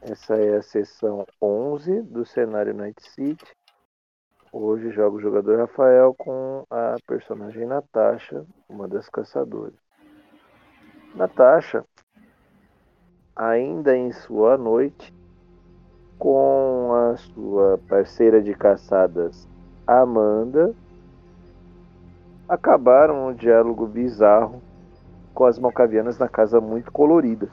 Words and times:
Essa 0.00 0.36
é 0.36 0.56
a 0.56 0.62
sessão 0.62 1.26
11 1.42 2.02
do 2.02 2.24
cenário 2.24 2.72
Night 2.72 3.02
City. 3.02 3.44
Hoje 4.52 4.90
joga 4.90 5.16
o 5.16 5.20
jogador 5.20 5.58
Rafael 5.58 6.14
com 6.14 6.64
a 6.70 6.94
personagem 7.04 7.66
Natasha, 7.66 8.46
uma 8.68 8.86
das 8.86 9.08
caçadoras. 9.08 9.74
Natasha, 11.16 11.84
ainda 13.34 13.96
em 13.96 14.12
sua 14.12 14.56
noite, 14.56 15.12
com 16.16 16.92
a 16.94 17.16
sua 17.16 17.78
parceira 17.88 18.40
de 18.40 18.54
caçadas 18.54 19.48
Amanda, 19.84 20.76
acabaram 22.48 23.28
um 23.28 23.34
diálogo 23.34 23.84
bizarro 23.84 24.62
com 25.34 25.44
as 25.44 25.58
malcavianas 25.58 26.18
na 26.18 26.28
casa 26.28 26.60
muito 26.60 26.92
colorida. 26.92 27.50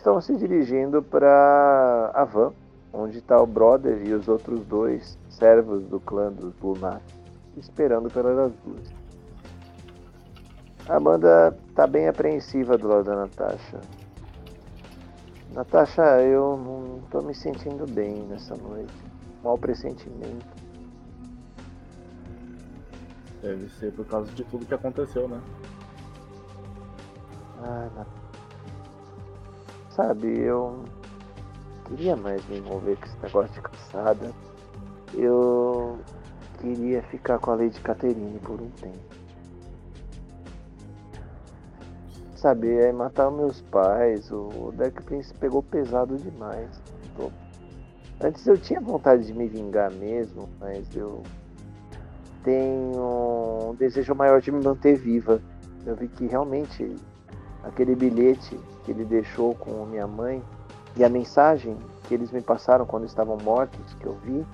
Estão 0.00 0.18
se 0.18 0.34
dirigindo 0.34 1.02
para 1.02 2.10
a 2.14 2.24
van, 2.24 2.54
onde 2.90 3.18
está 3.18 3.38
o 3.38 3.46
brother 3.46 4.00
e 4.02 4.14
os 4.14 4.28
outros 4.28 4.64
dois 4.64 5.18
servos 5.28 5.84
do 5.84 6.00
clã 6.00 6.32
dos 6.32 6.58
Lunar, 6.58 7.02
esperando 7.58 8.08
pelas 8.10 8.50
duas. 8.64 8.88
A 10.88 10.96
Amanda 10.96 11.54
está 11.68 11.86
bem 11.86 12.08
apreensiva 12.08 12.78
do 12.78 12.88
lado 12.88 13.04
da 13.04 13.14
Natasha. 13.14 13.78
Natasha, 15.52 16.22
eu 16.22 16.56
não 16.56 17.00
estou 17.04 17.22
me 17.22 17.34
sentindo 17.34 17.84
bem 17.86 18.22
nessa 18.22 18.56
noite. 18.56 18.94
Mal 19.44 19.58
pressentimento. 19.58 20.46
Deve 23.42 23.68
ser 23.68 23.92
por 23.92 24.06
causa 24.06 24.32
de 24.32 24.44
tudo 24.44 24.64
que 24.64 24.72
aconteceu, 24.72 25.28
né? 25.28 25.42
Ah, 27.62 27.90
Natasha. 27.94 28.19
Sabe, 30.00 30.28
eu 30.28 30.82
queria 31.84 32.16
mais 32.16 32.42
me 32.48 32.56
envolver 32.56 32.96
com 32.96 33.04
esse 33.04 33.18
negócio 33.22 33.52
de 33.52 33.60
caçada. 33.60 34.32
Eu 35.12 35.98
queria 36.58 37.02
ficar 37.02 37.38
com 37.38 37.50
a 37.50 37.54
Lady 37.56 37.78
Caterine 37.82 38.38
por 38.38 38.62
um 38.62 38.70
tempo. 38.70 38.96
Sabe, 42.34 42.72
é 42.72 42.90
matar 42.90 43.30
meus 43.30 43.60
pais, 43.60 44.32
o 44.32 44.72
Deck 44.74 45.02
Prince 45.02 45.34
pegou 45.34 45.62
pesado 45.62 46.16
demais. 46.16 46.80
Tô... 47.14 47.30
Antes 48.22 48.46
eu 48.46 48.56
tinha 48.56 48.80
vontade 48.80 49.26
de 49.26 49.34
me 49.34 49.48
vingar 49.48 49.92
mesmo, 49.92 50.48
mas 50.58 50.96
eu 50.96 51.22
tenho 52.42 53.68
um 53.68 53.74
desejo 53.74 54.14
maior 54.14 54.40
de 54.40 54.50
me 54.50 54.64
manter 54.64 54.96
viva. 54.96 55.42
Eu 55.84 55.94
vi 55.94 56.08
que 56.08 56.26
realmente 56.26 56.96
aquele 57.62 57.94
bilhete 57.94 58.58
que 58.84 58.90
ele 58.90 59.04
deixou 59.04 59.54
com 59.54 59.84
minha 59.86 60.06
mãe 60.06 60.42
e 60.96 61.04
a 61.04 61.08
mensagem 61.08 61.76
que 62.04 62.14
eles 62.14 62.30
me 62.32 62.40
passaram 62.40 62.84
quando 62.84 63.04
estavam 63.04 63.36
mortos, 63.38 63.94
que 63.94 64.06
eu 64.06 64.14
vi 64.24 64.44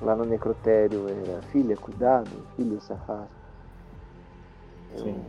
lá 0.00 0.16
no 0.16 0.24
necrotério, 0.24 1.08
era 1.08 1.40
filha, 1.42 1.76
cuidado, 1.76 2.30
filha, 2.56 2.80
se 2.80 2.92
afasta. 2.92 3.28
Sim. 4.96 5.24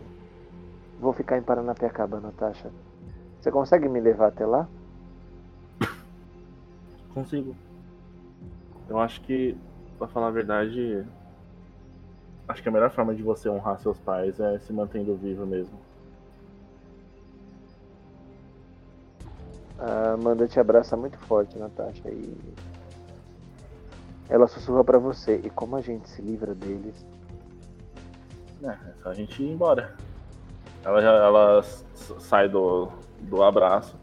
Vou 0.99 1.13
ficar 1.13 1.37
em 1.37 1.41
Paranapiacaba, 1.41 2.19
Natasha. 2.19 2.71
Você 3.39 3.51
consegue 3.51 3.87
me 3.87 3.99
levar 3.99 4.27
até 4.27 4.45
lá? 4.45 4.67
Consigo. 7.13 7.55
Eu 8.89 8.99
acho 8.99 9.21
que, 9.21 9.57
pra 9.97 10.07
falar 10.07 10.27
a 10.27 10.31
verdade, 10.31 11.05
acho 12.47 12.63
que 12.63 12.69
a 12.69 12.71
melhor 12.71 12.89
forma 12.89 13.13
de 13.13 13.21
você 13.21 13.47
honrar 13.49 13.79
seus 13.79 13.97
pais 13.99 14.39
é 14.39 14.59
se 14.59 14.73
mantendo 14.73 15.15
vivo 15.15 15.45
mesmo. 15.45 15.77
A 19.83 20.13
Amanda 20.13 20.47
te 20.47 20.57
abraça 20.61 20.95
muito 20.95 21.17
forte, 21.17 21.59
Natasha, 21.59 22.07
e 22.07 22.33
ela 24.29 24.47
sussurra 24.47 24.81
para 24.81 24.97
você. 24.97 25.41
E 25.43 25.49
como 25.49 25.75
a 25.75 25.81
gente 25.81 26.07
se 26.07 26.21
livra 26.21 26.55
deles? 26.55 27.05
É, 28.63 28.69
é 28.69 28.93
só 29.03 29.09
a 29.09 29.13
gente 29.13 29.43
ir 29.43 29.51
embora. 29.51 29.93
Ela, 30.85 31.01
já, 31.01 31.11
ela 31.11 31.63
sai 31.93 32.47
do, 32.47 32.87
do 33.23 33.43
abraço 33.43 33.97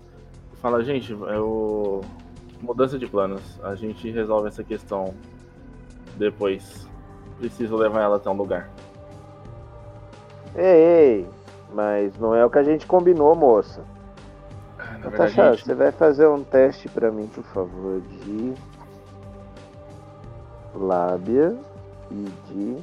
e 0.52 0.56
fala, 0.56 0.84
gente, 0.84 1.12
eu. 1.12 2.02
Mudança 2.60 2.98
de 2.98 3.06
planos. 3.06 3.58
A 3.64 3.74
gente 3.74 4.10
resolve 4.10 4.48
essa 4.48 4.62
questão 4.62 5.14
depois. 6.18 6.86
Preciso 7.38 7.74
levar 7.74 8.02
ela 8.02 8.16
até 8.16 8.28
um 8.28 8.36
lugar. 8.36 8.68
Ei, 10.54 10.64
ei, 10.64 11.26
mas 11.72 12.18
não 12.18 12.34
é 12.34 12.44
o 12.44 12.50
que 12.50 12.58
a 12.58 12.62
gente 12.62 12.86
combinou, 12.86 13.34
moça. 13.34 13.82
Na 15.00 15.10
Natasha, 15.10 15.34
verdade, 15.34 15.56
gente, 15.56 15.66
você 15.66 15.74
vai 15.74 15.92
fazer 15.92 16.26
um 16.28 16.44
teste 16.44 16.88
para 16.88 17.10
mim, 17.10 17.26
por 17.28 17.44
favor, 17.44 18.00
de 18.00 18.54
lábia 20.74 21.56
e 22.10 22.24
de 22.48 22.76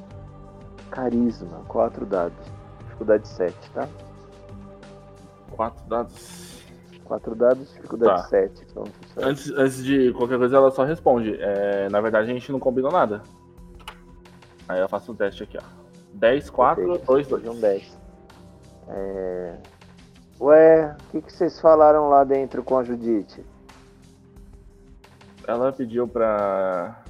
carisma. 0.89 1.61
Quatro 1.67 2.05
dados. 2.05 2.38
Dificuldade 2.79 3.28
7, 3.28 3.55
tá? 3.72 3.88
quatro 5.51 5.83
dados. 5.88 6.47
Quatro 7.03 7.35
dados, 7.35 7.73
dificuldade 7.73 8.22
Tá. 8.23 8.28
7. 8.28 8.66
Então, 8.69 8.84
sucesso. 8.85 9.28
Antes, 9.28 9.51
antes 9.51 9.84
de 9.84 10.11
qualquer 10.13 10.38
coisa, 10.38 10.57
ela 10.57 10.72
só 10.72 10.84
responde. 10.84 11.38
É, 11.39 11.88
na 11.89 12.01
verdade, 12.01 12.29
a 12.29 12.34
gente 12.34 12.51
não 12.51 12.59
combinou 12.59 12.91
nada. 12.91 13.22
Aí 14.67 14.79
eu 14.81 14.89
faço 14.89 15.11
um 15.13 15.16
teste 15.16 15.44
aqui, 15.44 15.57
ó. 15.57 15.63
10, 16.13 16.49
4, 16.49 16.84
Perfeito. 16.84 17.05
2, 17.05 17.31
Hoje 17.31 17.44
2. 17.45 17.57
um 17.57 17.61
10. 17.61 17.97
É... 18.89 19.57
Ué, 20.40 20.96
o 21.14 21.22
que, 21.22 21.34
vocês 21.34 21.59
falaram 21.59 22.09
lá 22.09 22.24
dentro 22.24 22.64
com 22.64 22.78
a 22.78 22.84
Judite? 22.84 23.44
Ela 25.48 25.72
pediu 25.72 26.08
pra. 26.08 27.03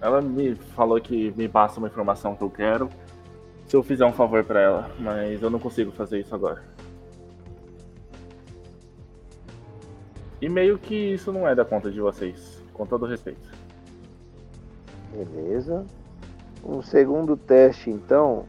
Ela 0.00 0.20
me 0.20 0.54
falou 0.54 1.00
que 1.00 1.32
me 1.36 1.48
passa 1.48 1.78
uma 1.78 1.88
informação 1.88 2.36
que 2.36 2.42
eu 2.42 2.50
quero 2.50 2.90
se 3.66 3.76
eu 3.76 3.82
fizer 3.82 4.04
um 4.06 4.12
favor 4.12 4.42
pra 4.44 4.60
ela, 4.60 4.90
mas 4.98 5.42
eu 5.42 5.50
não 5.50 5.58
consigo 5.58 5.92
fazer 5.92 6.20
isso 6.20 6.34
agora. 6.34 6.62
E 10.40 10.48
meio 10.48 10.78
que 10.78 10.94
isso 10.94 11.32
não 11.32 11.46
é 11.46 11.54
da 11.54 11.64
conta 11.64 11.90
de 11.90 12.00
vocês, 12.00 12.62
com 12.72 12.86
todo 12.86 13.06
respeito. 13.06 13.48
Beleza. 15.12 15.84
Um 16.64 16.80
segundo 16.80 17.36
teste, 17.36 17.90
então. 17.90 18.46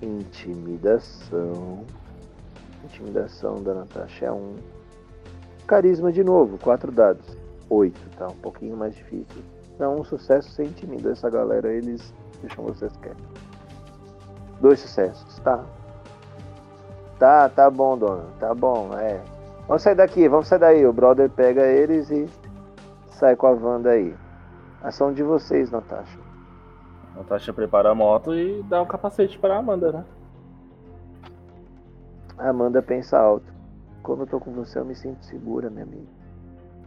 Intimidação. 0.00 1.84
Intimidação 2.84 3.62
da 3.62 3.74
Natasha 3.74 4.26
é 4.26 4.32
um. 4.32 4.56
Carisma 5.66 6.12
de 6.12 6.22
novo, 6.24 6.58
quatro 6.58 6.90
dados. 6.90 7.24
Oito, 7.70 8.00
tá? 8.16 8.26
Um 8.26 8.36
pouquinho 8.36 8.76
mais 8.76 8.94
difícil. 8.94 9.42
Então, 9.74 10.00
um 10.00 10.04
sucesso 10.04 10.50
você 10.50 10.64
intimida 10.64 11.12
essa 11.12 11.30
galera, 11.30 11.72
eles 11.72 12.12
deixam 12.40 12.64
vocês 12.64 12.94
quietos. 12.96 13.24
Dois 14.60 14.80
sucessos, 14.80 15.38
tá? 15.40 15.64
Tá, 17.18 17.48
tá 17.48 17.70
bom, 17.70 17.96
dona. 17.96 18.24
Tá 18.38 18.54
bom, 18.54 18.90
é. 18.98 19.20
Vamos 19.66 19.82
sair 19.82 19.94
daqui, 19.94 20.28
vamos 20.28 20.48
sair 20.48 20.58
daí. 20.58 20.86
O 20.86 20.92
brother 20.92 21.30
pega 21.30 21.62
eles 21.62 22.10
e 22.10 22.28
sai 23.10 23.36
com 23.36 23.46
a 23.46 23.54
van 23.54 23.80
daí. 23.80 24.14
Ação 24.82 25.12
de 25.12 25.22
vocês, 25.22 25.70
Natasha. 25.70 26.18
Natasha 27.16 27.52
prepara 27.52 27.90
a 27.90 27.94
moto 27.94 28.34
e 28.34 28.62
dá 28.64 28.82
o 28.82 28.86
capacete 28.86 29.38
pra 29.38 29.58
Amanda, 29.58 29.92
né? 29.92 30.04
Amanda 32.38 32.82
pensa 32.82 33.18
alto. 33.18 33.46
Quando 34.02 34.20
eu 34.22 34.26
tô 34.26 34.40
com 34.40 34.52
você, 34.52 34.78
eu 34.78 34.84
me 34.84 34.94
sinto 34.94 35.24
segura, 35.24 35.70
minha 35.70 35.84
amiga. 35.84 36.06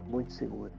Muito 0.08 0.32
segura. 0.32 0.70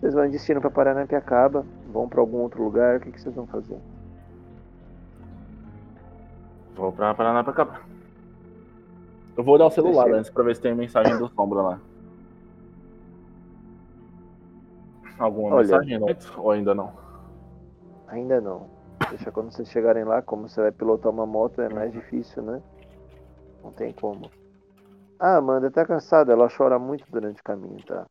Vocês 0.00 0.14
vão 0.14 0.24
em 0.24 0.30
destino 0.30 0.60
pra 0.60 0.70
Paranapiacaba? 0.70 1.64
Vão 1.92 2.08
pra 2.08 2.20
algum 2.20 2.38
outro 2.38 2.62
lugar? 2.62 2.96
O 2.98 3.00
que, 3.00 3.12
que 3.12 3.20
vocês 3.20 3.34
vão 3.34 3.46
fazer? 3.46 3.78
Vou 6.74 6.92
pra 6.92 7.14
Paraná 7.14 7.42
pra 7.44 7.52
cá. 7.52 7.80
Eu 9.36 9.44
vou 9.44 9.54
olhar 9.54 9.66
o 9.66 9.70
celular 9.70 10.04
Deixa 10.04 10.16
eu- 10.16 10.18
antes 10.18 10.30
pra 10.30 10.42
ver 10.44 10.54
se 10.56 10.60
tem 10.62 10.74
mensagem 10.74 11.16
do 11.18 11.28
Sombra 11.28 11.62
lá. 11.62 11.80
Alguma 15.18 15.48
Olha. 15.56 15.58
mensagem? 15.66 15.98
Não? 15.98 16.06
Ou 16.38 16.50
ainda 16.50 16.74
não? 16.74 16.92
Ainda 18.08 18.40
não. 18.40 18.66
Deixa 19.10 19.30
quando 19.30 19.50
vocês 19.50 19.68
chegarem 19.68 20.04
lá, 20.04 20.22
como 20.22 20.48
você 20.48 20.60
vai 20.62 20.72
pilotar 20.72 21.12
uma 21.12 21.26
moto, 21.26 21.60
é 21.60 21.68
mais 21.68 21.92
difícil, 21.92 22.42
né? 22.42 22.62
Não 23.62 23.72
tem 23.72 23.92
como. 23.92 24.30
Ah, 25.18 25.36
Amanda 25.36 25.70
tá 25.70 25.84
cansada, 25.84 26.32
ela 26.32 26.48
chora 26.48 26.78
muito 26.78 27.10
durante 27.10 27.40
o 27.40 27.44
caminho, 27.44 27.84
tá? 27.84 28.06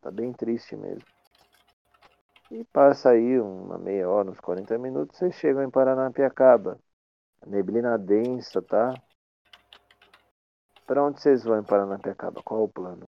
Tá 0.00 0.10
bem 0.10 0.32
triste 0.32 0.74
mesmo. 0.74 1.04
E 2.50 2.64
passa 2.64 3.10
aí 3.10 3.40
uma 3.40 3.78
meia 3.78 4.08
hora, 4.08 4.30
uns 4.30 4.40
40 4.40 4.76
minutos, 4.78 5.18
vocês 5.18 5.34
chegam 5.34 5.62
em 5.62 5.70
Paranapiacaba. 5.70 6.78
Neblina 7.46 7.98
densa, 7.98 8.62
tá? 8.62 8.94
Pra 10.86 11.02
onde 11.02 11.20
vocês 11.20 11.44
vão 11.44 11.58
em 11.58 11.64
Paranapiacaba? 11.64 12.42
Qual 12.42 12.64
o 12.64 12.68
plano? 12.68 13.04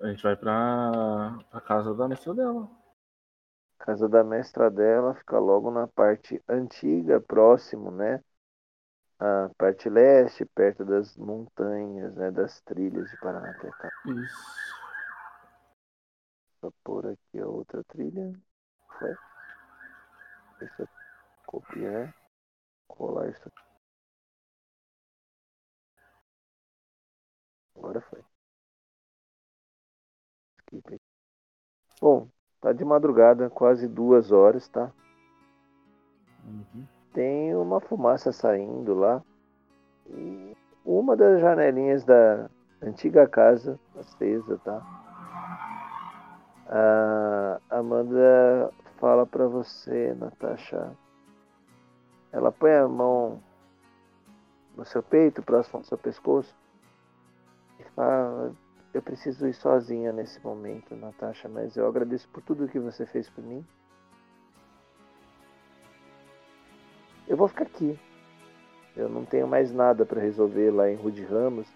A 0.00 0.08
gente 0.08 0.22
vai 0.22 0.36
pra, 0.36 1.38
pra 1.50 1.60
casa 1.60 1.94
da 1.94 2.08
mestra 2.08 2.34
dela. 2.34 2.68
Casa 3.84 4.08
da 4.08 4.24
mestra 4.24 4.70
dela 4.70 5.14
fica 5.14 5.38
logo 5.38 5.70
na 5.70 5.86
parte 5.86 6.42
antiga, 6.48 7.20
próximo, 7.20 7.90
né? 7.92 8.20
a 9.18 9.50
parte 9.56 9.88
leste, 9.88 10.44
perto 10.44 10.84
das 10.84 11.16
montanhas, 11.16 12.14
né, 12.14 12.30
das 12.30 12.60
trilhas 12.62 13.10
de 13.10 13.16
Paranapiacá. 13.18 13.90
Isso. 14.06 14.54
Vou 16.60 16.72
pôr 16.82 17.06
aqui 17.06 17.38
a 17.38 17.46
outra 17.46 17.84
trilha. 17.84 18.32
Foi. 18.98 19.14
Deixa 20.58 20.82
eu 20.82 20.88
copiar. 21.46 22.14
Colar 22.88 23.30
isso 23.30 23.48
aqui. 23.48 23.62
Agora 27.76 28.00
foi. 28.00 28.24
Skip. 30.66 31.00
Bom, 32.00 32.30
tá 32.64 32.72
de 32.72 32.82
madrugada, 32.82 33.50
quase 33.50 33.86
duas 33.86 34.32
horas, 34.32 34.66
tá? 34.68 34.90
Uhum. 36.42 36.86
Tem 37.12 37.54
uma 37.54 37.78
fumaça 37.78 38.32
saindo 38.32 38.94
lá. 38.94 39.22
E 40.08 40.56
uma 40.82 41.14
das 41.14 41.42
janelinhas 41.42 42.04
da 42.04 42.48
antiga 42.80 43.28
casa 43.28 43.78
acesa, 43.98 44.58
tá? 44.64 44.82
A 46.66 47.60
Amanda 47.68 48.72
fala 48.98 49.26
pra 49.26 49.46
você, 49.46 50.14
Natasha. 50.14 50.90
Ela 52.32 52.50
põe 52.50 52.72
a 52.72 52.88
mão 52.88 53.42
no 54.74 54.86
seu 54.86 55.02
peito, 55.02 55.42
próximo 55.42 55.80
do 55.80 55.86
seu 55.86 55.98
pescoço, 55.98 56.56
e 57.78 57.84
fala: 57.90 58.54
Eu 58.94 59.02
preciso 59.02 59.48
ir 59.48 59.54
sozinha 59.54 60.12
nesse 60.12 60.40
momento, 60.40 60.94
Natasha, 60.94 61.48
mas 61.48 61.76
eu 61.76 61.88
agradeço 61.88 62.28
por 62.28 62.40
tudo 62.44 62.68
que 62.68 62.78
você 62.78 63.04
fez 63.04 63.28
por 63.28 63.42
mim. 63.42 63.66
Eu 67.26 67.36
vou 67.36 67.48
ficar 67.48 67.64
aqui. 67.64 67.98
Eu 68.96 69.08
não 69.08 69.24
tenho 69.24 69.48
mais 69.48 69.72
nada 69.72 70.06
para 70.06 70.20
resolver 70.20 70.70
lá 70.70 70.88
em 70.88 70.94
Rude 70.94 71.24
Ramos, 71.24 71.66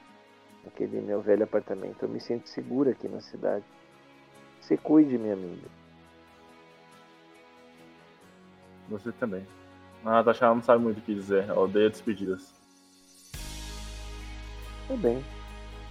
naquele 0.64 1.00
meu 1.00 1.20
velho 1.20 1.42
apartamento. 1.42 2.04
Eu 2.04 2.08
me 2.08 2.20
sinto 2.20 2.48
segura 2.48 2.92
aqui 2.92 3.08
na 3.08 3.20
cidade. 3.20 3.64
Se 4.60 4.76
cuide, 4.76 5.18
minha 5.18 5.34
amiga. 5.34 5.66
Você 8.90 9.10
também. 9.10 9.44
A 10.04 10.12
Natasha 10.12 10.46
não 10.54 10.62
sabe 10.62 10.84
muito 10.84 10.98
o 10.98 11.02
que 11.02 11.16
dizer. 11.16 11.48
Ela 11.48 11.60
odeia 11.60 11.90
despedidas. 11.90 12.54
Tudo 14.86 15.02
bem. 15.02 15.37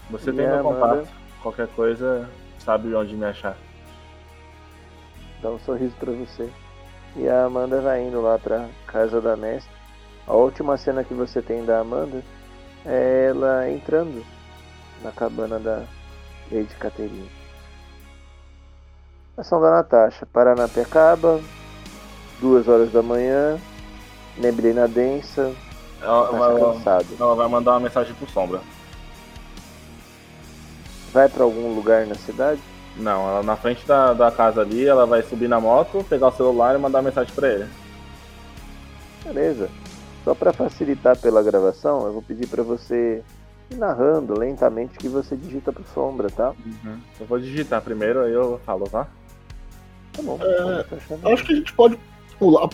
Você 0.09 0.31
tem 0.31 0.47
meu 0.47 0.59
Amanda? 0.59 0.79
contato. 1.03 1.07
Qualquer 1.41 1.67
coisa, 1.69 2.29
sabe 2.59 2.93
onde 2.95 3.15
me 3.15 3.25
achar. 3.25 3.55
Dá 5.41 5.49
um 5.49 5.59
sorriso 5.59 5.93
pra 5.99 6.11
você. 6.11 6.49
E 7.15 7.27
a 7.27 7.45
Amanda 7.45 7.81
vai 7.81 8.03
indo 8.03 8.21
lá 8.21 8.37
pra 8.37 8.67
casa 8.87 9.21
da 9.21 9.35
mestre. 9.35 9.71
A 10.25 10.33
última 10.33 10.77
cena 10.77 11.03
que 11.03 11.13
você 11.13 11.41
tem 11.41 11.63
da 11.65 11.79
Amanda 11.79 12.23
é 12.85 13.27
ela 13.29 13.69
entrando 13.69 14.23
na 15.03 15.11
cabana 15.11 15.59
da 15.59 15.83
Lady 16.51 16.73
Caterina. 16.75 17.27
Ação 19.37 19.61
da 19.61 19.69
Natasha. 19.71 20.25
Paranapiacaba, 20.25 21.39
duas 22.39 22.67
horas 22.67 22.91
da 22.91 23.01
manhã, 23.03 23.59
neblina 24.37 24.87
densa, 24.87 25.53
Ela, 26.01 26.27
ela- 26.35 26.73
cansado. 26.73 27.07
ela 27.19 27.35
vai 27.35 27.47
mandar 27.47 27.71
uma 27.73 27.81
mensagem 27.81 28.13
pro 28.15 28.27
Sombra. 28.29 28.59
Vai 31.17 31.27
pra 31.27 31.43
algum 31.45 31.73
lugar 31.73 32.05
na 32.05 32.13
cidade? 32.13 32.61
Não, 32.95 33.27
ela 33.27 33.41
na 33.41 33.55
frente 33.55 33.83
da, 33.87 34.13
da 34.13 34.29
casa 34.29 34.61
ali, 34.61 34.85
ela 34.85 35.03
vai 35.07 35.23
subir 35.23 35.47
na 35.47 35.59
moto, 35.59 36.05
pegar 36.07 36.27
o 36.27 36.31
celular 36.31 36.75
e 36.75 36.77
mandar 36.77 37.01
mensagem 37.01 37.33
pra 37.33 37.49
ele. 37.51 37.65
Beleza. 39.25 39.67
Só 40.23 40.35
para 40.35 40.53
facilitar 40.53 41.17
pela 41.17 41.41
gravação, 41.41 42.05
eu 42.05 42.13
vou 42.13 42.21
pedir 42.21 42.45
para 42.47 42.61
você 42.61 43.23
ir 43.71 43.77
narrando 43.77 44.37
lentamente 44.37 44.95
o 44.95 44.99
que 44.99 45.07
você 45.09 45.35
digita 45.35 45.73
pro 45.73 45.83
Sombra, 45.91 46.29
tá? 46.29 46.53
Eu 47.19 47.25
vou 47.25 47.39
digitar 47.39 47.81
primeiro, 47.81 48.19
aí 48.21 48.33
eu 48.33 48.61
falo, 48.63 48.83
tá? 48.87 49.07
Tá 50.13 50.21
bom. 50.21 50.37
É, 50.39 50.83
Tá 50.83 50.95
achando- 50.97 51.29
Acho 51.29 51.43
que 51.45 51.53
a 51.53 51.55
gente 51.55 51.73
pode 51.73 51.97
pular. 52.37 52.69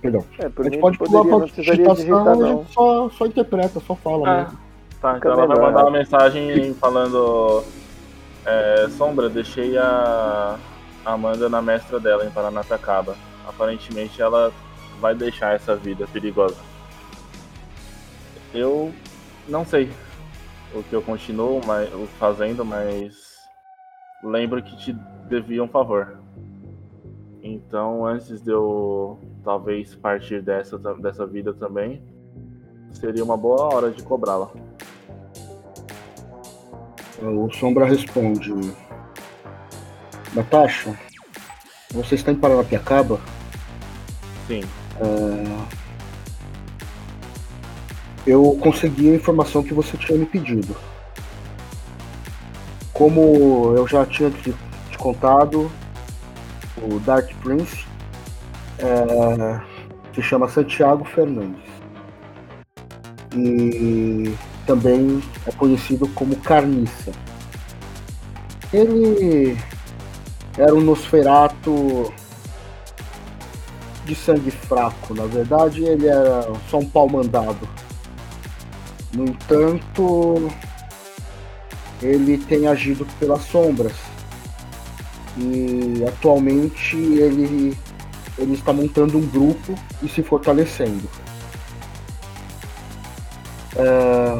Perdão. 0.00 0.24
É, 0.38 0.46
A 0.46 0.62
gente 0.62 0.70
mim 0.76 0.80
pode 0.80 0.98
poderia, 0.98 1.22
pular 1.24 1.38
pra 1.38 1.46
digitação 1.56 1.94
digitar 1.96 2.36
e 2.38 2.42
a 2.44 2.46
gente 2.54 2.72
só, 2.72 3.10
só 3.10 3.26
interpreta, 3.26 3.80
só 3.80 3.96
fala 3.96 4.28
Ah, 4.28 4.42
mesmo. 4.44 4.63
Tá, 5.04 5.18
então 5.18 5.32
ela 5.32 5.46
vai 5.46 5.60
mandar 5.60 5.82
uma 5.82 5.90
mensagem 5.90 6.72
falando. 6.72 7.62
é, 8.46 8.88
Sombra, 8.88 9.28
deixei 9.28 9.76
a 9.76 10.58
Amanda 11.04 11.46
na 11.46 11.60
mestra 11.60 12.00
dela 12.00 12.24
em 12.24 12.30
Paranapiacaba. 12.30 13.14
Aparentemente 13.46 14.22
ela 14.22 14.50
vai 15.02 15.14
deixar 15.14 15.54
essa 15.54 15.76
vida 15.76 16.06
perigosa. 16.10 16.56
Eu 18.54 18.94
não 19.46 19.62
sei 19.62 19.90
o 20.72 20.82
que 20.82 20.94
eu 20.94 21.02
continuo 21.02 21.60
mas, 21.66 21.90
fazendo, 22.18 22.64
mas 22.64 23.14
lembro 24.22 24.62
que 24.62 24.74
te 24.74 24.94
devia 25.28 25.62
um 25.62 25.68
favor. 25.68 26.16
Então, 27.42 28.06
antes 28.06 28.40
de 28.40 28.50
eu 28.50 29.18
talvez 29.44 29.94
partir 29.94 30.40
dessa, 30.40 30.78
dessa 30.78 31.26
vida 31.26 31.52
também, 31.52 32.02
seria 32.90 33.22
uma 33.22 33.36
boa 33.36 33.64
hora 33.74 33.90
de 33.90 34.02
cobrá-la. 34.02 34.48
O 37.26 37.50
Sombra 37.52 37.86
responde: 37.86 38.52
Natasha, 40.34 40.98
você 41.90 42.16
está 42.16 42.30
em 42.30 42.34
Paranapiacaba? 42.34 43.18
Sim. 44.46 44.62
Eu 48.26 48.58
consegui 48.60 49.10
a 49.10 49.14
informação 49.14 49.62
que 49.62 49.72
você 49.72 49.96
tinha 49.96 50.18
me 50.18 50.26
pedido. 50.26 50.76
Como 52.92 53.74
eu 53.76 53.86
já 53.88 54.04
tinha 54.06 54.30
te, 54.30 54.54
te 54.90 54.98
contado, 54.98 55.70
o 56.82 56.98
Dark 57.00 57.30
Prince 57.42 57.86
é, 58.78 59.60
se 60.14 60.22
chama 60.22 60.48
Santiago 60.48 61.04
Fernandes. 61.04 61.64
E 63.34 64.32
também 64.66 65.22
é 65.46 65.52
conhecido 65.52 66.08
como 66.08 66.36
Carniça. 66.36 67.12
Ele 68.72 69.56
era 70.58 70.74
um 70.74 70.80
Nosferato 70.80 72.12
de 74.04 74.14
sangue 74.14 74.50
fraco, 74.50 75.14
na 75.14 75.24
verdade 75.24 75.82
ele 75.84 76.06
era 76.06 76.46
só 76.68 76.78
um 76.78 76.88
pau 76.88 77.08
mandado. 77.08 77.68
No 79.12 79.24
entanto, 79.24 80.50
ele 82.02 82.36
tem 82.36 82.66
agido 82.66 83.06
pelas 83.18 83.42
sombras. 83.42 83.94
E 85.38 86.04
atualmente 86.06 86.96
ele, 86.96 87.76
ele 88.36 88.54
está 88.54 88.72
montando 88.72 89.18
um 89.18 89.26
grupo 89.26 89.74
e 90.02 90.08
se 90.08 90.22
fortalecendo. 90.22 91.08
É, 93.76 94.38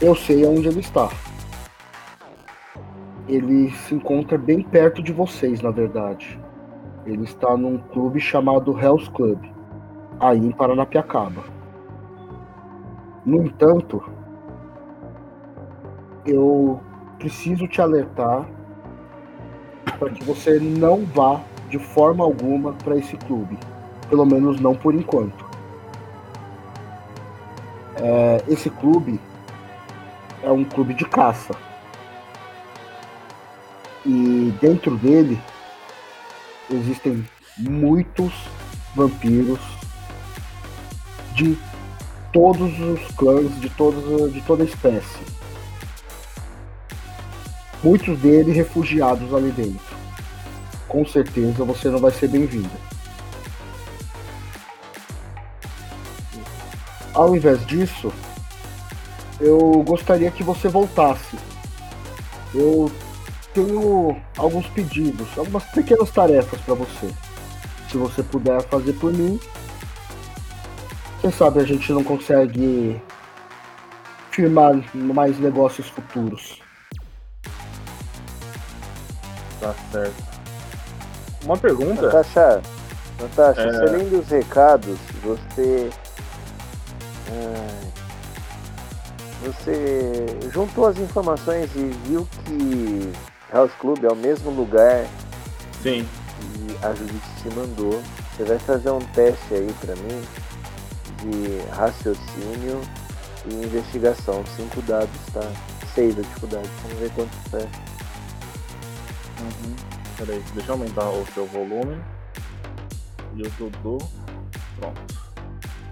eu 0.00 0.14
sei 0.14 0.44
onde 0.44 0.68
ele 0.68 0.80
está. 0.80 1.08
Ele 3.28 3.70
se 3.70 3.94
encontra 3.94 4.36
bem 4.36 4.62
perto 4.62 5.02
de 5.02 5.12
vocês, 5.12 5.62
na 5.62 5.70
verdade. 5.70 6.40
Ele 7.04 7.24
está 7.24 7.56
num 7.56 7.78
clube 7.78 8.18
chamado 8.18 8.76
Hell's 8.78 9.08
Club, 9.08 9.38
aí 10.18 10.38
em 10.38 10.50
Paranapiacaba. 10.50 11.44
No 13.24 13.44
entanto, 13.44 14.02
eu 16.24 16.80
preciso 17.18 17.68
te 17.68 17.80
alertar 17.80 18.48
para 19.98 20.10
que 20.10 20.24
você 20.24 20.58
não 20.58 21.04
vá 21.06 21.40
de 21.68 21.78
forma 21.78 22.24
alguma 22.24 22.72
para 22.72 22.96
esse 22.96 23.16
clube, 23.16 23.56
pelo 24.08 24.26
menos 24.26 24.60
não 24.60 24.74
por 24.74 24.94
enquanto. 24.94 25.45
É, 27.96 28.44
esse 28.48 28.68
clube 28.68 29.20
é 30.42 30.50
um 30.50 30.64
clube 30.64 30.94
de 30.94 31.04
caça. 31.04 31.54
E 34.04 34.54
dentro 34.60 34.96
dele 34.96 35.40
existem 36.70 37.26
muitos 37.58 38.32
vampiros 38.94 39.60
de 41.32 41.58
todos 42.32 42.78
os 42.80 43.00
clãs, 43.16 43.60
de, 43.60 43.68
todos, 43.70 44.32
de 44.32 44.40
toda 44.42 44.64
espécie. 44.64 45.18
Muitos 47.82 48.18
deles 48.18 48.54
refugiados 48.54 49.32
ali 49.34 49.50
dentro. 49.50 49.96
Com 50.88 51.04
certeza 51.06 51.64
você 51.64 51.88
não 51.88 51.98
vai 51.98 52.10
ser 52.10 52.28
bem-vindo. 52.28 52.85
Ao 57.16 57.34
invés 57.34 57.64
disso, 57.66 58.12
eu 59.40 59.82
gostaria 59.86 60.30
que 60.30 60.42
você 60.42 60.68
voltasse. 60.68 61.38
Eu 62.54 62.92
tenho 63.54 64.20
alguns 64.36 64.66
pedidos, 64.66 65.26
algumas 65.38 65.64
pequenas 65.64 66.10
tarefas 66.10 66.60
para 66.60 66.74
você. 66.74 67.10
Se 67.90 67.96
você 67.96 68.22
puder 68.22 68.62
fazer 68.68 68.92
por 68.94 69.12
mim, 69.12 69.40
Quem 71.22 71.32
sabe 71.32 71.58
a 71.60 71.64
gente 71.64 71.90
não 71.90 72.04
consegue 72.04 73.00
firmar 74.30 74.74
mais 74.94 75.38
negócios 75.40 75.88
futuros. 75.88 76.60
Tá 79.58 79.74
certo. 79.90 80.22
Uma 81.42 81.56
pergunta. 81.56 82.02
Natasha, 82.02 82.60
Natasha, 83.18 83.62
É. 83.62 83.72
você 83.72 83.84
lendo 83.96 84.20
os 84.20 84.28
recados, 84.28 84.98
você. 85.24 85.90
Ai, 87.28 87.92
você 89.44 90.26
juntou 90.50 90.86
as 90.86 90.98
informações 90.98 91.70
e 91.76 91.90
viu 92.06 92.26
que 92.44 93.12
House 93.52 93.72
Club 93.78 94.04
é 94.04 94.08
o 94.08 94.16
mesmo 94.16 94.50
lugar 94.50 95.06
Sim. 95.82 96.06
que 96.40 96.84
a 96.84 96.94
Judite 96.94 97.28
te 97.42 97.54
mandou. 97.54 98.02
Você 98.36 98.44
vai 98.44 98.58
fazer 98.58 98.90
um 98.90 99.00
teste 99.14 99.54
aí 99.54 99.74
pra 99.80 99.94
mim 99.96 100.22
de 101.22 101.58
raciocínio 101.70 102.80
e 103.46 103.54
investigação. 103.54 104.44
Cinco 104.56 104.82
dados, 104.82 105.08
tá? 105.32 105.40
Seis 105.94 106.18
a 106.18 106.22
dificuldade. 106.22 106.68
Vamos 106.82 106.98
ver 106.98 107.10
quanto 107.12 107.56
é. 107.56 107.68
Uhum. 109.40 109.76
Peraí, 110.18 110.42
deixa 110.54 110.70
eu 110.70 110.74
aumentar 110.74 111.08
o 111.08 111.26
seu 111.32 111.46
volume. 111.46 111.96
E 113.34 113.42
o 113.42 113.50
Dudu. 113.50 113.98
Pronto. 114.78 115.15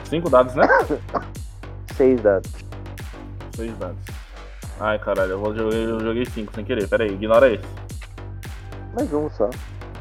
Cinco 0.05 0.31
dados, 0.31 0.55
né? 0.55 0.67
Seis 1.97 2.21
dados. 2.23 2.53
Seis 3.55 3.77
dados. 3.79 3.99
Ai 4.81 4.99
caralho, 4.99 5.33
eu, 5.33 5.39
vou, 5.39 5.55
jogar- 5.55 5.77
eu 5.77 6.01
joguei 6.01 6.25
cinco 6.27 6.53
sem 6.55 6.65
querer. 6.65 6.89
Peraí, 6.89 7.13
ignora 7.13 7.53
esse. 7.53 7.65
Mais 8.95 9.13
um 9.13 9.31
só. 9.31 9.49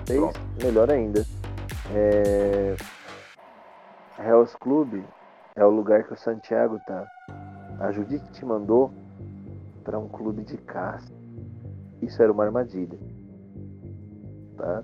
Seis, 0.05 0.19
Pronto. 0.19 0.39
melhor 0.63 0.89
ainda. 0.89 1.25
É... 1.93 2.75
Hell's 4.19 4.55
Club 4.55 5.03
é 5.55 5.63
o 5.65 5.69
lugar 5.69 6.03
que 6.03 6.13
o 6.13 6.17
Santiago 6.17 6.79
tá. 6.88 7.05
A 7.79 7.91
Judite 7.91 8.25
te 8.31 8.45
mandou 8.45 8.91
para 9.83 10.00
um 10.00 10.07
clube 10.07 10.43
de 10.43 10.57
caça. 10.57 11.13
Isso 12.01 12.22
era 12.22 12.31
uma 12.31 12.43
armadilha. 12.45 12.98
Tá? 14.57 14.83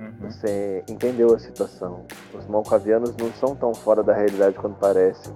Uhum. 0.00 0.30
Você 0.30 0.82
entendeu 0.88 1.34
a 1.34 1.38
situação. 1.38 2.06
Os 2.32 2.46
malcavianos 2.46 3.14
não 3.16 3.30
são 3.34 3.54
tão 3.54 3.74
fora 3.74 4.02
da 4.02 4.14
realidade 4.14 4.56
quanto 4.56 4.78
parecem. 4.78 5.34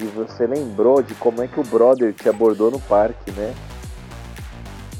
E 0.00 0.04
você 0.06 0.44
lembrou 0.44 1.00
de 1.00 1.14
como 1.14 1.40
é 1.40 1.46
que 1.46 1.60
o 1.60 1.62
brother 1.62 2.12
te 2.12 2.28
abordou 2.28 2.68
no 2.68 2.80
parque, 2.80 3.30
né? 3.30 3.54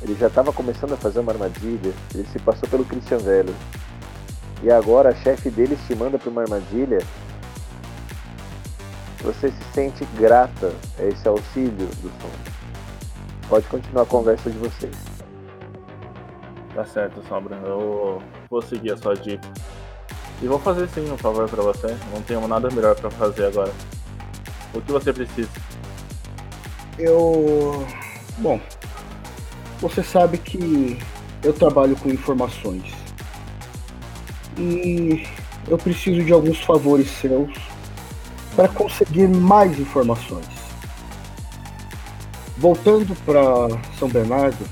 Ele 0.00 0.14
já 0.14 0.28
estava 0.28 0.52
começando 0.52 0.92
a 0.92 0.96
fazer 0.96 1.18
uma 1.18 1.32
armadilha. 1.32 1.92
Ele 2.14 2.28
se 2.28 2.38
passou 2.38 2.68
pelo 2.68 2.84
Christian 2.84 3.18
Velho. 3.18 3.54
E 4.62 4.70
agora 4.70 5.08
a 5.08 5.14
chefe 5.14 5.50
dele 5.50 5.76
te 5.88 5.94
manda 5.96 6.16
para 6.16 6.30
uma 6.30 6.42
armadilha. 6.42 6.98
Você 9.22 9.50
se 9.50 9.64
sente 9.72 10.04
grata 10.16 10.72
a 10.98 11.02
esse 11.02 11.26
auxílio 11.26 11.86
do 11.86 12.08
som. 12.20 12.30
Pode 13.48 13.66
continuar 13.66 14.02
a 14.02 14.06
conversa 14.06 14.48
de 14.48 14.58
vocês. 14.58 14.94
Tá 16.74 16.84
certo, 16.84 17.22
Sombra. 17.28 17.56
Eu 17.56 18.22
vou 18.54 18.62
seguir 18.62 18.92
a 18.92 18.96
sua 18.96 19.16
dica. 19.16 19.48
E 20.40 20.46
vou 20.46 20.60
fazer 20.60 20.88
sim 20.88 21.10
um 21.10 21.18
favor 21.18 21.48
pra 21.48 21.62
você. 21.62 21.88
Não 22.12 22.22
tenho 22.22 22.46
nada 22.46 22.70
melhor 22.70 22.94
pra 22.94 23.10
fazer 23.10 23.46
agora. 23.46 23.72
O 24.72 24.80
que 24.80 24.92
você 24.92 25.12
precisa? 25.12 25.50
Eu. 26.96 27.84
Bom, 28.38 28.60
você 29.80 30.04
sabe 30.04 30.38
que 30.38 30.98
eu 31.42 31.52
trabalho 31.52 31.96
com 31.96 32.08
informações. 32.08 32.92
E 34.56 35.26
eu 35.66 35.76
preciso 35.76 36.22
de 36.22 36.32
alguns 36.32 36.60
favores 36.60 37.10
seus 37.10 37.52
para 38.54 38.68
conseguir 38.68 39.26
mais 39.26 39.80
informações. 39.80 40.46
Voltando 42.56 43.16
para 43.24 43.42
São 43.98 44.08
Bernardo, 44.08 44.64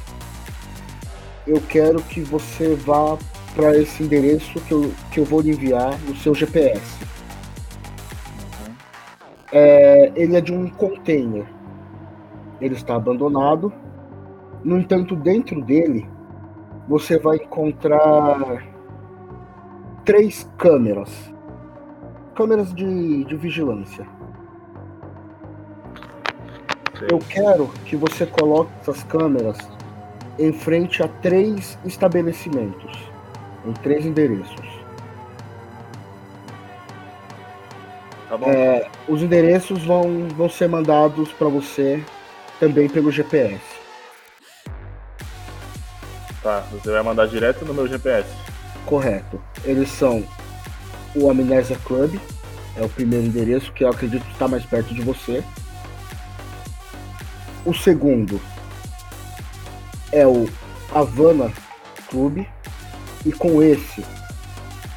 eu 1.49 1.61
quero 1.63 2.01
que 2.03 2.21
você 2.21 2.77
vá 2.77 3.19
para 3.55 3.77
esse 3.77 4.03
endereço 4.03 4.61
que 4.61 4.73
eu, 4.73 4.93
que 5.11 5.21
eu 5.21 5.25
vou 5.25 5.41
lhe 5.41 5.51
enviar 5.51 5.99
no 6.01 6.17
seu 6.17 6.35
GPS. 6.35 7.05
É, 9.53 10.13
ele 10.15 10.37
é 10.37 10.41
de 10.41 10.53
um 10.53 10.69
container 10.69 11.47
ele 12.65 12.75
está 12.75 12.95
abandonado. 12.95 13.73
No 14.65 14.79
entanto, 14.79 15.17
dentro 15.17 15.61
dele 15.61 16.09
você 16.89 17.19
vai 17.19 17.37
encontrar 17.37 18.65
três 20.05 20.49
câmeras. 20.57 21.33
Câmeras 22.35 22.73
de, 22.73 23.25
de 23.25 23.37
vigilância. 23.37 24.07
Sei. 26.99 27.09
Eu 27.11 27.19
quero 27.19 27.69
que 27.85 27.97
você 27.97 28.25
coloque 28.25 28.71
essas 28.81 29.03
câmeras 29.03 29.59
em 30.39 30.53
frente 30.53 31.03
a 31.03 31.09
três 31.09 31.79
estabelecimentos, 31.85 33.12
em 33.65 33.73
três 33.73 34.05
endereços. 34.05 34.83
Tá 38.29 38.37
bom? 38.37 38.51
É, 38.51 38.89
os 39.07 39.23
endereços 39.23 39.85
vão, 39.85 40.29
vão 40.29 40.49
ser 40.49 40.69
mandados 40.69 41.33
para 41.33 41.49
você 41.49 42.03
também 42.59 42.89
pelo 42.89 43.11
GPS. 43.11 43.61
Tá, 46.43 46.61
você 46.73 46.91
vai 46.91 47.03
mandar 47.03 47.27
direto 47.27 47.65
no 47.65 47.75
meu 47.75 47.87
GPS. 47.87 48.29
Correto. 48.87 49.41
Eles 49.65 49.89
são 49.91 50.25
o 51.15 51.31
Amnésia 51.31 51.79
Club, 51.85 52.19
é 52.77 52.83
o 52.83 52.89
primeiro 52.89 53.27
endereço 53.27 53.73
que 53.73 53.85
eu 53.85 53.91
acredito 53.91 54.25
que 54.25 54.33
está 54.33 54.49
mais 54.49 54.65
perto 54.65 54.95
de 54.95 55.03
você. 55.03 55.45
O 57.65 57.73
segundo 57.73 58.41
é 60.11 60.27
o 60.27 60.49
Havana 60.93 61.53
Club, 62.09 62.45
e 63.25 63.33
com 63.33 63.63
esse 63.63 64.05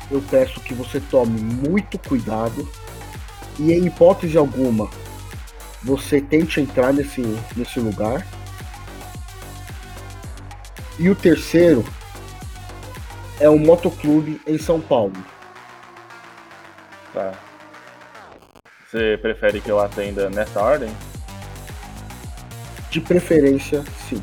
eu 0.10 0.22
peço 0.30 0.60
que 0.60 0.74
você 0.74 1.00
tome 1.00 1.40
muito 1.40 1.98
cuidado 1.98 2.68
e 3.60 3.74
em 3.74 3.86
hipótese 3.86 4.38
alguma 4.38 4.90
você 5.84 6.20
tente 6.20 6.60
entrar 6.60 6.92
nesse, 6.92 7.22
nesse 7.56 7.80
lugar. 7.80 8.26
E 10.98 11.10
o 11.10 11.16
terceiro 11.16 11.86
é 13.40 13.50
o 13.50 13.60
Motoclube 13.60 14.42
em 14.48 14.58
São 14.58 14.82
Paulo. 14.82 15.16
Tá. 17.14 17.34
Você 18.90 19.20
prefere 19.22 19.62
que 19.62 19.70
eu 19.70 19.80
atenda 19.80 20.30
nessa 20.30 20.62
ordem? 20.62 20.90
De 22.90 23.02
preferência, 23.02 23.84
sim. 24.10 24.22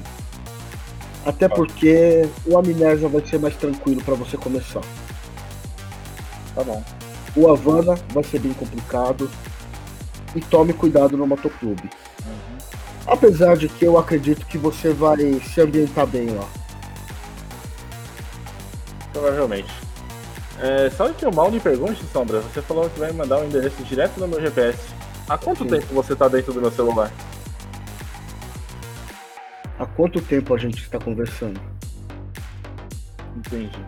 Até 1.25 1.49
porque 1.49 2.29
o 2.45 2.59
Amnésia 2.59 3.09
vai 3.09 3.25
ser 3.25 3.39
mais 3.39 3.57
tranquilo 3.57 4.03
para 4.03 4.15
você 4.15 4.37
começar. 4.37 4.83
Tá 6.55 6.65
bom. 6.65 6.83
O 7.37 7.51
Havana 7.51 7.95
vai 8.13 8.25
ser 8.25 8.41
bem 8.41 8.53
complicado. 8.53 9.31
E 10.35 10.41
tome 10.41 10.73
cuidado 10.73 11.17
no 11.17 11.27
Motoclube. 11.27 11.91
Uhum. 12.25 12.59
Apesar 13.07 13.57
de 13.57 13.69
que 13.69 13.85
eu 13.85 13.99
acredito 13.99 14.47
que 14.47 14.57
você 14.57 14.93
vai 14.93 15.19
se 15.41 15.61
ambientar 15.61 16.07
bem 16.07 16.31
lá. 16.31 16.49
Provavelmente. 19.13 19.71
É, 20.59 20.91
só 20.91 21.09
que 21.11 21.25
eu 21.25 21.33
mal 21.33 21.51
lhe 21.51 21.61
pergunte, 21.61 22.03
Sombra, 22.13 22.41
você 22.41 22.63
falou 22.63 22.89
que 22.89 22.99
vai 22.99 23.13
mandar 23.13 23.41
o 23.41 23.45
endereço 23.45 23.83
direto 23.83 24.19
no 24.19 24.29
meu 24.29 24.41
GPS. 24.41 24.79
Há 25.29 25.37
quanto 25.37 25.65
Sim. 25.65 25.71
tempo 25.71 25.87
você 25.95 26.17
tá 26.17 26.29
dentro 26.29 26.53
do 26.53 26.61
meu 26.61 26.71
celular? 26.71 27.13
Há 29.83 29.87
quanto 29.97 30.23
tempo 30.23 30.55
a 30.55 30.59
gente 30.59 30.81
está 30.81 30.97
conversando? 30.97 31.61
Entendi. 33.37 33.85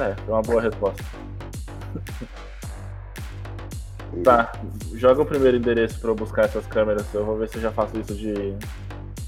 É, 0.00 0.14
foi 0.14 0.32
uma 0.34 0.40
boa 0.42 0.62
resposta. 0.62 1.02
Tá, 4.24 4.50
joga 4.94 5.20
o 5.22 5.26
primeiro 5.26 5.58
endereço 5.58 6.00
pra 6.00 6.10
eu 6.10 6.14
buscar 6.14 6.46
essas 6.46 6.66
câmeras. 6.66 7.06
Eu 7.14 7.24
vou 7.26 7.36
ver 7.36 7.46
se 7.48 7.56
eu 7.56 7.62
já 7.62 7.70
faço 7.70 7.96
isso 8.00 8.14
de 8.14 8.56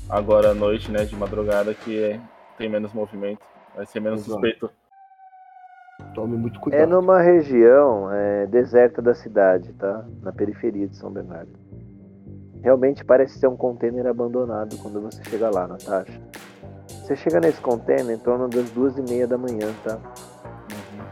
agora 0.08 0.50
à 0.50 0.54
noite, 0.54 0.90
né? 0.90 1.04
De 1.04 1.14
madrugada, 1.14 1.75
que 1.75 2.02
é- 2.02 2.18
tem 2.56 2.68
menos 2.68 2.92
movimento. 2.92 3.40
Vai 3.76 3.84
ser 3.87 4.00
menos 4.00 4.20
Exato. 4.20 4.32
suspeito. 4.32 4.70
Tome 6.14 6.37
muito 6.37 6.58
É 6.58 6.62
cuidado. 6.62 6.88
numa 6.88 7.20
região 7.20 8.10
é, 8.10 8.46
deserta 8.46 9.02
da 9.02 9.14
cidade, 9.14 9.70
tá? 9.75 10.04
Na 10.22 10.32
periferia 10.32 10.88
de 10.88 10.96
São 10.96 11.10
Bernardo. 11.12 11.52
Realmente 12.62 13.04
parece 13.04 13.38
ser 13.38 13.46
um 13.46 13.56
container 13.56 14.06
abandonado 14.06 14.76
quando 14.78 15.00
você 15.00 15.22
chega 15.24 15.48
lá, 15.50 15.66
Natasha. 15.66 16.20
Você 16.88 17.16
chega 17.16 17.40
nesse 17.40 17.60
container 17.60 18.14
em 18.14 18.18
torno 18.18 18.48
das 18.48 18.68
duas 18.70 18.96
e 18.98 19.02
meia 19.02 19.26
da 19.26 19.38
manhã, 19.38 19.72
tá? 19.82 19.96
Uhum. 19.96 21.04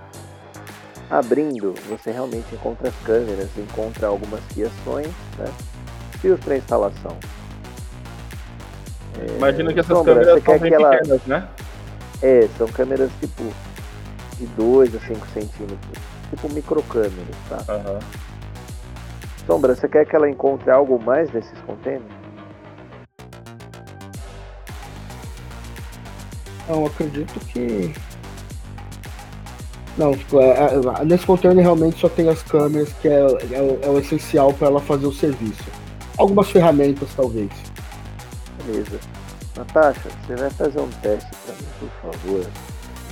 Abrindo, 1.11 1.75
você 1.89 2.11
realmente 2.11 2.55
encontra 2.55 2.89
as 2.89 2.95
câmeras, 3.05 3.49
encontra 3.57 4.09
algumas 4.09 4.41
fiações, 4.53 5.09
né? 5.39 5.47
Fios 6.21 6.39
para 6.41 6.57
instalação. 6.57 7.17
É, 9.19 9.37
Imagina 9.37 9.73
que 9.73 9.81
essas 9.81 9.97
Sombra, 9.97 10.15
câmeras 10.15 10.45
são 10.45 10.59
bem 10.59 10.73
ela- 10.75 10.91
pequenas, 10.91 11.23
né? 11.27 11.49
É, 12.23 12.49
são 12.59 12.67
câmeras 12.69 13.11
tipo 13.21 13.43
de 14.37 14.47
2 14.49 14.95
a 14.95 15.01
5 15.01 15.27
centímetros. 15.29 15.79
tipo 16.31 16.53
microcâmeras, 16.53 17.37
tá? 17.49 17.65
Aham. 17.73 17.99
Sombra, 19.49 19.75
você 19.75 19.89
quer 19.89 20.05
que 20.05 20.15
ela 20.15 20.29
encontre 20.29 20.71
algo 20.71 21.03
mais 21.03 21.33
nesses 21.33 21.59
containers? 21.63 22.05
Não, 26.69 26.85
acredito 26.85 27.41
que. 27.47 27.95
Não, 29.97 30.13
tipo, 30.15 30.39
é, 30.39 30.51
é, 30.51 31.05
nesse 31.07 31.25
container 31.25 31.63
realmente 31.65 31.99
só 31.99 32.11
tem 32.11 32.29
as 32.29 32.43
câmeras, 32.43 32.93
que 33.01 33.09
é, 33.09 33.21
é 33.21 33.63
o- 33.63 33.79
é 33.83 33.89
o 33.89 33.99
essencial 33.99 34.53
para 34.53 34.69
ela 34.69 34.81
fazer 34.81 35.07
o 35.07 35.13
serviço. 35.13 35.65
Algumas 36.19 36.51
ferramentas, 36.51 37.09
talvez. 37.17 37.51
Beleza. 38.67 39.01
Natasha, 39.57 40.11
você 40.27 40.37
vai 40.37 40.51
fazer 40.51 40.79
um 40.79 40.91
teste 41.01 41.31
pra 41.47 41.55
mim, 41.55 41.67
por 41.81 42.13
favor, 42.13 42.47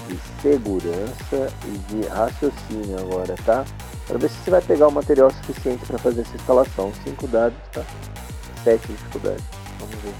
de 0.06 0.18
segurança 0.42 1.52
e 1.64 1.78
de 1.94 2.06
raciocínio 2.08 2.98
agora, 3.00 3.34
tá? 3.46 3.64
Pra 4.06 4.18
ver 4.18 4.28
se 4.28 4.36
você 4.36 4.50
vai 4.50 4.62
pegar 4.62 4.86
o 4.88 4.92
material 4.92 5.30
suficiente 5.30 5.84
pra 5.84 5.98
fazer 5.98 6.20
essa 6.20 6.36
instalação. 6.36 6.92
Cinco 7.04 7.26
dados, 7.26 7.58
tá? 7.72 7.82
Sete 8.62 8.86
dificuldades. 8.86 9.44
Vamos 9.80 9.96
ver. 9.96 10.14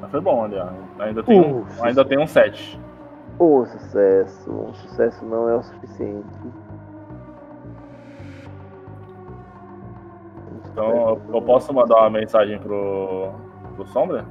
Mas 0.00 0.10
foi 0.10 0.20
bom 0.20 0.44
ali, 0.44 0.56
ó. 0.56 0.68
Ainda 1.02 1.22
tem, 1.22 1.40
um, 1.40 1.60
Uh, 1.60 1.66
ainda 1.82 2.04
tem 2.04 2.18
um 2.18 2.26
7. 2.26 2.80
Um 3.38 3.64
sucesso. 3.66 4.50
Um 4.50 4.74
sucesso 4.74 5.24
não 5.24 5.48
é 5.48 5.56
o 5.56 5.62
suficiente. 5.62 6.26
Então 10.64 10.90
eu, 10.90 11.34
eu 11.34 11.42
posso 11.42 11.72
mandar 11.72 11.96
uma 12.00 12.10
mensagem 12.10 12.58
pro, 12.58 13.32
pro 13.76 13.86
Sombra? 13.86 14.26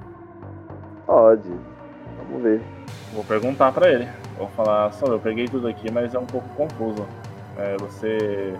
Pode. 1.05 1.74
Vamos 2.27 2.43
ver. 2.43 2.61
Vou 3.13 3.23
perguntar 3.23 3.71
pra 3.71 3.89
ele. 3.89 4.07
Vou 4.37 4.47
falar, 4.49 4.91
Sombra, 4.93 5.15
eu 5.15 5.19
peguei 5.19 5.47
tudo 5.47 5.67
aqui, 5.67 5.89
mas 5.91 6.13
é 6.13 6.19
um 6.19 6.25
pouco 6.25 6.47
confuso. 6.49 7.05
É, 7.57 7.77
você. 7.77 8.53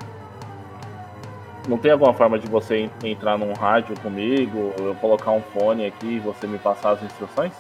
Não 1.67 1.77
tem 1.77 1.91
alguma 1.91 2.13
forma 2.13 2.37
de 2.37 2.47
você 2.47 2.77
en- 2.77 2.91
entrar 3.03 3.37
num 3.37 3.51
rádio 3.53 3.99
comigo, 3.99 4.71
eu 4.77 4.95
colocar 4.95 5.31
um 5.31 5.41
fone 5.41 5.85
aqui 5.85 6.05
e 6.15 6.19
você 6.19 6.45
me 6.45 6.59
passar 6.59 6.91
as 6.91 7.03
instruções? 7.03 7.51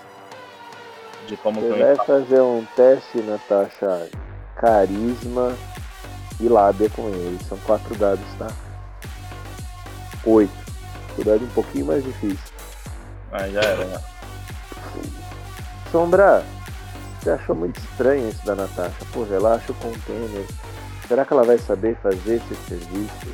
De 1.27 1.35
como 1.37 1.59
Você 1.59 1.71
eu 1.71 1.79
vai 1.79 1.95
fazer 2.05 2.39
um 2.39 2.63
teste, 2.75 3.17
Natasha, 3.23 4.07
carisma 4.55 5.53
e 6.39 6.47
lábia 6.47 6.87
com 6.91 7.07
ele. 7.09 7.39
São 7.49 7.57
quatro 7.65 7.95
dados, 7.95 8.23
tá? 8.37 8.47
Oito. 10.23 10.53
Cuidado 11.15 11.43
um 11.43 11.49
pouquinho 11.49 11.87
mais 11.87 12.03
difícil. 12.03 12.53
Ah, 13.31 13.47
já 13.49 13.59
era, 13.61 13.85
né? 13.85 13.99
Sombra, 15.95 16.43
você 17.17 17.29
achou 17.29 17.55
muito 17.55 17.79
estranho 17.79 18.27
isso 18.27 18.45
da 18.45 18.53
Natasha? 18.53 19.05
Pô, 19.13 19.23
relaxa 19.23 19.71
o 19.71 19.75
container. 19.75 20.45
Será 21.07 21.23
que 21.23 21.31
ela 21.31 21.45
vai 21.45 21.57
saber 21.57 21.95
fazer 22.03 22.35
esse 22.35 22.53
serviço? 22.67 23.33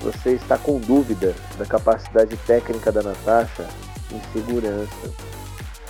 Você 0.00 0.30
está 0.30 0.58
com 0.58 0.80
dúvida 0.80 1.36
da 1.56 1.64
capacidade 1.64 2.36
técnica 2.38 2.90
da 2.90 3.00
Natasha 3.00 3.64
em 4.10 4.20
segurança. 4.32 5.14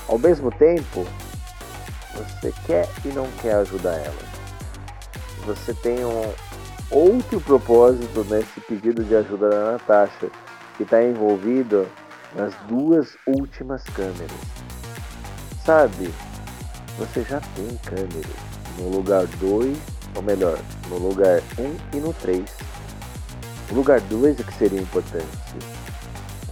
Ao 0.06 0.18
mesmo 0.18 0.50
tempo, 0.50 1.06
você 2.14 2.52
quer 2.66 2.86
e 3.02 3.08
não 3.08 3.26
quer 3.40 3.54
ajudar 3.54 3.94
ela. 3.94 4.28
Você 5.46 5.72
tem 5.72 6.04
um 6.04 6.34
outro 6.90 7.40
propósito 7.40 8.24
nesse 8.24 8.60
pedido 8.60 9.02
de 9.02 9.16
ajuda 9.16 9.48
da 9.48 9.72
Natasha, 9.72 10.28
que 10.76 10.82
está 10.82 11.02
envolvido 11.02 11.88
nas 12.34 12.52
duas 12.68 13.16
últimas 13.26 13.82
câmeras. 13.84 14.57
Sabe, 15.68 16.10
você 16.96 17.22
já 17.24 17.42
tem 17.54 17.78
câmeras 17.84 18.24
no 18.78 18.88
lugar 18.88 19.26
2, 19.38 19.76
ou 20.14 20.22
melhor, 20.22 20.58
no 20.88 20.96
lugar 20.96 21.42
1 21.58 21.62
um 21.62 21.76
e 21.92 21.96
no 21.98 22.14
3. 22.14 22.42
O 23.70 23.74
lugar 23.74 24.00
2 24.00 24.40
é 24.40 24.42
que 24.42 24.54
seria 24.54 24.80
importante. 24.80 25.26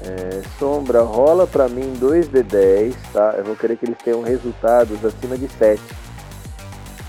É, 0.04 0.42
sombra, 0.58 1.00
rola 1.00 1.46
pra 1.46 1.66
mim 1.66 1.94
2d10, 1.98 2.94
tá? 3.10 3.36
Eu 3.38 3.44
vou 3.44 3.56
querer 3.56 3.78
que 3.78 3.86
eles 3.86 3.96
tenham 4.04 4.20
resultados 4.20 5.02
acima 5.02 5.38
de 5.38 5.48
7. 5.48 5.80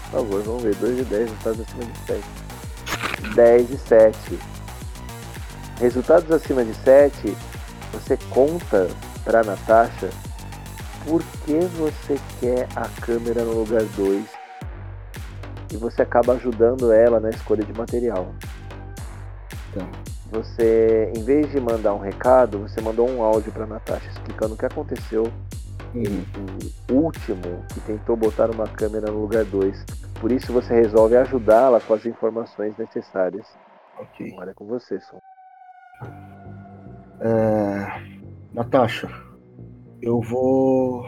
Por 0.06 0.12
favor, 0.12 0.44
vamos 0.44 0.64
ver. 0.64 0.76
2d10, 0.76 1.12
resultados 1.12 1.60
acima 1.60 1.84
de 1.84 2.00
7. 2.06 3.36
10 3.36 3.70
e 3.70 3.78
7. 3.78 4.40
Resultados 5.82 6.32
acima 6.32 6.64
de 6.64 6.74
7, 6.74 7.36
você 7.92 8.18
conta 8.32 8.88
pra 9.26 9.44
Natasha 9.44 10.10
por 11.08 11.24
que 11.46 11.60
você 11.78 12.20
quer 12.40 12.68
a 12.76 12.88
câmera 13.02 13.44
no 13.44 13.54
lugar 13.54 13.84
2 13.96 14.26
e 15.74 15.78
você 15.78 16.02
acaba 16.02 16.34
ajudando 16.34 16.92
ela 16.92 17.20
na 17.20 17.30
escolha 17.30 17.64
de 17.64 17.74
material. 17.74 18.34
Tá. 19.74 19.88
Você, 20.32 21.12
em 21.16 21.24
vez 21.24 21.50
de 21.52 21.60
mandar 21.60 21.94
um 21.94 22.00
recado, 22.00 22.60
você 22.60 22.82
mandou 22.82 23.10
um 23.10 23.22
áudio 23.22 23.52
para 23.52 23.66
Natasha 23.66 24.10
explicando 24.10 24.56
o 24.56 24.58
que 24.58 24.66
aconteceu 24.66 25.32
Uhum. 25.96 26.26
o 26.92 26.94
último 27.06 27.66
que 27.74 27.80
tentou 27.82 28.16
botar 28.18 28.52
uma 28.52 28.68
câmera 28.68 29.10
no 29.10 29.22
lugar 29.22 29.46
2. 29.46 29.86
Por 30.20 30.32
isso 30.32 30.52
você 30.52 30.74
resolve 30.74 31.16
ajudá-la 31.16 31.80
com 31.80 31.94
as 31.94 32.06
informações 32.06 32.78
necessárias. 32.78 33.48
Ok. 33.98 34.32
Agora 34.34 34.52
é 34.52 34.54
com 34.54 34.66
você, 34.66 35.00
Som. 35.00 35.20
É, 37.22 38.02
Natasha, 38.54 39.10
eu 40.08 40.22
vou. 40.22 41.06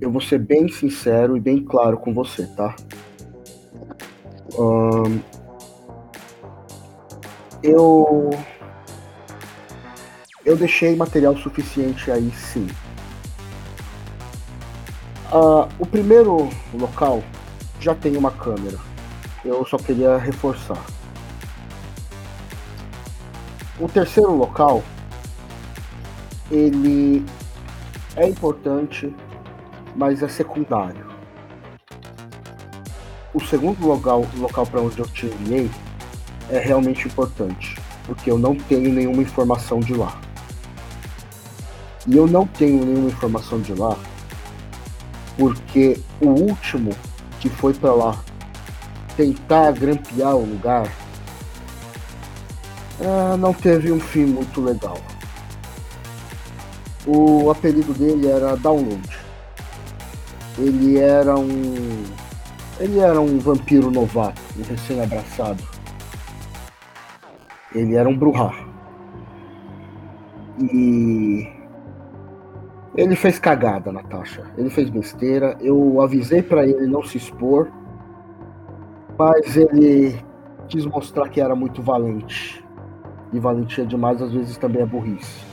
Eu 0.00 0.10
vou 0.10 0.22
ser 0.22 0.38
bem 0.38 0.68
sincero 0.68 1.36
e 1.36 1.40
bem 1.40 1.62
claro 1.62 1.98
com 1.98 2.14
você, 2.14 2.46
tá? 2.46 2.74
Ahn, 4.58 5.18
eu. 7.62 8.30
Eu 10.46 10.56
deixei 10.56 10.96
material 10.96 11.36
suficiente 11.36 12.10
aí 12.10 12.30
sim. 12.30 12.66
Ah, 15.30 15.68
o 15.78 15.84
primeiro 15.84 16.48
local 16.72 17.22
já 17.78 17.94
tem 17.94 18.16
uma 18.16 18.30
câmera. 18.30 18.78
Eu 19.44 19.62
só 19.66 19.76
queria 19.76 20.16
reforçar. 20.16 20.82
O 23.78 23.86
terceiro 23.86 24.34
local, 24.34 24.82
ele 26.50 27.24
é 28.18 28.28
importante, 28.28 29.14
mas 29.94 30.22
é 30.22 30.28
secundário. 30.28 31.06
O 33.32 33.40
segundo 33.40 33.86
local, 33.86 34.26
local 34.36 34.66
para 34.66 34.80
onde 34.80 34.98
eu 34.98 35.06
te 35.06 35.26
enviei 35.26 35.70
é 36.50 36.58
realmente 36.58 37.06
importante, 37.06 37.76
porque 38.04 38.30
eu 38.30 38.38
não 38.38 38.56
tenho 38.56 38.92
nenhuma 38.92 39.22
informação 39.22 39.80
de 39.80 39.94
lá. 39.94 40.18
E 42.06 42.16
eu 42.16 42.26
não 42.26 42.46
tenho 42.46 42.84
nenhuma 42.84 43.08
informação 43.08 43.60
de 43.60 43.74
lá 43.74 43.96
porque 45.36 46.00
o 46.20 46.28
último 46.28 46.90
que 47.38 47.48
foi 47.48 47.72
para 47.72 47.92
lá 47.92 48.18
tentar 49.16 49.70
grampear 49.72 50.34
o 50.34 50.44
lugar 50.44 50.92
ah, 53.00 53.36
não 53.36 53.54
teve 53.54 53.92
um 53.92 54.00
fim 54.00 54.24
muito 54.24 54.60
legal. 54.60 54.98
O 57.10 57.50
apelido 57.50 57.94
dele 57.94 58.28
era 58.28 58.54
Download. 58.54 59.00
Ele 60.58 60.98
era 60.98 61.34
um. 61.38 62.04
Ele 62.78 62.98
era 62.98 63.18
um 63.18 63.38
vampiro 63.38 63.90
novato, 63.90 64.42
um 64.58 64.62
recém-abraçado. 64.62 65.64
Ele 67.74 67.96
era 67.96 68.06
um 68.06 68.14
Bruhá. 68.14 68.52
E. 70.60 71.48
Ele 72.94 73.16
fez 73.16 73.38
cagada, 73.38 73.90
Natasha. 73.90 74.44
Ele 74.58 74.68
fez 74.68 74.90
besteira. 74.90 75.56
Eu 75.62 76.02
avisei 76.02 76.42
pra 76.42 76.66
ele 76.66 76.86
não 76.86 77.02
se 77.02 77.16
expor. 77.16 77.70
Mas 79.18 79.56
ele 79.56 80.22
quis 80.68 80.84
mostrar 80.84 81.30
que 81.30 81.40
era 81.40 81.56
muito 81.56 81.80
valente. 81.80 82.62
E 83.32 83.38
valentia 83.38 83.86
demais 83.86 84.20
às 84.20 84.30
vezes 84.30 84.58
também 84.58 84.82
é 84.82 84.86
burrice. 84.86 85.47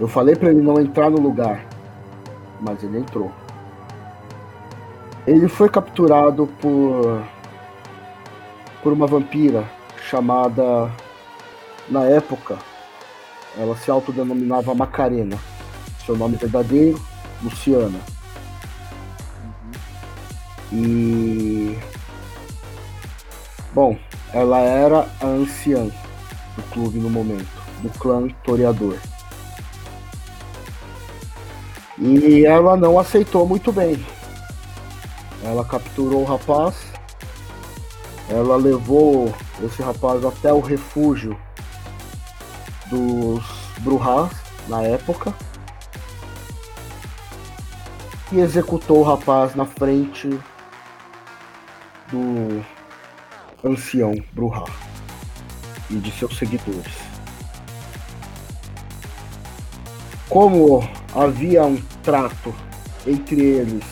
Eu 0.00 0.08
falei 0.08 0.34
pra 0.34 0.50
ele 0.50 0.62
não 0.62 0.80
entrar 0.80 1.10
no 1.10 1.20
lugar, 1.20 1.64
mas 2.60 2.82
ele 2.82 2.98
entrou. 2.98 3.30
Ele 5.26 5.46
foi 5.46 5.68
capturado 5.68 6.48
por 6.60 7.22
por 8.82 8.94
uma 8.94 9.06
vampira 9.06 9.64
chamada 10.08 10.90
na 11.86 12.04
época 12.04 12.56
ela 13.56 13.76
se 13.76 13.90
autodenominava 13.90 14.74
Macarena. 14.74 15.36
Seu 16.04 16.16
nome 16.16 16.36
verdadeiro, 16.36 17.00
Luciana. 17.42 17.98
E 20.72 21.76
bom, 23.74 23.98
ela 24.32 24.60
era 24.60 25.08
a 25.20 25.26
anciã 25.26 25.84
do 25.84 26.62
clube 26.72 26.98
no 26.98 27.10
momento, 27.10 27.48
do 27.82 27.90
clã 27.98 28.28
Toreador. 28.44 28.96
E 32.00 32.46
ela 32.46 32.76
não 32.76 32.98
aceitou 32.98 33.46
muito 33.46 33.70
bem. 33.70 34.02
Ela 35.44 35.64
capturou 35.64 36.22
o 36.22 36.24
rapaz, 36.24 36.74
ela 38.28 38.56
levou 38.56 39.32
esse 39.62 39.82
rapaz 39.82 40.24
até 40.24 40.52
o 40.52 40.60
refúgio 40.60 41.36
dos 42.88 43.44
Bruhas 43.80 44.30
na 44.68 44.82
época 44.82 45.34
e 48.32 48.40
executou 48.40 48.98
o 48.98 49.02
rapaz 49.02 49.54
na 49.54 49.64
frente 49.64 50.28
do 52.10 52.64
ancião 53.64 54.14
Bruhá 54.32 54.64
e 55.90 55.94
de 55.94 56.10
seus 56.12 56.36
seguidores. 56.38 57.09
Como 60.30 60.88
havia 61.12 61.64
um 61.64 61.76
trato 62.04 62.54
entre 63.04 63.40
eles 63.40 63.82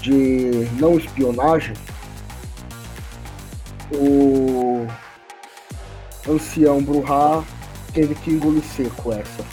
de 0.00 0.68
não 0.80 0.98
espionagem, 0.98 1.76
o 3.92 4.84
ancião 6.28 6.82
Bruhá 6.82 7.44
teve 7.94 8.16
que 8.16 8.32
engolir 8.32 8.64
seco 8.64 9.12
essa. 9.12 9.44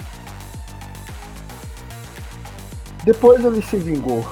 Depois 3.04 3.46
ele 3.46 3.62
se 3.62 3.78
vingou 3.78 4.26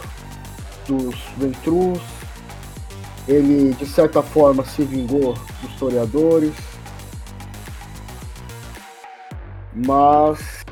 dos 0.88 1.16
Ventrus, 1.38 2.02
ele 3.28 3.76
de 3.76 3.86
certa 3.86 4.24
forma 4.24 4.66
se 4.66 4.84
vingou 4.84 5.34
dos 5.62 5.72
historiadores, 5.72 6.56
mas 9.86 10.66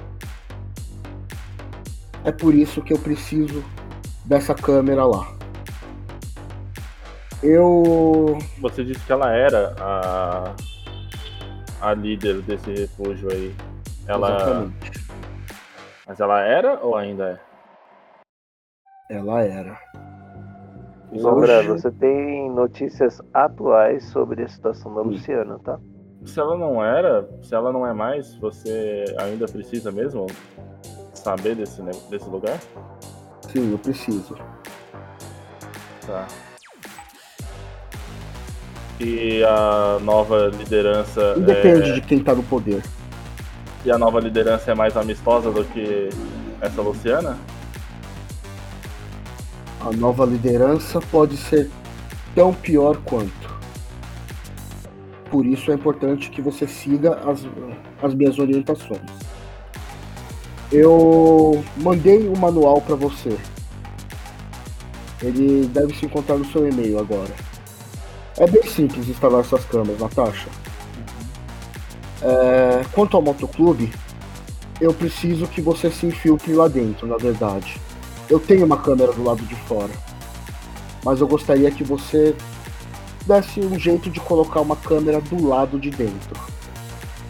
é 2.23 2.31
por 2.31 2.55
isso 2.55 2.81
que 2.81 2.93
eu 2.93 2.99
preciso 2.99 3.63
dessa 4.23 4.55
câmera 4.55 5.05
lá. 5.05 5.35
Eu. 7.43 8.39
Você 8.59 8.83
disse 8.83 9.05
que 9.05 9.11
ela 9.11 9.31
era 9.31 9.75
a, 9.79 10.55
a 11.81 11.93
líder 11.93 12.41
desse 12.41 12.71
refúgio 12.71 13.31
aí. 13.31 13.55
Ela. 14.07 14.35
Exatamente. 14.35 15.05
Mas 16.07 16.19
ela 16.19 16.41
era 16.41 16.79
ou 16.81 16.95
ainda 16.95 17.39
é? 19.09 19.15
Ela 19.15 19.41
era. 19.43 19.79
Hoje... 21.11 21.67
você 21.67 21.91
tem 21.91 22.49
notícias 22.49 23.21
atuais 23.33 24.03
sobre 24.05 24.43
a 24.43 24.47
situação 24.47 24.93
da 24.93 25.01
Luciana, 25.01 25.59
tá? 25.59 25.79
Se 26.25 26.39
ela 26.39 26.57
não 26.57 26.83
era, 26.83 27.27
se 27.41 27.53
ela 27.53 27.71
não 27.71 27.85
é 27.85 27.93
mais, 27.93 28.35
você 28.35 29.05
ainda 29.17 29.45
precisa 29.47 29.91
mesmo 29.91 30.27
saber 31.13 31.55
desse, 31.55 31.81
desse 32.09 32.27
lugar? 32.27 32.59
Sim, 33.51 33.71
eu 33.71 33.77
preciso. 33.77 34.35
Tá. 36.05 36.27
E 38.99 39.43
a 39.43 39.99
nova 40.01 40.47
liderança. 40.47 41.35
Depende 41.35 41.91
é... 41.91 41.93
de 41.93 42.01
quem 42.01 42.19
tá 42.19 42.33
no 42.33 42.43
poder. 42.43 42.83
E 43.83 43.91
a 43.91 43.97
nova 43.97 44.19
liderança 44.19 44.71
é 44.71 44.75
mais 44.75 44.97
amistosa 44.97 45.51
do 45.51 45.63
que 45.65 46.09
essa 46.59 46.81
Luciana? 46.81 47.37
A 49.81 49.91
nova 49.91 50.25
liderança 50.25 50.99
pode 51.11 51.37
ser 51.37 51.69
tão 52.33 52.53
pior 52.53 52.97
quanto. 53.03 53.54
Por 55.35 55.45
isso 55.45 55.69
é 55.69 55.73
importante 55.73 56.29
que 56.29 56.41
você 56.41 56.65
siga 56.65 57.15
as, 57.29 57.45
as 58.01 58.13
minhas 58.13 58.39
orientações. 58.39 59.01
Eu 60.71 61.61
mandei 61.75 62.25
o 62.25 62.31
um 62.31 62.39
manual 62.39 62.79
para 62.79 62.95
você. 62.95 63.37
Ele 65.21 65.67
deve 65.67 65.93
se 65.93 66.05
encontrar 66.05 66.37
no 66.37 66.45
seu 66.45 66.65
e-mail 66.65 66.99
agora. 66.99 67.33
É 68.37 68.47
bem 68.47 68.63
simples 68.63 69.09
instalar 69.09 69.41
essas 69.41 69.65
câmeras, 69.65 69.99
Natasha. 69.99 70.47
É, 72.21 72.85
quanto 72.93 73.17
ao 73.17 73.21
motoclube, 73.21 73.91
eu 74.79 74.93
preciso 74.93 75.47
que 75.47 75.59
você 75.59 75.91
se 75.91 76.05
infiltre 76.05 76.53
lá 76.53 76.69
dentro, 76.69 77.05
na 77.05 77.17
verdade. 77.17 77.75
Eu 78.29 78.39
tenho 78.39 78.65
uma 78.65 78.77
câmera 78.77 79.11
do 79.11 79.21
lado 79.21 79.43
de 79.43 79.55
fora. 79.67 79.91
Mas 81.03 81.19
eu 81.19 81.27
gostaria 81.27 81.69
que 81.71 81.83
você 81.83 82.33
desse 83.25 83.59
um 83.59 83.77
jeito 83.77 84.09
de 84.09 84.19
colocar 84.19 84.61
uma 84.61 84.75
câmera 84.75 85.19
do 85.21 85.47
lado 85.47 85.79
de 85.79 85.89
dentro. 85.89 86.39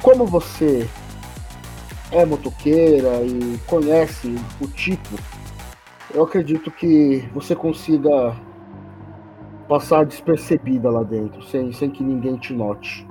Como 0.02 0.26
você 0.26 0.88
é 2.12 2.26
motoqueira 2.26 3.22
e 3.24 3.58
conhece 3.66 4.36
o 4.62 4.68
tipo, 4.68 5.16
eu 6.14 6.24
acredito 6.24 6.70
que 6.72 7.28
você 7.34 7.56
consiga 7.56 8.36
passar 9.68 10.06
despercebida 10.06 10.90
lá 10.90 11.04
dentro, 11.04 11.42
sem, 11.44 11.72
sem 11.74 11.90
que 11.90 12.04
ninguém 12.04 12.38
te 12.38 12.54
note. 12.54 13.08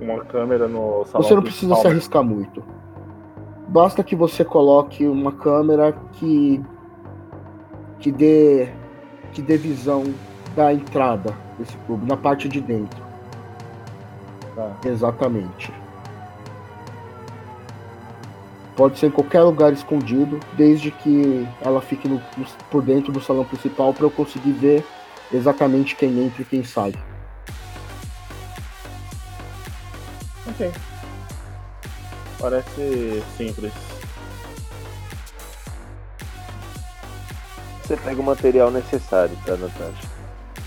Uma 0.00 0.24
câmera 0.24 0.66
no 0.66 1.04
salão 1.04 1.26
Você 1.26 1.34
não 1.34 1.42
precisa 1.42 1.74
se 1.74 1.86
arriscar 1.86 2.22
muito. 2.22 2.62
Basta 3.68 4.02
que 4.02 4.16
você 4.16 4.44
coloque 4.44 5.06
uma 5.06 5.32
câmera 5.32 5.92
que 6.12 6.62
que 7.98 8.12
dê 8.12 8.68
que 9.32 9.42
dê 9.42 9.56
visão 9.56 10.04
da 10.58 10.72
entrada 10.72 11.32
desse 11.56 11.76
clube, 11.86 12.04
na 12.04 12.16
parte 12.16 12.48
de 12.48 12.60
dentro. 12.60 13.00
Tá. 14.56 14.72
Exatamente. 14.84 15.72
Pode 18.74 18.98
ser 18.98 19.06
em 19.06 19.10
qualquer 19.10 19.42
lugar 19.42 19.72
escondido, 19.72 20.40
desde 20.54 20.90
que 20.90 21.46
ela 21.60 21.80
fique 21.80 22.08
no, 22.08 22.20
por 22.72 22.82
dentro 22.82 23.12
do 23.12 23.20
salão 23.20 23.44
principal 23.44 23.94
para 23.94 24.04
eu 24.04 24.10
conseguir 24.10 24.50
ver 24.50 24.84
exatamente 25.32 25.94
quem 25.94 26.24
entra 26.24 26.42
e 26.42 26.44
quem 26.44 26.64
sai. 26.64 26.92
Ok. 30.48 30.72
Parece 32.40 33.22
simples. 33.36 33.72
Você 37.84 37.96
pega 37.96 38.20
o 38.20 38.24
material 38.24 38.72
necessário, 38.72 39.36
tá, 39.46 39.56
Natasha? 39.56 40.07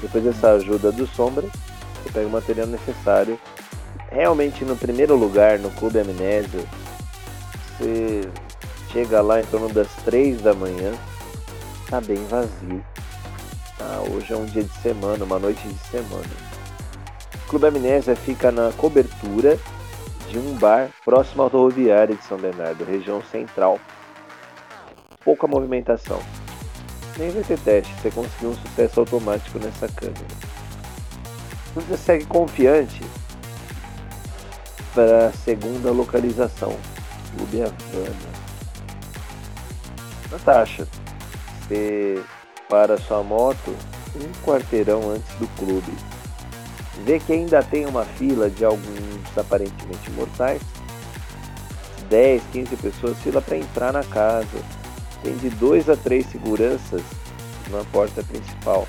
Depois 0.02 0.24
dessa 0.24 0.52
ajuda 0.52 0.92
do 0.92 1.06
Sombra, 1.08 1.44
você 1.44 2.12
pega 2.12 2.28
o 2.28 2.32
material 2.32 2.68
necessário. 2.68 3.40
Realmente, 4.12 4.66
no 4.66 4.76
primeiro 4.76 5.16
lugar, 5.16 5.60
no 5.60 5.70
Clube 5.72 6.00
Amnésia, 6.00 6.66
você 7.78 8.22
chega 8.92 9.22
lá 9.22 9.40
em 9.40 9.46
torno 9.46 9.70
das 9.70 9.88
3 10.04 10.42
da 10.42 10.54
manhã, 10.54 10.94
tá 11.90 12.02
bem 12.02 12.24
vazio. 12.28 12.84
Ah, 13.80 14.04
hoje 14.12 14.34
é 14.34 14.38
um 14.38 14.46
dia 14.46 14.64
de 14.64 14.74
semana, 14.82 15.24
uma 15.24 15.40
noite 15.40 15.66
de 15.68 15.80
semana. 15.88 16.30
O 17.36 17.50
Clube 17.50 17.68
Amnésia 17.68 18.16
fica 18.16 18.52
na 18.52 18.72
cobertura 18.74 19.58
de 20.30 20.38
um 20.38 20.54
bar 20.56 20.90
próximo 21.04 21.44
à 21.44 21.48
rodoviária 21.48 22.16
de 22.16 22.24
São 22.24 22.38
Bernardo, 22.38 22.84
região 22.84 23.22
central. 23.22 23.80
Pouca 25.24 25.48
movimentação. 25.48 26.22
Nem 27.22 27.30
vai 27.30 27.44
ter 27.44 27.60
teste, 27.60 27.94
você 28.02 28.10
conseguiu 28.10 28.50
um 28.50 28.56
sucesso 28.56 29.00
automático 29.00 29.60
nessa 29.60 29.88
câmera. 29.90 30.26
Você 31.76 31.96
segue 31.96 32.26
confiante 32.26 33.00
para 34.96 35.28
a 35.28 35.32
segunda 35.32 35.92
localização. 35.92 36.76
Havana. 37.38 38.32
Natasha, 40.32 40.88
você 41.60 42.24
para 42.68 42.98
sua 42.98 43.22
moto 43.22 43.70
um 44.16 44.44
quarteirão 44.44 45.12
antes 45.12 45.32
do 45.36 45.48
clube. 45.60 45.94
Vê 47.06 47.20
que 47.20 47.34
ainda 47.34 47.62
tem 47.62 47.86
uma 47.86 48.04
fila 48.04 48.50
de 48.50 48.66
alguns 48.66 49.38
aparentemente 49.38 50.10
mortais. 50.10 50.62
10, 52.10 52.42
15 52.52 52.76
pessoas 52.78 53.18
fila 53.20 53.40
para 53.44 53.58
entrar 53.58 53.94
na 53.94 54.04
casa. 54.04 54.81
Tem 55.24 55.36
de 55.38 55.50
2 55.52 55.90
a 55.90 55.96
3 55.96 56.26
seguranças 56.26 57.04
na 57.70 57.84
porta 57.92 58.24
principal 58.24 58.88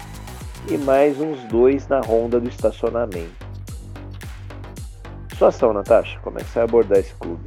e 0.69 0.79
mais 0.79 1.21
uns 1.21 1.43
dois 1.45 1.87
na 1.89 2.01
ronda 2.01 2.41
do 2.41 2.49
estacionamento. 2.49 3.47
Sua 5.37 5.49
ação, 5.49 5.73
Natasha, 5.73 6.19
como 6.21 6.39
é 6.39 6.43
que 6.43 6.49
você 6.49 6.55
vai 6.61 6.65
abordar 6.65 6.99
esse 6.99 7.15
clube? 7.15 7.45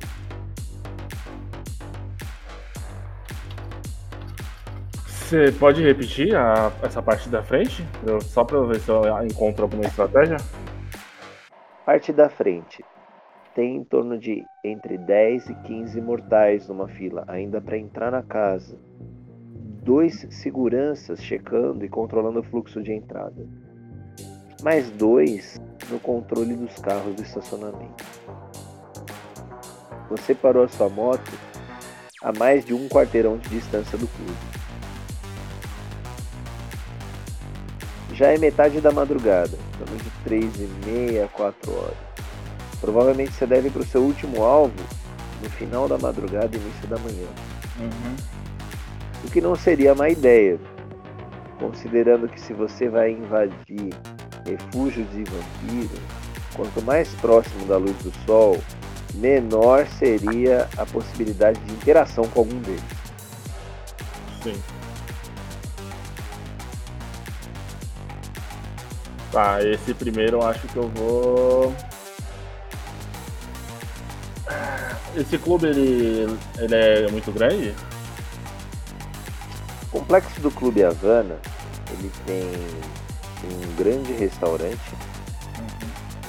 Você 5.08 5.52
pode 5.54 5.82
repetir 5.82 6.36
a, 6.36 6.72
essa 6.84 7.02
parte 7.02 7.30
da 7.30 7.42
frente? 7.42 7.84
Eu, 8.06 8.22
só 8.22 8.44
para 8.44 8.62
ver 8.62 8.80
se 8.80 8.90
eu 8.90 9.04
encontro 9.26 9.64
alguma 9.64 9.86
estratégia? 9.86 10.38
Parte 11.84 12.14
da 12.14 12.30
frente. 12.30 12.86
Tem 13.56 13.78
em 13.78 13.86
torno 13.86 14.20
de 14.20 14.46
entre 14.66 14.98
10 14.98 15.50
e 15.50 15.56
15 15.56 16.02
mortais 16.02 16.68
numa 16.68 16.90
fila, 16.90 17.24
ainda 17.26 17.62
para 17.62 17.78
entrar 17.78 18.12
na 18.12 18.22
casa. 18.22 18.78
Dois 19.82 20.28
seguranças 20.30 21.24
checando 21.24 21.86
e 21.86 21.90
controlando 21.90 22.42
o 22.42 22.44
fluxo 22.44 22.84
de 22.84 22.92
entrada. 22.92 23.48
Mais 24.62 24.92
dois 24.92 25.58
no 25.90 25.98
controle 26.02 26.54
dos 26.54 26.76
carros 26.80 27.16
do 27.16 27.22
estacionamento. 27.22 28.04
Você 30.10 30.36
parou 30.36 30.66
a 30.66 30.68
sua 30.68 30.90
moto 30.90 31.32
a 32.22 32.34
mais 32.34 32.66
de 32.66 32.74
um 32.74 32.90
quarteirão 32.90 33.38
de 33.38 33.48
distância 33.48 33.98
do 33.98 34.08
clube. 34.08 34.34
Já 38.12 38.34
é 38.34 38.38
metade 38.38 38.82
da 38.82 38.92
madrugada, 38.92 39.58
estamos 39.72 40.04
de 40.04 40.10
3 40.26 40.60
e 40.60 40.68
meia 40.86 41.26
a 41.26 41.28
4 41.30 41.72
horas. 41.72 42.05
Provavelmente 42.80 43.34
você 43.34 43.46
deve 43.46 43.68
ir 43.68 43.72
para 43.72 43.82
o 43.82 43.86
seu 43.86 44.02
último 44.02 44.44
alvo 44.44 44.74
no 45.42 45.50
final 45.50 45.88
da 45.88 45.98
madrugada 45.98 46.56
e 46.56 46.60
início 46.60 46.88
da 46.88 46.98
manhã. 46.98 47.28
Uhum. 47.80 48.16
O 49.24 49.32
que 49.32 49.42
não 49.42 49.56
seria 49.56 49.96
má 49.96 50.10
ideia, 50.10 50.60
considerando 51.60 52.28
que 52.28 52.40
se 52.40 52.54
você 52.54 52.90
vai 52.90 53.12
invadir 53.12 53.94
refúgios 54.46 55.10
de 55.12 55.24
vampiros, 55.24 56.00
quanto 56.56 56.82
mais 56.84 57.10
próximo 57.16 57.66
da 57.66 57.78
luz 57.78 57.96
do 58.04 58.12
sol, 58.26 58.58
menor 59.16 59.88
seria 59.88 60.70
a 60.78 60.86
possibilidade 60.86 61.60
de 61.62 61.74
interação 61.74 62.26
com 62.26 62.42
algum 62.42 62.60
deles. 62.60 62.84
Sim. 64.44 64.62
Tá, 69.32 69.62
esse 69.64 69.94
primeiro 69.94 70.38
eu 70.38 70.44
acho 70.44 70.68
que 70.68 70.78
eu 70.78 70.88
vou. 70.90 71.76
Esse 75.16 75.38
clube 75.38 75.68
ele, 75.68 76.38
ele 76.58 76.76
é 76.76 77.10
muito 77.12 77.32
grande? 77.32 77.74
O 79.88 80.00
complexo 80.00 80.42
do 80.42 80.52
Clube 80.52 80.84
Havana, 80.84 81.38
ele 81.92 82.12
tem 82.26 82.44
um 83.46 83.76
grande 83.78 84.12
restaurante 84.14 84.94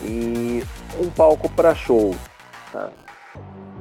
e 0.02 0.62
um 1.00 1.10
palco 1.10 1.48
para 1.50 1.74
show. 1.74 2.14
Tá? 2.72 2.90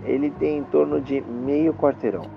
Ele 0.03 0.31
tem 0.31 0.57
em 0.59 0.63
torno 0.63 0.99
de 0.99 1.21
meio 1.21 1.73
quarteirão. 1.73 2.29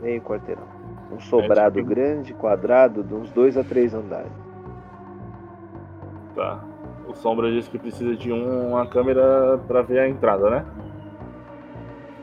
Meio 0.00 0.20
quarteirão. 0.22 0.66
Um 1.10 1.20
sobrado 1.20 1.76
tipo- 1.76 1.88
grande, 1.88 2.32
quadrado, 2.34 3.02
de 3.02 3.14
uns 3.14 3.30
dois 3.30 3.56
a 3.56 3.64
três 3.64 3.92
andares. 3.92 4.32
Tá. 6.34 6.64
O 7.12 7.16
Sombra 7.16 7.50
disse 7.50 7.68
que 7.70 7.78
precisa 7.78 8.16
de 8.16 8.32
um- 8.32 8.70
uma 8.70 8.86
câmera 8.86 9.58
pra 9.68 9.82
ver 9.82 9.98
a 10.00 10.08
entrada, 10.08 10.48
né? 10.50 10.64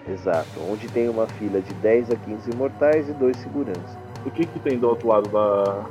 Exato. 0.07 0.47
Onde 0.69 0.87
tem 0.89 1.07
uma 1.07 1.27
fila 1.27 1.61
de 1.61 1.73
10 1.75 2.09
a 2.11 2.15
15 2.15 2.51
mortais 2.55 3.07
e 3.07 3.13
dois 3.13 3.37
seguranças. 3.37 3.97
O 4.25 4.31
que 4.31 4.45
que 4.45 4.59
tem 4.59 4.77
do 4.79 4.89
outro 4.89 5.07
lado 5.07 5.29
da, 5.29 5.85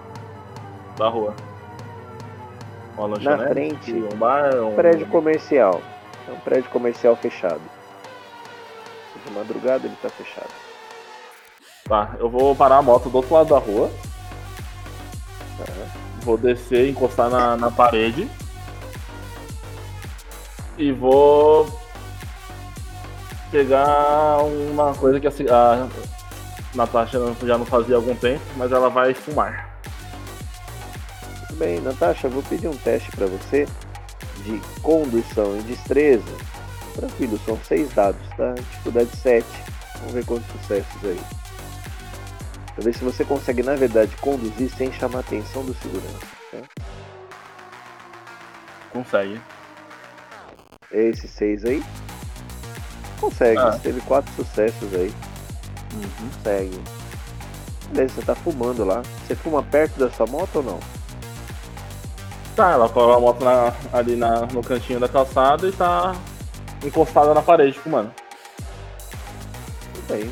da 0.99 1.09
rua? 1.09 1.35
Uma 2.97 3.07
lanchonete? 3.07 3.53
frente, 3.53 3.93
um 3.93 4.17
bar? 4.17 4.55
Um 4.57 4.75
Prédio 4.75 5.07
comercial. 5.07 5.81
É 6.29 6.33
um 6.33 6.41
prédio 6.41 6.69
comercial 6.71 7.15
fechado. 7.17 7.61
De 9.25 9.33
madrugada 9.33 9.87
ele 9.87 9.97
tá 10.03 10.09
fechado. 10.09 10.51
Tá, 11.89 12.17
eu 12.19 12.29
vou 12.29 12.55
parar 12.55 12.79
a 12.79 12.83
moto 12.83 13.09
do 13.09 13.17
outro 13.17 13.35
lado 13.35 13.49
da 13.51 13.59
rua. 13.59 13.89
Tá? 15.59 15.73
Vou 16.23 16.37
descer, 16.37 16.89
encostar 16.91 17.31
na, 17.31 17.57
na 17.57 17.71
parede. 17.71 18.29
E 20.79 20.93
vou 20.93 21.69
pegar 23.51 24.39
uma 24.45 24.95
coisa 24.95 25.19
que 25.19 25.27
a, 25.27 25.31
a 25.51 25.89
Natasha 26.73 27.19
já 27.45 27.59
não 27.59 27.67
fazia 27.67 27.97
há 27.97 27.99
algum 27.99 28.15
tempo, 28.15 28.45
mas 28.57 28.71
ela 28.71 28.89
vai 28.89 29.13
fumar. 29.13 29.69
Tudo 31.49 31.59
bem, 31.59 31.81
Natasha, 31.81 32.29
vou 32.29 32.45
pedir 32.45 32.69
um 32.69 32.77
teste 32.77 33.11
pra 33.11 33.27
você 33.27 33.67
de 34.45 34.61
condução 34.81 35.59
e 35.59 35.63
destreza. 35.63 36.23
Tranquilo, 36.95 37.41
são 37.45 37.59
seis 37.65 37.93
dados, 37.93 38.21
tá? 38.37 38.55
Dificuldade 38.55 39.17
7. 39.17 39.47
Vamos 39.99 40.13
ver 40.13 40.25
quantos 40.25 40.47
sucessos 40.53 41.05
aí. 41.05 41.21
Pra 42.75 42.85
ver 42.85 42.95
se 42.95 43.03
você 43.03 43.25
consegue, 43.25 43.65
na 43.65 43.75
verdade, 43.75 44.15
conduzir 44.21 44.71
sem 44.71 44.93
chamar 44.93 45.19
a 45.19 45.21
atenção 45.21 45.65
do 45.65 45.75
segurança. 45.75 46.27
Tá? 46.53 46.59
Consegue. 48.93 49.41
Esse 50.93 51.29
6 51.29 51.65
aí. 51.65 51.83
Consegue, 53.21 53.59
Ah. 53.59 53.79
teve 53.83 54.01
quatro 54.03 54.33
sucessos 54.35 54.95
aí. 54.95 55.13
Consegue. 56.21 56.81
Beleza, 57.93 58.15
você 58.15 58.23
tá 58.23 58.35
fumando 58.35 58.85
lá. 58.85 59.03
Você 59.27 59.35
fuma 59.35 59.63
perto 59.63 59.99
da 59.99 60.11
sua 60.11 60.27
moto 60.27 60.57
ou 60.57 60.63
não? 60.63 60.79
Tá, 62.55 62.73
ela 62.73 62.89
parou 62.89 63.15
a 63.15 63.21
moto 63.21 63.45
na- 63.45 63.73
ali 63.93 64.17
na- 64.17 64.47
no 64.47 64.63
cantinho 64.63 65.01
da 65.01 65.09
calçada 65.09 65.67
e 65.69 65.73
tá 65.73 66.15
encostada 66.85 67.33
na 67.35 67.43
parede 67.43 67.79
fumando. 67.79 68.11
Tudo 69.95 70.09
bem. 70.09 70.31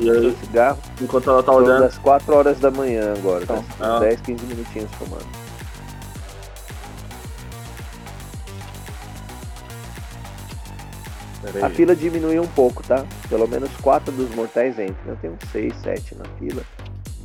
E 0.00 0.10
aí? 0.10 0.26
O 0.28 0.38
cigarro. 0.38 0.78
Enquanto 1.00 1.28
ela 1.30 1.42
tá 1.42 1.52
São 1.52 1.60
olhando. 1.62 1.80
das 1.82 1.98
4 1.98 2.34
horas 2.34 2.58
da 2.58 2.70
manhã 2.70 3.12
agora. 3.14 3.42
Então, 3.44 3.62
tá? 3.78 3.84
ela- 3.84 4.00
10, 4.00 4.20
15 4.22 4.44
minutinhos 4.46 4.90
fumando. 4.92 5.26
A 11.62 11.68
fila 11.68 11.96
diminui 11.96 12.38
um 12.38 12.46
pouco, 12.46 12.82
tá? 12.82 13.04
Pelo 13.28 13.48
menos 13.48 13.74
4 13.78 14.12
dos 14.12 14.32
mortais 14.34 14.78
entram. 14.78 14.96
Eu 15.08 15.16
tenho 15.16 15.36
6, 15.50 15.74
7 15.76 16.14
na 16.14 16.24
fila. 16.38 16.62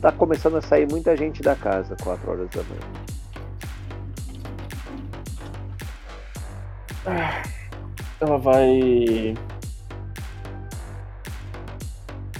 Tá 0.02 0.12
começando 0.12 0.58
a 0.58 0.62
sair 0.62 0.88
muita 0.90 1.16
gente 1.16 1.42
da 1.42 1.56
casa 1.56 1.96
4 2.02 2.32
horas 2.32 2.50
da 2.50 2.64
manhã. 2.64 2.82
Ela 8.20 8.38
vai. 8.38 9.36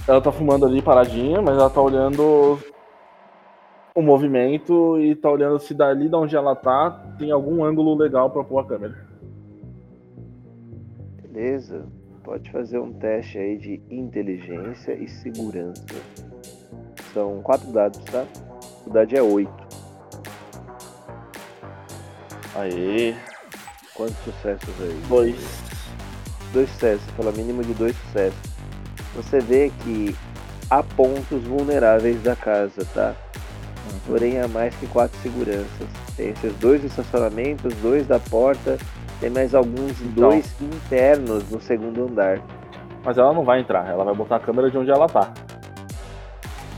Ela 0.06 0.20
tá 0.20 0.32
fumando 0.32 0.66
ali 0.66 0.82
paradinha, 0.82 1.40
mas 1.40 1.56
ela 1.56 1.70
tá 1.70 1.80
olhando 1.80 2.58
o 3.94 4.02
movimento 4.02 4.98
e 5.00 5.14
tá 5.14 5.30
olhando 5.30 5.58
se 5.58 5.74
dali 5.74 6.08
de 6.08 6.14
onde 6.14 6.36
ela 6.36 6.54
tá 6.54 6.90
tem 7.18 7.30
algum 7.30 7.64
ângulo 7.64 7.96
legal 7.96 8.30
pra 8.30 8.44
pôr 8.44 8.58
a 8.58 8.64
câmera. 8.64 9.07
Pode 12.24 12.50
fazer 12.50 12.78
um 12.78 12.92
teste 12.92 13.38
aí 13.38 13.56
de 13.56 13.80
inteligência 13.90 14.92
e 14.92 15.08
segurança. 15.08 15.82
São 17.14 17.40
4 17.42 17.72
dados, 17.72 17.98
tá? 18.04 18.20
A 18.22 18.60
dificuldade 18.60 19.16
é 19.16 19.22
8. 19.22 19.68
Aê, 22.54 23.14
Quantos 23.94 24.16
sucessos 24.18 24.80
aí? 24.80 25.00
dois. 25.08 25.36
dois 26.52 26.68
sucessos, 26.70 27.10
pelo 27.12 27.32
mínimo 27.32 27.62
de 27.62 27.74
dois 27.74 27.96
sucessos. 27.96 28.38
Você 29.14 29.40
vê 29.40 29.72
que 29.82 30.14
há 30.70 30.82
pontos 30.82 31.42
vulneráveis 31.44 32.22
da 32.22 32.36
casa, 32.36 32.84
tá? 32.94 33.14
Porém, 34.06 34.38
há 34.40 34.46
mais 34.48 34.74
que 34.76 34.86
quatro 34.86 35.18
seguranças. 35.20 35.88
Tem 36.16 36.30
esses 36.30 36.52
dois 36.56 36.84
estacionamentos, 36.84 37.74
dois 37.76 38.06
da 38.06 38.18
porta, 38.18 38.78
tem 39.20 39.30
mais 39.30 39.54
alguns 39.54 40.00
Então. 40.00 40.28
dois 40.30 40.54
internos 40.60 41.48
no 41.50 41.60
segundo 41.60 42.04
andar. 42.04 42.40
Mas 43.04 43.16
ela 43.18 43.32
não 43.32 43.44
vai 43.44 43.60
entrar, 43.60 43.88
ela 43.88 44.04
vai 44.04 44.14
botar 44.14 44.36
a 44.36 44.40
câmera 44.40 44.70
de 44.70 44.76
onde 44.78 44.90
ela 44.90 45.06
tá. 45.08 45.32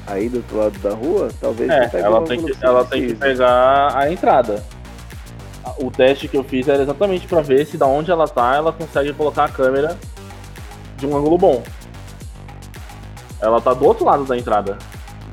Aí 0.06 0.28
do 0.28 0.38
outro 0.38 0.56
lado 0.58 0.78
da 0.80 0.90
rua, 0.90 1.28
talvez 1.40 1.70
É, 1.70 1.90
ela 2.00 2.22
tem 2.22 2.42
que, 2.44 2.54
você 2.54 2.66
ela 2.66 2.84
tem 2.84 3.06
que 3.06 3.14
pegar 3.14 3.96
a 3.96 4.10
entrada. 4.10 4.62
O 5.78 5.90
teste 5.90 6.26
que 6.28 6.36
eu 6.36 6.42
fiz 6.44 6.66
era 6.68 6.82
exatamente 6.82 7.26
pra 7.26 7.40
ver 7.42 7.64
se 7.66 7.76
da 7.76 7.86
onde 7.86 8.10
ela 8.10 8.26
tá, 8.26 8.54
ela 8.56 8.72
consegue 8.72 9.12
colocar 9.12 9.44
a 9.44 9.48
câmera 9.48 9.96
de 10.96 11.06
um 11.06 11.16
ângulo 11.16 11.38
bom. 11.38 11.62
Ela 13.40 13.60
tá 13.60 13.72
do 13.72 13.84
outro 13.86 14.04
lado 14.04 14.24
da 14.24 14.36
entrada. 14.36 14.76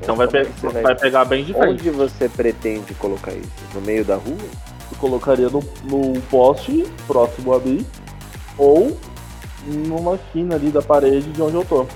Então 0.00 0.14
vai, 0.14 0.26
Como 0.26 0.38
é 0.38 0.44
pe- 0.44 0.50
que 0.50 0.60
você 0.60 0.80
vai 0.82 0.94
pegar 0.94 1.24
bem 1.24 1.44
de 1.44 1.52
frente. 1.52 1.72
Onde 1.72 1.90
você 1.90 2.28
pretende 2.28 2.94
colocar 2.94 3.32
isso? 3.32 3.50
No 3.74 3.80
meio 3.80 4.04
da 4.04 4.14
rua? 4.14 4.36
Colocaria 5.00 5.48
no, 5.48 5.60
no 5.84 6.20
poste 6.22 6.84
próximo 7.06 7.54
a 7.54 7.60
mim 7.60 7.86
ou 8.56 8.96
numa 9.64 10.14
esquina 10.16 10.56
ali 10.56 10.70
da 10.70 10.82
parede 10.82 11.30
de 11.32 11.42
onde 11.42 11.54
eu 11.54 11.64
tô. 11.64 11.86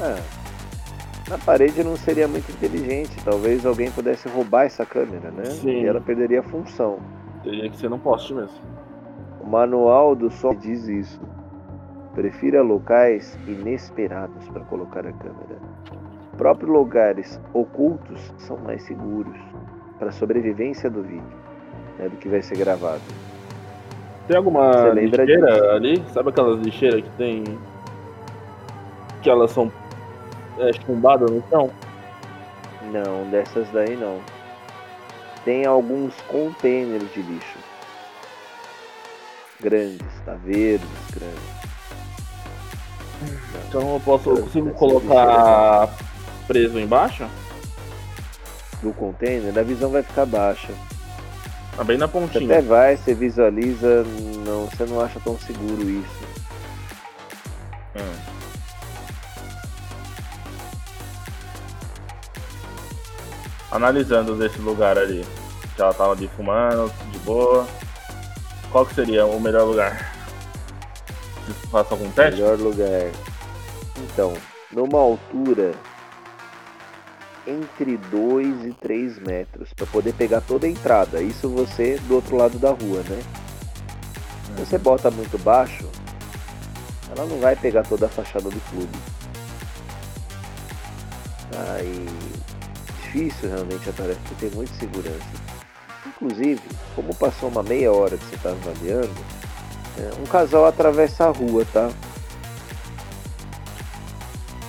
Ah, 0.00 0.20
na 1.28 1.38
parede 1.38 1.82
não 1.82 1.96
seria 1.96 2.28
muito 2.28 2.50
inteligente. 2.50 3.16
Talvez 3.24 3.66
alguém 3.66 3.90
pudesse 3.90 4.28
roubar 4.28 4.64
essa 4.64 4.86
câmera, 4.86 5.30
né? 5.30 5.44
Sim. 5.46 5.82
E 5.82 5.86
ela 5.86 6.00
perderia 6.00 6.40
a 6.40 6.42
função. 6.42 6.98
Teria 7.42 7.68
que 7.68 7.76
ser 7.76 7.90
no 7.90 7.98
poste 7.98 8.32
mesmo. 8.32 8.56
O 9.40 9.46
manual 9.46 10.14
do 10.14 10.30
som 10.30 10.54
diz 10.54 10.86
isso. 10.86 11.20
Prefira 12.14 12.62
locais 12.62 13.38
inesperados 13.46 14.48
para 14.48 14.64
colocar 14.64 15.06
a 15.06 15.12
câmera. 15.12 15.60
Próprios 16.36 16.70
lugares 16.70 17.40
ocultos 17.52 18.32
são 18.38 18.56
mais 18.58 18.82
seguros 18.82 19.36
para 19.98 20.08
a 20.08 20.12
sobrevivência 20.12 20.90
do 20.90 21.02
vídeo 21.02 21.46
né, 21.98 22.08
do 22.08 22.16
que 22.16 22.28
vai 22.28 22.42
ser 22.42 22.56
gravado. 22.56 23.02
Tem 24.26 24.36
alguma 24.36 24.88
lixeira 24.88 25.74
ali? 25.74 26.02
Sabe 26.12 26.30
aquelas 26.30 26.60
lixeiras 26.60 27.02
que 27.02 27.10
tem. 27.10 27.44
que 29.22 29.30
elas 29.30 29.50
são 29.52 29.70
é, 30.58 30.72
chumbadas 30.84 31.30
no 31.30 31.42
chão? 31.48 31.70
Não, 32.92 33.28
dessas 33.30 33.68
daí 33.70 33.96
não. 33.96 34.20
Tem 35.44 35.64
alguns 35.64 36.14
containers 36.22 37.12
de 37.12 37.22
lixo. 37.22 37.58
Grandes, 39.60 40.06
tá 40.24 40.34
verdes, 40.34 40.88
grandes. 41.14 41.56
Então 43.68 43.94
eu 43.94 44.00
posso. 44.00 44.30
Eu 44.30 44.42
consigo 44.42 44.70
colocar 44.72 45.88
preso 46.48 46.78
embaixo? 46.78 47.26
Do 48.82 48.92
container, 48.92 49.58
a 49.58 49.62
visão 49.62 49.90
vai 49.90 50.02
ficar 50.02 50.26
baixa. 50.26 50.72
Tá 51.76 51.84
bem 51.84 51.98
na 51.98 52.06
Você 52.06 52.12
pontinha. 52.12 52.58
até 52.58 52.62
vai, 52.62 52.96
você 52.96 53.14
visualiza, 53.14 54.04
não, 54.44 54.66
você 54.66 54.84
não 54.86 55.00
acha 55.00 55.20
tão 55.20 55.38
seguro 55.38 55.88
isso. 55.88 56.24
Hum. 57.96 58.16
Analisando 63.70 64.34
desse 64.36 64.58
lugar 64.58 64.96
ali. 64.98 65.24
Que 65.74 65.82
ela 65.82 65.92
tava 65.92 66.12
ali 66.12 66.30
fumando, 66.36 66.90
de 67.12 67.18
boa. 67.18 67.66
Qual 68.72 68.86
que 68.86 68.94
seria 68.94 69.26
o 69.26 69.38
melhor 69.38 69.64
lugar? 69.64 70.14
Você 71.46 71.66
faça 71.68 71.94
algum 71.94 72.10
teste? 72.10 72.40
Melhor 72.40 72.58
lugar. 72.58 73.10
Então, 73.98 74.34
numa 74.72 74.98
altura 74.98 75.72
entre 77.46 77.96
2 77.96 78.66
e 78.66 78.72
3 78.72 79.18
metros, 79.20 79.72
para 79.72 79.86
poder 79.86 80.12
pegar 80.14 80.40
toda 80.40 80.66
a 80.66 80.70
entrada. 80.70 81.22
Isso 81.22 81.48
você 81.48 81.98
do 82.08 82.16
outro 82.16 82.36
lado 82.36 82.58
da 82.58 82.70
rua, 82.70 83.02
né? 83.08 83.22
Se 84.46 84.52
você 84.52 84.78
bota 84.78 85.10
muito 85.10 85.38
baixo, 85.38 85.88
ela 87.14 87.26
não 87.26 87.38
vai 87.38 87.54
pegar 87.54 87.82
toda 87.84 88.06
a 88.06 88.08
fachada 88.08 88.48
do 88.48 88.60
clube. 88.70 88.98
Tá, 91.50 91.78
e 91.82 92.06
difícil 93.02 93.48
realmente 93.48 93.88
a 93.88 93.92
tarefa, 93.92 94.20
porque 94.28 94.46
tem 94.46 94.50
muita 94.50 94.74
segurança. 94.74 95.56
Inclusive, 96.06 96.60
como 96.94 97.14
passou 97.14 97.48
uma 97.48 97.62
meia 97.62 97.92
hora 97.92 98.16
que 98.16 98.24
você 98.24 98.36
está 98.36 98.50
avaliando, 98.50 99.14
é, 99.98 100.20
um 100.20 100.26
casal 100.26 100.66
atravessa 100.66 101.24
a 101.26 101.30
rua, 101.30 101.64
tá? 101.72 101.90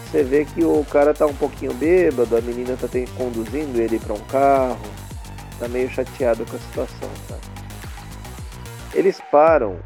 Você 0.09 0.23
vê 0.23 0.45
que 0.45 0.63
o 0.63 0.85
cara 0.85 1.13
tá 1.13 1.25
um 1.25 1.33
pouquinho 1.33 1.73
bêbado, 1.73 2.37
a 2.37 2.41
menina 2.41 2.77
tá 2.79 2.87
tem- 2.87 3.05
conduzindo 3.07 3.77
ele 3.79 3.99
para 3.99 4.13
um 4.13 4.19
carro, 4.21 4.79
tá 5.59 5.67
meio 5.67 5.89
chateado 5.89 6.45
com 6.45 6.55
a 6.55 6.59
situação, 6.59 7.09
tá? 7.27 7.35
Eles 8.93 9.19
param 9.29 9.79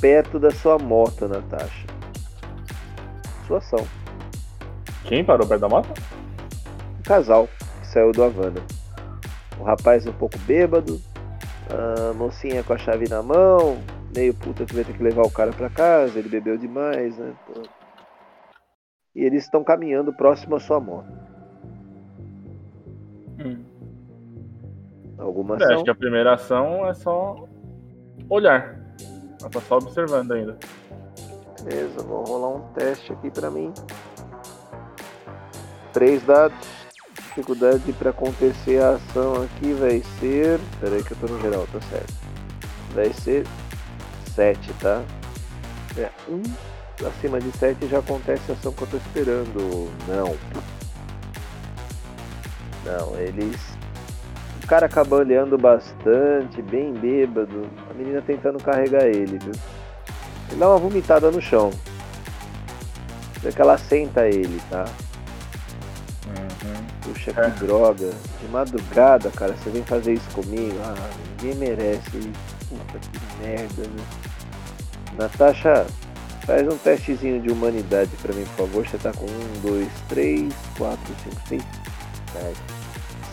perto 0.00 0.38
da 0.38 0.50
sua 0.50 0.78
moto, 0.78 1.26
Natasha. 1.26 1.86
Sua 3.46 3.58
ação. 3.58 3.86
Quem 5.04 5.24
parou 5.24 5.46
perto 5.46 5.62
da 5.62 5.68
moto? 5.68 5.88
Um 6.98 7.02
casal 7.02 7.48
que 7.80 7.86
saiu 7.86 8.12
do 8.12 8.22
Havana. 8.22 8.60
O 9.58 9.64
rapaz 9.64 10.06
um 10.06 10.12
pouco 10.12 10.38
bêbado, 10.40 11.00
a 11.70 12.12
mocinha 12.12 12.62
com 12.62 12.74
a 12.74 12.78
chave 12.78 13.08
na 13.08 13.22
mão, 13.22 13.78
meio 14.14 14.34
puta 14.34 14.66
que 14.66 14.74
vai 14.74 14.84
ter 14.84 14.92
que 14.92 15.02
levar 15.02 15.22
o 15.22 15.30
cara 15.30 15.52
pra 15.52 15.70
casa, 15.70 16.18
ele 16.18 16.28
bebeu 16.28 16.58
demais, 16.58 17.16
né? 17.16 17.32
Pô. 17.46 17.62
E 19.14 19.22
eles 19.24 19.44
estão 19.44 19.64
caminhando 19.64 20.12
próximo 20.12 20.56
à 20.56 20.60
sua 20.60 20.78
moto. 20.80 21.12
Alguma 25.18 25.54
É, 25.56 25.64
ação? 25.64 25.74
acho 25.74 25.84
que 25.84 25.90
a 25.90 25.94
primeira 25.94 26.34
ação 26.34 26.86
é 26.86 26.94
só 26.94 27.44
olhar. 28.28 28.78
Ela 29.40 29.50
tá 29.50 29.60
só 29.60 29.76
observando 29.78 30.32
ainda. 30.32 30.56
Beleza, 31.62 32.02
vou 32.02 32.24
rolar 32.24 32.56
um 32.56 32.72
teste 32.72 33.12
aqui 33.12 33.30
pra 33.30 33.50
mim. 33.50 33.72
Três 35.92 36.22
dados. 36.24 36.56
Dificuldade 37.14 37.92
pra 37.92 38.10
acontecer 38.10 38.82
a 38.82 38.90
ação 38.90 39.42
aqui 39.42 39.72
vai 39.72 40.00
ser. 40.18 40.58
Pera 40.80 40.96
aí 40.96 41.04
que 41.04 41.12
eu 41.12 41.16
tô 41.18 41.26
no 41.32 41.40
geral, 41.40 41.66
tá 41.72 41.80
certo. 41.82 42.14
Vai 42.94 43.12
ser 43.12 43.46
7, 44.34 44.72
tá? 44.74 45.02
É, 45.96 46.10
um 46.28 46.42
acima 47.06 47.40
de 47.40 47.50
7 47.58 47.86
já 47.88 47.98
acontece 47.98 48.42
a 48.50 48.54
ação 48.54 48.72
que 48.72 48.82
eu 48.82 48.88
tô 48.88 48.96
esperando. 48.96 49.90
Não. 50.08 50.36
Não, 52.84 53.16
eles. 53.18 53.56
O 54.62 54.66
cara 54.66 54.86
acaba 54.86 55.16
olhando 55.16 55.56
bastante, 55.56 56.60
bem 56.62 56.92
bêbado. 56.92 57.68
A 57.90 57.94
menina 57.94 58.20
tentando 58.22 58.62
carregar 58.62 59.04
ele, 59.06 59.38
viu? 59.38 59.52
Ele 60.50 60.58
dá 60.58 60.68
uma 60.68 60.78
vomitada 60.78 61.30
no 61.30 61.40
chão. 61.40 61.70
Vê 63.42 63.52
que 63.52 63.60
ela 63.62 63.78
senta 63.78 64.26
ele, 64.26 64.60
tá? 64.70 64.84
Puxa, 67.02 67.32
que 67.32 67.40
É. 67.40 67.48
droga. 67.50 68.10
De 68.40 68.48
madrugada, 68.48 69.30
cara, 69.30 69.54
você 69.54 69.70
vem 69.70 69.82
fazer 69.84 70.14
isso 70.14 70.30
comigo? 70.34 70.76
Ah, 70.84 70.94
ninguém 71.40 71.56
merece. 71.56 72.32
Puta 72.68 72.98
que 72.98 73.46
merda, 73.46 73.82
né? 73.82 74.04
Natasha, 75.16 75.86
faz 76.48 76.66
um 76.66 76.78
testezinho 76.78 77.40
de 77.40 77.52
humanidade 77.52 78.10
pra 78.22 78.34
mim, 78.34 78.44
por 78.56 78.66
favor. 78.66 78.88
Você 78.88 78.98
tá 78.98 79.12
com 79.12 79.26
um, 79.26 79.60
dois, 79.62 79.88
três, 80.08 80.52
quatro, 80.76 81.14
cinco, 81.22 81.36
seis, 81.46 81.62
sete. 82.32 82.60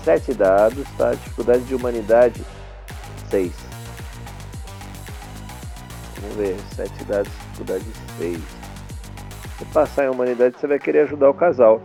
Sete 0.03 0.33
dados, 0.35 0.85
tá? 0.97 1.11
Dificuldade 1.13 1.63
de 1.63 1.73
humanidade, 1.73 2.43
seis. 3.31 3.53
Vamos 6.21 6.35
ver, 6.35 6.55
sete 6.75 7.03
dados, 7.05 7.31
dificuldade 7.31 7.85
seis. 8.19 8.39
Se 9.57 9.65
passar 9.73 10.05
em 10.05 10.09
humanidade, 10.09 10.59
você 10.59 10.67
vai 10.67 10.77
querer 10.77 10.99
ajudar 10.99 11.29
o 11.29 11.33
casal 11.33 11.81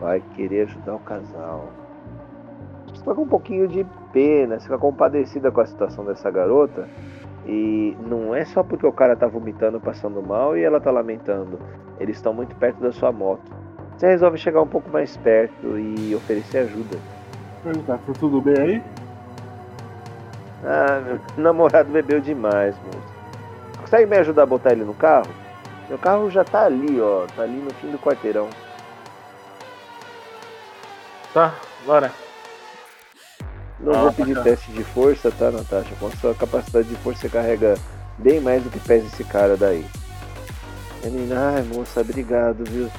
vai 0.00 0.22
querer 0.34 0.62
ajudar 0.62 0.94
o 0.94 1.00
casal. 1.00 1.72
Você 2.86 2.98
fica 2.98 3.14
com 3.14 3.22
um 3.22 3.28
pouquinho 3.28 3.68
de 3.68 3.86
pena, 4.12 4.58
você 4.58 4.64
fica 4.64 4.78
compadecida 4.78 5.50
com 5.50 5.60
a 5.60 5.66
situação 5.66 6.04
dessa 6.04 6.30
garota. 6.30 6.88
E 7.48 7.96
não 8.06 8.34
é 8.34 8.44
só 8.44 8.62
porque 8.62 8.86
o 8.86 8.92
cara 8.92 9.16
tá 9.16 9.26
vomitando, 9.26 9.80
passando 9.80 10.22
mal 10.22 10.54
e 10.54 10.62
ela 10.62 10.78
tá 10.78 10.90
lamentando. 10.90 11.58
Eles 11.98 12.16
estão 12.16 12.34
muito 12.34 12.54
perto 12.56 12.78
da 12.78 12.92
sua 12.92 13.10
moto. 13.10 13.50
Você 13.96 14.06
resolve 14.06 14.36
chegar 14.36 14.60
um 14.60 14.66
pouco 14.66 14.90
mais 14.90 15.16
perto 15.16 15.78
e 15.78 16.14
oferecer 16.14 16.58
ajuda. 16.58 16.98
Perguntar, 17.64 17.98
tá 17.98 18.12
tudo 18.20 18.40
bem 18.42 18.60
aí? 18.60 18.82
Ah, 20.62 21.00
meu 21.00 21.20
namorado 21.42 21.90
bebeu 21.90 22.20
demais, 22.20 22.76
moço. 22.84 23.18
Consegue 23.80 24.06
me 24.06 24.18
ajudar 24.18 24.42
a 24.42 24.46
botar 24.46 24.72
ele 24.72 24.84
no 24.84 24.94
carro? 24.94 25.30
Meu 25.88 25.98
carro 25.98 26.30
já 26.30 26.44
tá 26.44 26.66
ali, 26.66 27.00
ó. 27.00 27.26
Tá 27.34 27.42
ali 27.42 27.56
no 27.56 27.70
fim 27.74 27.90
do 27.90 27.98
quarteirão. 27.98 28.48
Tá, 31.32 31.54
bora. 31.86 32.12
Não 33.80 33.92
Ah, 33.94 34.02
vou 34.02 34.12
pedir 34.12 34.34
bacana. 34.34 34.56
teste 34.56 34.72
de 34.72 34.82
força, 34.84 35.30
tá, 35.30 35.50
Natasha? 35.50 35.94
Com 36.00 36.08
a 36.08 36.10
sua 36.16 36.34
capacidade 36.34 36.88
de 36.88 36.96
força, 36.96 37.20
você 37.22 37.28
carrega 37.28 37.74
bem 38.18 38.40
mais 38.40 38.62
do 38.62 38.70
que 38.70 38.80
pesa 38.80 39.06
esse 39.06 39.22
cara 39.24 39.56
daí. 39.56 39.86
Menina, 41.04 41.54
ai 41.54 41.62
moça, 41.62 42.00
obrigado, 42.00 42.64
viu? 42.68 42.90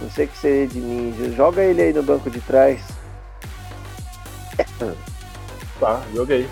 Não 0.00 0.10
sei 0.10 0.24
o 0.26 0.28
que 0.28 0.38
seria 0.38 0.66
de 0.66 0.80
mim. 0.80 1.32
Joga 1.36 1.62
ele 1.62 1.82
aí 1.82 1.92
no 1.92 2.02
banco 2.02 2.30
de 2.30 2.40
trás. 2.40 2.80
Tá, 5.78 6.02
joguei. 6.12 6.48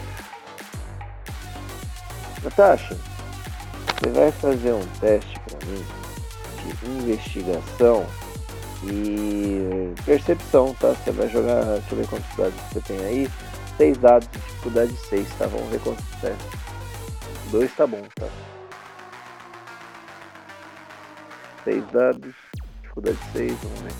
Natasha, 2.44 2.96
você 3.98 4.10
vai 4.10 4.30
fazer 4.30 4.72
um 4.72 4.86
teste 5.00 5.36
pra 5.40 5.66
mim 5.66 5.84
de 6.80 6.90
investigação 6.90 8.06
e 8.84 9.92
percepção, 10.04 10.72
tá? 10.78 10.88
Você 10.94 11.10
vai 11.10 11.28
jogar, 11.28 11.64
deixa 11.64 11.86
eu 11.92 11.98
ver 11.98 12.06
quantos 12.06 12.36
dados 12.36 12.54
você 12.72 12.80
tem 12.82 12.98
aí. 13.04 13.28
Seis 13.76 13.98
dados, 13.98 14.28
dificuldade 14.32 14.96
6, 15.08 15.28
tá? 15.38 15.46
Vamos 15.46 15.68
ver 15.68 15.80
quantos 15.80 16.04
é. 16.24 16.34
Dois 17.50 17.74
tá 17.74 17.86
bom, 17.86 18.02
tá? 18.18 18.26
Seis 21.64 21.84
dados, 21.92 22.34
dificuldade 22.82 23.18
6, 23.32 23.52
vamos 23.62 23.80
ver. 23.80 23.92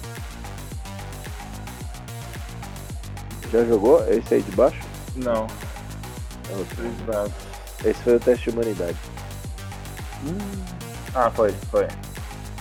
Já 3.53 3.64
jogou? 3.64 4.03
Esse 4.12 4.35
aí 4.35 4.43
de 4.43 4.53
baixo? 4.53 4.81
Não, 5.16 5.47
É 6.51 6.57
outro. 6.57 6.77
três 6.77 6.97
dados. 7.07 7.33
Esse 7.85 8.03
foi 8.03 8.16
o 8.16 8.20
teste 8.20 8.45
de 8.45 8.57
humanidade. 8.57 8.97
Ah, 11.14 11.31
foi, 11.31 11.53
foi. 11.70 11.87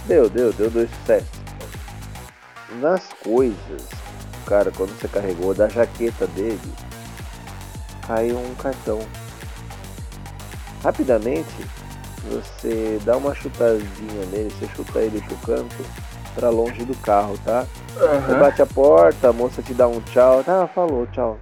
Deu, 0.06 0.30
deu, 0.30 0.54
deu 0.54 0.70
dois 0.70 0.90
sucessos. 1.00 1.30
Nas 2.82 3.08
coisas, 3.24 3.88
cara, 4.46 4.72
quando 4.72 4.90
você 5.00 5.08
carregou 5.08 5.54
da 5.54 5.68
jaqueta 5.70 6.28
dele, 6.28 6.60
caiu 8.08 8.38
um 8.38 8.56
cartão. 8.56 9.00
Rapidamente, 10.84 11.66
você 12.30 13.00
dá 13.04 13.18
uma 13.18 13.34
chutadinha 13.34 14.26
nele, 14.32 14.52
você 14.52 14.68
chuta 14.76 15.00
ele 15.00 15.22
pro 15.22 15.36
canto, 15.38 15.86
pra 16.36 16.50
longe 16.50 16.84
do 16.86 16.96
carro, 16.98 17.38
tá? 17.44 17.66
Você 17.94 18.36
bate 18.36 18.62
a 18.62 18.66
porta, 18.66 19.30
a 19.30 19.34
moça 19.34 19.62
te 19.62 19.74
dá 19.74 19.88
um 19.88 20.00
tchau, 20.02 20.44
tá, 20.44 20.68
falou, 20.68 21.08
tchau. 21.08 21.38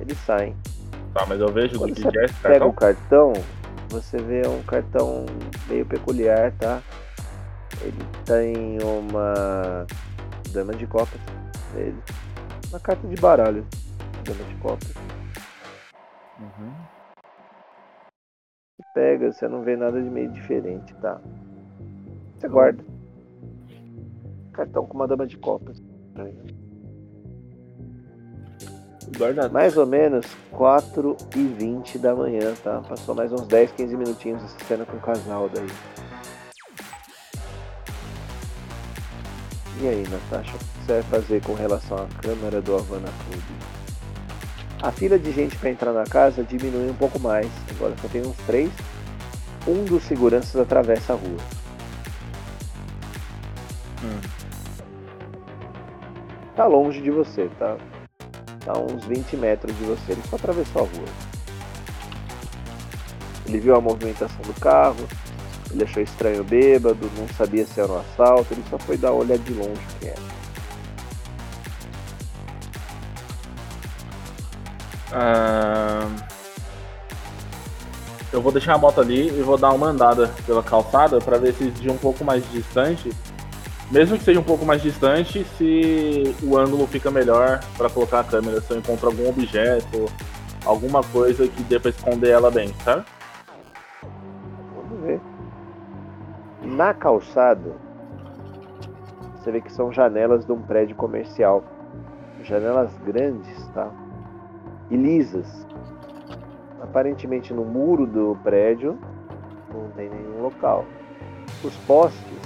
Eles 0.00 0.18
saem. 0.26 0.54
Tá, 1.14 1.24
mas 1.26 1.40
eu 1.40 1.52
vejo 1.52 1.74
do 1.74 1.78
Quando 1.80 1.94
que 1.94 2.02
você 2.02 2.24
esse 2.24 2.34
Pega 2.42 2.66
o 2.66 2.72
cartão. 2.72 3.32
cartão, 3.32 3.44
você 3.88 4.18
vê 4.18 4.46
um 4.48 4.62
cartão 4.62 5.26
meio 5.68 5.86
peculiar, 5.86 6.52
tá? 6.58 6.82
Ele 7.80 8.04
tem 8.24 8.78
uma 8.82 9.86
dama 10.50 10.74
de 10.74 10.86
copas. 10.86 11.20
Ele. 11.76 11.94
Uma 12.70 12.80
carta 12.80 13.06
de 13.06 13.14
baralho. 13.16 13.64
Dama 14.24 14.42
de 14.42 14.54
copas. 14.56 14.88
Uhum. 16.44 16.72
Pega, 18.92 19.32
você 19.32 19.48
não 19.48 19.62
vê 19.62 19.76
nada 19.76 20.00
de 20.00 20.10
meio 20.10 20.30
diferente, 20.30 20.94
tá? 20.96 21.20
Você 22.38 22.48
guarda. 22.48 22.84
Cartão 24.52 24.86
com 24.86 24.94
uma 24.94 25.08
dama 25.08 25.26
de 25.26 25.38
copas. 25.38 25.82
Guardado. 29.16 29.52
Mais 29.52 29.76
ou 29.76 29.86
menos 29.86 30.26
4 30.50 31.16
e 31.36 31.42
20 31.42 31.98
da 31.98 32.14
manhã, 32.14 32.54
tá? 32.62 32.82
Passou 32.82 33.14
mais 33.14 33.32
uns 33.32 33.46
10, 33.46 33.72
15 33.72 33.96
minutinhos 33.96 34.44
essa 34.44 34.64
cena 34.66 34.84
com 34.84 34.96
o 34.96 35.00
casal 35.00 35.48
daí. 35.48 35.66
E 39.80 39.88
aí, 39.88 40.04
Natasha, 40.08 40.54
o 40.54 40.58
que 40.58 40.64
você 40.64 40.92
vai 40.92 41.02
fazer 41.02 41.42
com 41.42 41.54
relação 41.54 41.96
à 41.98 42.06
câmera 42.22 42.60
do 42.60 42.74
Havana 42.74 43.08
Club? 43.26 43.83
A 44.84 44.92
fila 44.92 45.18
de 45.18 45.32
gente 45.32 45.56
para 45.56 45.70
entrar 45.70 45.94
na 45.94 46.04
casa 46.04 46.44
diminui 46.44 46.90
um 46.90 46.94
pouco 46.94 47.18
mais. 47.18 47.50
Agora 47.70 47.94
só 48.02 48.06
tem 48.06 48.20
uns 48.20 48.36
três. 48.46 48.70
Um 49.66 49.82
dos 49.82 50.02
seguranças 50.02 50.60
atravessa 50.60 51.14
a 51.14 51.16
rua. 51.16 51.38
Hum. 54.04 54.20
Tá 56.54 56.66
longe 56.66 57.00
de 57.00 57.10
você, 57.10 57.48
tá? 57.58 57.78
Tá 58.62 58.78
uns 58.78 59.06
20 59.06 59.38
metros 59.38 59.74
de 59.74 59.84
você. 59.84 60.12
Ele 60.12 60.22
só 60.28 60.36
atravessou 60.36 60.82
a 60.82 60.84
rua. 60.84 61.08
Ele 63.46 63.60
viu 63.60 63.74
a 63.74 63.80
movimentação 63.80 64.42
do 64.42 64.60
carro. 64.60 65.08
Ele 65.70 65.82
achou 65.82 66.02
estranho 66.02 66.44
bêbado, 66.44 67.10
não 67.16 67.26
sabia 67.28 67.64
se 67.64 67.80
era 67.80 67.90
um 67.90 68.00
assalto. 68.00 68.52
Ele 68.52 68.62
só 68.68 68.78
foi 68.78 68.98
dar 68.98 69.12
uma 69.12 69.22
olhada 69.22 69.42
de 69.42 69.54
longe 69.54 69.80
que 69.98 70.08
era. 70.08 70.43
Eu 78.32 78.42
vou 78.42 78.50
deixar 78.50 78.74
a 78.74 78.78
moto 78.78 79.00
ali 79.00 79.28
e 79.28 79.42
vou 79.42 79.56
dar 79.56 79.70
uma 79.70 79.86
andada 79.86 80.28
pela 80.44 80.62
calçada 80.62 81.18
para 81.20 81.38
ver 81.38 81.54
se 81.54 81.70
de 81.70 81.88
um 81.88 81.96
pouco 81.96 82.24
mais 82.24 82.42
distante, 82.50 83.12
mesmo 83.92 84.18
que 84.18 84.24
seja 84.24 84.40
um 84.40 84.44
pouco 84.44 84.66
mais 84.66 84.82
distante, 84.82 85.44
se 85.56 86.34
o 86.42 86.56
ângulo 86.56 86.86
fica 86.86 87.10
melhor 87.12 87.60
para 87.76 87.88
colocar 87.88 88.20
a 88.20 88.24
câmera, 88.24 88.60
se 88.60 88.72
eu 88.72 88.78
encontro 88.78 89.06
algum 89.06 89.28
objeto, 89.28 90.06
alguma 90.64 91.02
coisa 91.02 91.46
que 91.46 91.62
dê 91.62 91.78
para 91.78 91.90
esconder 91.90 92.30
ela 92.30 92.50
bem, 92.50 92.74
sabe? 92.84 93.04
Vamos 94.74 95.06
ver. 95.06 95.20
Na 96.62 96.92
calçada, 96.92 97.72
você 99.36 99.52
vê 99.52 99.60
que 99.60 99.72
são 99.72 99.92
janelas 99.92 100.44
de 100.44 100.50
um 100.50 100.60
prédio 100.60 100.96
comercial. 100.96 101.62
Janelas 102.42 102.90
grandes, 103.06 103.68
tá? 103.68 103.90
E 104.90 104.96
lisas. 104.96 105.46
Aparentemente 106.80 107.52
no 107.52 107.64
muro 107.64 108.06
do 108.06 108.38
prédio 108.42 108.98
não 109.72 109.88
tem 109.90 110.08
nenhum 110.08 110.42
local. 110.42 110.84
Os 111.62 111.74
postes, 111.86 112.38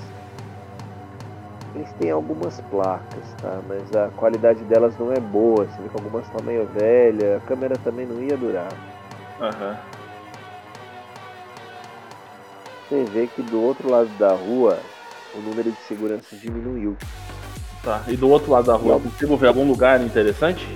eles 1.74 1.92
têm 1.94 2.10
algumas 2.10 2.60
placas, 2.70 3.34
tá? 3.42 3.60
Mas 3.68 3.94
a 3.94 4.08
qualidade 4.16 4.62
delas 4.64 4.96
não 4.98 5.12
é 5.12 5.20
boa. 5.20 5.64
Você 5.66 5.82
vê 5.82 5.88
que 5.88 5.96
algumas 5.96 6.24
estão 6.26 6.44
meio 6.44 6.66
velhas. 6.66 7.42
A 7.42 7.46
câmera 7.46 7.76
também 7.78 8.06
não 8.06 8.22
ia 8.22 8.36
durar. 8.36 8.72
Aham. 9.40 9.76
Você 12.88 13.04
vê 13.04 13.26
que 13.26 13.42
do 13.42 13.60
outro 13.60 13.90
lado 13.90 14.08
da 14.18 14.32
rua 14.32 14.78
o 15.34 15.40
número 15.40 15.70
de 15.70 15.78
segurança 15.80 16.34
diminuiu. 16.36 16.96
Tá. 17.82 18.02
E 18.08 18.16
do 18.16 18.28
outro 18.28 18.50
lado 18.50 18.66
da 18.66 18.76
rua, 18.76 18.94
eu 18.94 19.00
consigo 19.00 19.36
ver 19.36 19.48
algum 19.48 19.66
lugar 19.66 20.00
interessante? 20.00 20.66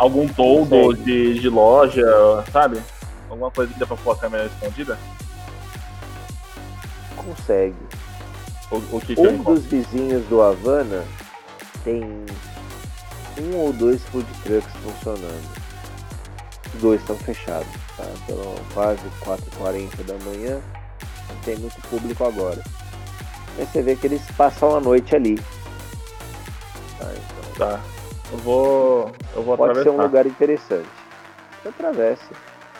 Algum 0.00 0.26
toldo 0.26 0.94
de, 0.94 1.38
de 1.38 1.48
loja, 1.50 2.02
sabe? 2.50 2.80
Alguma 3.28 3.50
coisa 3.50 3.70
que 3.70 3.78
dê 3.78 3.84
pra 3.84 3.98
pôr 3.98 4.12
a 4.12 4.16
câmera 4.16 4.46
escondida? 4.46 4.98
Consegue. 7.14 7.76
O, 8.70 8.76
o 8.96 9.00
que, 9.00 9.12
Um 9.20 9.42
dos 9.42 9.66
vizinhos 9.66 10.24
do 10.28 10.40
Havana 10.40 11.04
tem 11.84 12.02
um 13.38 13.56
ou 13.56 13.74
dois 13.74 14.02
food 14.04 14.26
trucks 14.42 14.72
funcionando. 14.82 15.60
Os 16.74 16.80
dois 16.80 17.00
estão 17.02 17.16
fechados, 17.16 17.68
tá? 17.94 18.04
Pelo 18.26 18.54
quase 18.72 19.02
4h40 19.22 20.02
da 20.06 20.14
manhã. 20.24 20.62
Não 21.28 21.36
tem 21.44 21.58
muito 21.58 21.78
público 21.90 22.24
agora. 22.24 22.62
Mas 23.58 23.68
você 23.68 23.82
vê 23.82 23.94
que 23.94 24.06
eles 24.06 24.22
passam 24.34 24.76
a 24.76 24.80
noite 24.80 25.14
ali. 25.14 25.34
Tá, 26.98 27.12
então, 27.12 27.52
Tá. 27.58 27.80
Eu 28.32 28.38
vou. 28.38 29.12
Eu 29.34 29.42
vou 29.42 29.56
pode 29.56 29.74
ser 29.74 29.80
atravessar. 29.80 29.90
um 29.90 30.06
lugar 30.06 30.26
interessante. 30.26 30.88
Você 31.62 31.68
atravessa. 31.68 32.30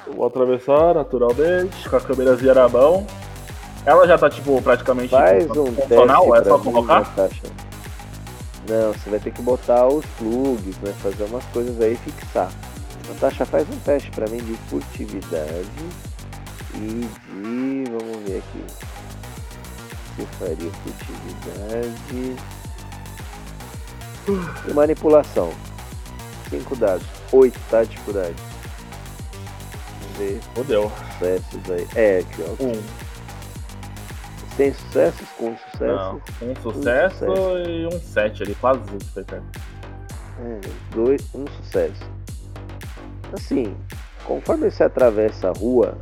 Eu 0.06 0.12
vou 0.14 0.26
atravessar 0.26 0.94
naturalmente, 0.94 1.88
com 1.88 1.96
a 1.96 2.00
câmerazinha 2.00 2.54
na 2.54 2.68
mão. 2.68 3.06
Ela 3.84 4.06
já 4.06 4.18
tá, 4.18 4.28
tipo, 4.28 4.60
praticamente 4.60 5.08
Faz 5.08 5.44
tipo, 5.44 5.60
um 5.60 5.64
teste 5.64 5.82
funcional, 5.82 6.36
é 6.36 6.44
só 6.44 6.58
colocar? 6.58 7.00
Natasha. 7.00 7.42
Não, 8.68 8.92
você 8.92 9.10
vai 9.10 9.18
ter 9.18 9.32
que 9.32 9.42
botar 9.42 9.86
os 9.86 10.04
plugs, 10.18 10.78
né? 10.78 10.92
Fazer 11.02 11.24
umas 11.24 11.44
coisas 11.46 11.80
aí 11.80 11.94
e 11.94 11.96
fixar. 11.96 12.50
Natasha, 13.08 13.44
faz 13.44 13.68
um 13.68 13.78
teste 13.80 14.10
pra 14.10 14.28
mim 14.28 14.38
de 14.38 14.54
furtividade 14.68 15.66
e 16.74 16.78
de. 16.78 17.90
Vamos 17.90 18.18
ver 18.28 18.38
aqui. 18.38 18.64
Eu 20.18 20.26
faria 20.38 20.70
furtividade. 20.70 22.36
E 24.68 24.72
manipulação. 24.72 25.52
5 26.50 26.76
dados. 26.76 27.06
8, 27.32 27.58
tá? 27.70 27.84
Dificuldade. 27.84 28.34
Vamos 30.20 30.44
Fodeu. 30.54 30.92
sucessos 31.12 31.70
aí. 31.70 31.86
É, 31.94 32.18
aqui, 32.18 32.42
ó. 32.42 32.62
Um. 32.62 32.82
Tem 34.56 34.74
sucessos 34.74 35.28
com 35.38 35.56
sucessos. 35.56 35.80
Não. 35.80 36.22
Um 36.42 36.56
sucesso, 36.62 37.18
sucesso. 37.18 37.68
e 37.68 37.86
um 37.86 38.00
sete 38.00 38.42
ali, 38.42 38.54
quase 38.56 38.80
que 38.80 39.04
foi 39.06 39.24
perto. 39.24 39.60
É, 40.42 40.60
dois, 40.94 41.22
um 41.34 41.46
sucesso. 41.46 42.10
Assim, 43.32 43.74
conforme 44.24 44.70
você 44.70 44.84
atravessa 44.84 45.48
a 45.48 45.52
rua, 45.52 45.96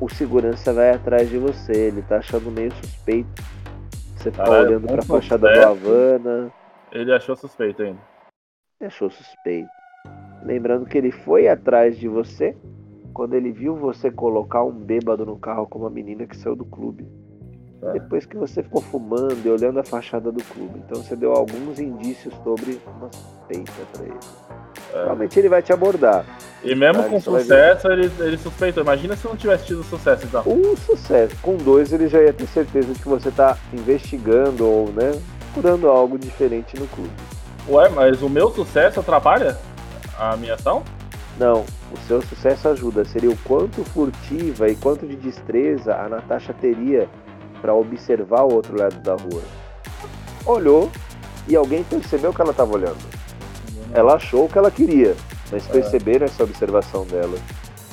o 0.00 0.08
segurança 0.08 0.72
vai 0.72 0.90
atrás 0.92 1.28
de 1.28 1.36
você. 1.36 1.72
Ele 1.72 2.02
tá 2.02 2.18
achando 2.18 2.50
meio 2.50 2.72
suspeito. 2.76 3.42
Você 4.16 4.30
tá 4.30 4.44
Caralho, 4.44 4.68
olhando 4.68 4.84
um 4.84 4.94
pra 4.94 5.02
fachada 5.02 5.48
do 5.48 5.54
sucesso. 5.54 5.68
Havana. 5.68 6.52
Ele 6.92 7.12
achou 7.12 7.34
suspeito 7.34 7.82
ainda. 7.82 8.00
Ele 8.80 8.88
achou 8.88 9.10
suspeito. 9.10 9.68
Lembrando 10.44 10.86
que 10.86 10.98
ele 10.98 11.10
foi 11.10 11.48
atrás 11.48 11.96
de 11.96 12.06
você 12.06 12.54
quando 13.14 13.34
ele 13.34 13.50
viu 13.50 13.76
você 13.76 14.10
colocar 14.10 14.64
um 14.64 14.72
bêbado 14.72 15.24
no 15.24 15.38
carro 15.38 15.66
com 15.66 15.78
uma 15.80 15.90
menina 15.90 16.26
que 16.26 16.36
saiu 16.36 16.56
do 16.56 16.64
clube. 16.64 17.06
Tá. 17.80 17.92
Depois 17.92 18.26
que 18.26 18.36
você 18.36 18.62
ficou 18.62 18.80
fumando 18.80 19.40
e 19.44 19.48
olhando 19.48 19.80
a 19.80 19.84
fachada 19.84 20.30
do 20.30 20.42
clube. 20.44 20.80
Então 20.84 21.02
você 21.02 21.16
deu 21.16 21.32
alguns 21.32 21.78
indícios 21.78 22.34
sobre 22.44 22.80
uma 22.86 23.10
suspeita 23.12 23.72
pra 23.92 24.04
ele. 24.04 24.18
É. 24.92 25.04
Realmente 25.04 25.38
ele 25.38 25.48
vai 25.48 25.62
te 25.62 25.72
abordar. 25.72 26.24
E 26.62 26.74
mesmo 26.74 27.00
Ah, 27.00 27.04
com 27.04 27.18
vai 27.18 27.20
sucesso, 27.20 27.88
ele, 27.90 28.10
ele 28.20 28.38
suspeitou. 28.38 28.82
Imagina 28.82 29.16
se 29.16 29.26
não 29.26 29.36
tivesse 29.36 29.66
tido 29.66 29.82
sucesso 29.82 30.26
então. 30.26 30.42
Um 30.46 30.76
sucesso. 30.76 31.36
Com 31.40 31.56
dois 31.56 31.92
ele 31.92 32.08
já 32.08 32.20
ia 32.20 32.32
ter 32.32 32.46
certeza 32.46 32.92
de 32.92 33.00
que 33.00 33.08
você 33.08 33.30
tá 33.30 33.56
investigando 33.72 34.68
ou, 34.68 34.92
né, 34.92 35.12
procurando 35.52 35.88
algo 35.88 36.18
diferente 36.18 36.78
no 36.78 36.86
clube. 36.88 37.12
Ué, 37.68 37.88
mas 37.90 38.22
o 38.22 38.28
meu 38.28 38.50
sucesso 38.50 39.00
atrapalha 39.00 39.58
a 40.18 40.36
minha 40.36 40.54
ação? 40.54 40.82
Não, 41.38 41.64
o 41.92 41.98
seu 42.06 42.22
sucesso 42.22 42.68
ajuda. 42.68 43.04
Seria 43.04 43.30
o 43.30 43.36
quanto 43.38 43.84
furtiva 43.84 44.68
e 44.68 44.76
quanto 44.76 45.06
de 45.06 45.16
destreza 45.16 45.94
a 45.94 46.08
Natasha 46.08 46.52
teria 46.52 47.08
para 47.60 47.74
observar 47.74 48.42
o 48.42 48.54
outro 48.54 48.78
lado 48.78 48.98
da 49.00 49.12
rua. 49.14 49.42
Olhou 50.44 50.90
e 51.46 51.54
alguém 51.54 51.84
percebeu 51.84 52.32
que 52.32 52.40
ela 52.40 52.50
estava 52.50 52.74
olhando. 52.74 52.98
Ela 53.94 54.14
achou 54.14 54.46
o 54.46 54.48
que 54.48 54.58
ela 54.58 54.70
queria, 54.70 55.14
mas 55.50 55.66
perceberam 55.66 56.24
essa 56.24 56.42
observação 56.42 57.04
dela. 57.06 57.38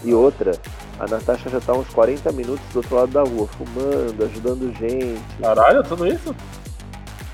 E 0.03 0.13
outra, 0.13 0.53
a 0.99 1.05
Natasha 1.07 1.49
já 1.49 1.59
tá 1.59 1.73
uns 1.73 1.89
40 1.89 2.31
minutos 2.31 2.65
do 2.71 2.77
outro 2.77 2.95
lado 2.95 3.11
da 3.11 3.21
rua, 3.21 3.47
fumando, 3.47 4.23
ajudando 4.23 4.73
gente, 4.77 5.21
Caralho, 5.41 5.83
tudo 5.83 6.07
isso? 6.07 6.33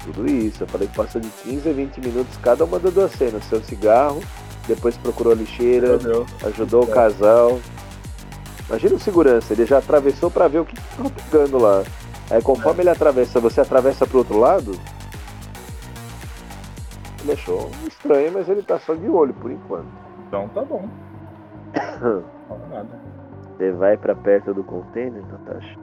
Tudo 0.05 0.25
isso. 0.29 0.63
Eu 0.63 0.67
falei 0.67 0.87
que 0.87 0.95
passou 0.95 1.19
de 1.19 1.27
15 1.29 1.69
a 1.69 1.73
20 1.73 1.97
minutos 2.01 2.37
cada 2.37 2.63
uma 2.63 2.79
das 2.79 2.93
duas 2.93 3.11
cenas. 3.11 3.43
Seu 3.45 3.61
cigarro, 3.61 4.21
depois 4.67 4.95
procurou 4.97 5.33
a 5.33 5.35
lixeira, 5.35 5.97
ajudou 6.45 6.85
o 6.85 6.91
É. 6.91 6.93
casal. 6.93 7.59
Imagina 8.69 8.95
o 8.95 8.99
segurança, 8.99 9.53
ele 9.53 9.65
já 9.65 9.77
atravessou 9.77 10.31
pra 10.31 10.47
ver 10.47 10.59
o 10.59 10.65
que 10.65 10.75
estava 10.77 11.09
pegando 11.09 11.57
lá. 11.57 11.83
Aí 12.31 12.41
conforme 12.41 12.81
ele 12.81 12.89
atravessa, 12.89 13.39
você 13.39 13.61
atravessa 13.61 14.07
pro 14.07 14.19
outro 14.19 14.39
lado. 14.39 14.71
Ele 17.21 17.33
achou 17.33 17.69
estranho, 17.87 18.31
mas 18.33 18.49
ele 18.49 18.61
tá 18.63 18.79
só 18.79 18.93
de 18.95 19.07
olho 19.09 19.33
por 19.35 19.51
enquanto. 19.51 19.87
Então 20.27 20.47
tá 20.49 20.61
bom. 20.63 20.87
Não 22.01 22.23
fala 22.47 22.67
nada. 22.69 22.99
Você 23.57 23.71
vai 23.71 23.97
pra 23.97 24.15
perto 24.15 24.53
do 24.53 24.63
container, 24.63 25.23
Natasha? 25.27 25.77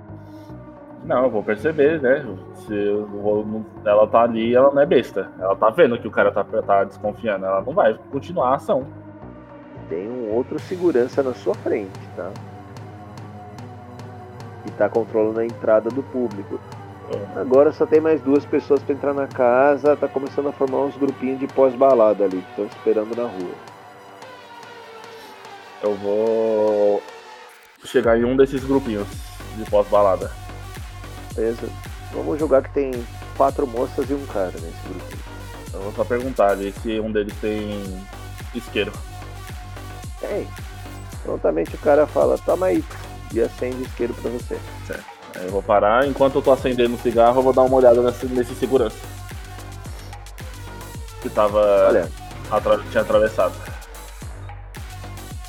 Não, 1.05 1.25
eu 1.25 1.31
vou 1.31 1.43
perceber, 1.43 2.01
né? 2.01 2.25
Se 2.67 2.73
eu 2.75 3.07
vou- 3.07 3.65
ela 3.85 4.07
tá 4.07 4.23
ali, 4.23 4.55
ela 4.55 4.71
não 4.73 4.81
é 4.81 4.87
besta. 4.87 5.29
Ela 5.39 5.57
tá 5.57 5.69
vendo 5.71 5.99
que 5.99 6.07
o 6.07 6.11
cara 6.11 6.31
tá, 6.31 6.45
tá 6.45 6.85
desconfiando. 6.85 7.45
Ela 7.45 7.61
não 7.61 7.73
vai 7.73 7.99
continuar 8.11 8.51
a 8.51 8.55
ação. 8.55 8.87
Tem 9.89 10.09
um 10.09 10.33
outro 10.33 10.59
segurança 10.61 11.23
na 11.23 11.35
sua 11.35 11.55
frente, 11.57 11.99
tá? 12.17 12.31
e 14.65 14.71
tá 14.71 14.89
controlando 14.89 15.41
a 15.41 15.45
entrada 15.45 15.91
do 15.91 16.03
público. 16.05 16.61
Agora 17.37 17.73
só 17.73 17.85
tem 17.85 18.01
mais 18.01 18.21
duas 18.23 18.45
pessoas 18.47 18.81
para 18.83 18.95
entrar 18.95 19.13
na 19.13 19.27
casa, 19.27 19.97
tá 19.97 20.09
começando 20.09 20.49
a 20.49 20.53
formar 20.53 20.79
uns 20.83 20.97
grupinhos 20.97 21.41
de 21.41 21.47
pós-balada 21.47 22.25
ali, 22.25 22.41
que 22.41 22.51
estão 22.51 22.65
esperando 22.67 23.15
na 23.17 23.25
rua. 23.25 23.55
Eu 25.83 25.95
vou 25.97 27.03
chegar 27.85 28.17
em 28.19 28.25
um 28.25 28.37
desses 28.37 28.65
grupinhos 28.65 29.09
de 29.57 29.69
pós-balada. 29.69 30.31
Vamos 32.13 32.39
jogar 32.39 32.63
que 32.63 32.71
tem 32.71 33.07
quatro 33.37 33.67
moças 33.67 34.09
e 34.09 34.15
um 34.15 34.27
cara 34.27 34.53
nesse 34.53 34.89
grupinho. 34.89 35.23
Eu 35.73 35.81
vou 35.81 35.93
só 35.95 36.05
perguntar 36.05 36.51
ali 36.51 36.73
se 36.83 37.01
um 37.01 37.11
deles 37.11 37.35
tem 37.41 38.07
isqueiro. 38.55 38.93
Tem. 40.21 40.47
Prontamente 41.23 41.75
o 41.75 41.79
cara 41.79 42.07
fala, 42.07 42.37
toma 42.39 42.67
aí, 42.67 42.85
e 43.33 43.41
acende 43.41 43.83
isqueiro 43.83 44.13
pra 44.15 44.31
você. 44.31 44.59
Certo. 44.87 45.05
Aí 45.37 45.47
eu 45.47 45.51
vou 45.51 45.63
parar, 45.63 46.07
enquanto 46.07 46.35
eu 46.35 46.43
tô 46.43 46.53
acendendo 46.53 46.95
o 46.95 46.99
cigarro, 46.99 47.39
eu 47.39 47.43
vou 47.43 47.53
dar 47.55 47.63
uma 47.63 47.77
olhada 47.77 48.03
nesse, 48.03 48.27
nesse 48.27 48.55
segurança. 48.55 48.97
Que 51.23 51.31
tava. 51.31 51.61
Olha. 51.89 52.11
atra- 52.51 52.83
tinha 52.91 53.03
atravessado. 53.03 53.55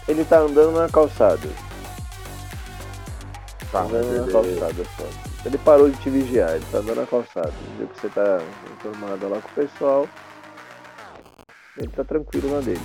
Ele 0.07 0.23
tá 0.23 0.39
andando 0.39 0.71
na 0.79 0.88
calçada. 0.88 1.49
Tá, 3.71 3.81
andando 3.81 4.25
na 4.25 4.31
calçada 4.31 4.86
só. 4.97 5.22
Ele 5.45 5.57
parou 5.57 5.89
de 5.89 5.97
te 5.97 6.09
vigiar, 6.09 6.51
ele 6.51 6.65
tá 6.71 6.77
andando 6.77 7.01
na 7.01 7.05
calçada. 7.05 7.53
Viu 7.77 7.87
que 7.87 7.99
você 7.99 8.07
tá 8.09 8.39
informado 8.77 9.27
lá 9.27 9.41
com 9.41 9.61
o 9.61 9.65
pessoal. 9.65 10.07
Ele 11.77 11.89
tá 11.89 12.03
tranquilo 12.03 12.55
na 12.55 12.61
dele. 12.61 12.81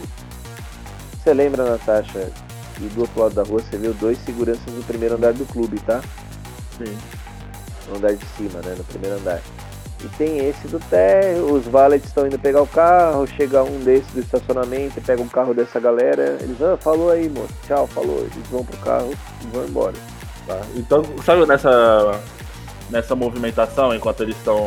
Você 1.22 1.32
lembra, 1.32 1.70
Natasha, 1.70 2.32
que 2.74 2.88
do 2.88 3.02
outro 3.02 3.20
lado 3.20 3.34
da 3.34 3.42
rua 3.42 3.60
você 3.60 3.76
viu 3.76 3.92
dois 3.94 4.18
seguranças 4.24 4.72
no 4.72 4.82
primeiro 4.82 5.14
andar 5.14 5.32
do 5.34 5.44
clube, 5.46 5.78
tá? 5.80 6.00
Sim. 6.78 6.96
No 7.88 7.96
andar 7.96 8.14
de 8.14 8.26
cima, 8.36 8.60
né? 8.60 8.74
No 8.76 8.84
primeiro 8.84 9.16
andar. 9.16 9.40
E 10.02 10.08
tem 10.16 10.38
esse 10.48 10.68
do 10.68 10.78
térreo, 10.78 11.52
os 11.52 11.64
valets 11.66 12.06
estão 12.06 12.26
indo 12.26 12.38
pegar 12.38 12.62
o 12.62 12.66
carro, 12.66 13.26
chega 13.26 13.64
um 13.64 13.80
desses 13.80 14.10
do 14.12 14.20
estacionamento, 14.20 15.00
pega 15.00 15.20
o 15.20 15.28
carro 15.28 15.52
dessa 15.52 15.80
galera, 15.80 16.38
eles, 16.40 16.62
ah, 16.62 16.76
falou 16.76 17.10
aí, 17.10 17.28
moço, 17.28 17.52
tchau, 17.66 17.86
falou. 17.88 18.20
Eles 18.20 18.46
vão 18.48 18.64
pro 18.64 18.76
carro 18.78 19.10
e 19.42 19.46
vão 19.48 19.64
embora. 19.64 19.94
Tá. 20.46 20.60
Então, 20.76 21.02
sabe 21.24 21.44
nessa, 21.46 21.68
nessa 22.90 23.14
movimentação, 23.14 23.94
enquanto 23.94 24.22
eles 24.22 24.36
estão 24.36 24.58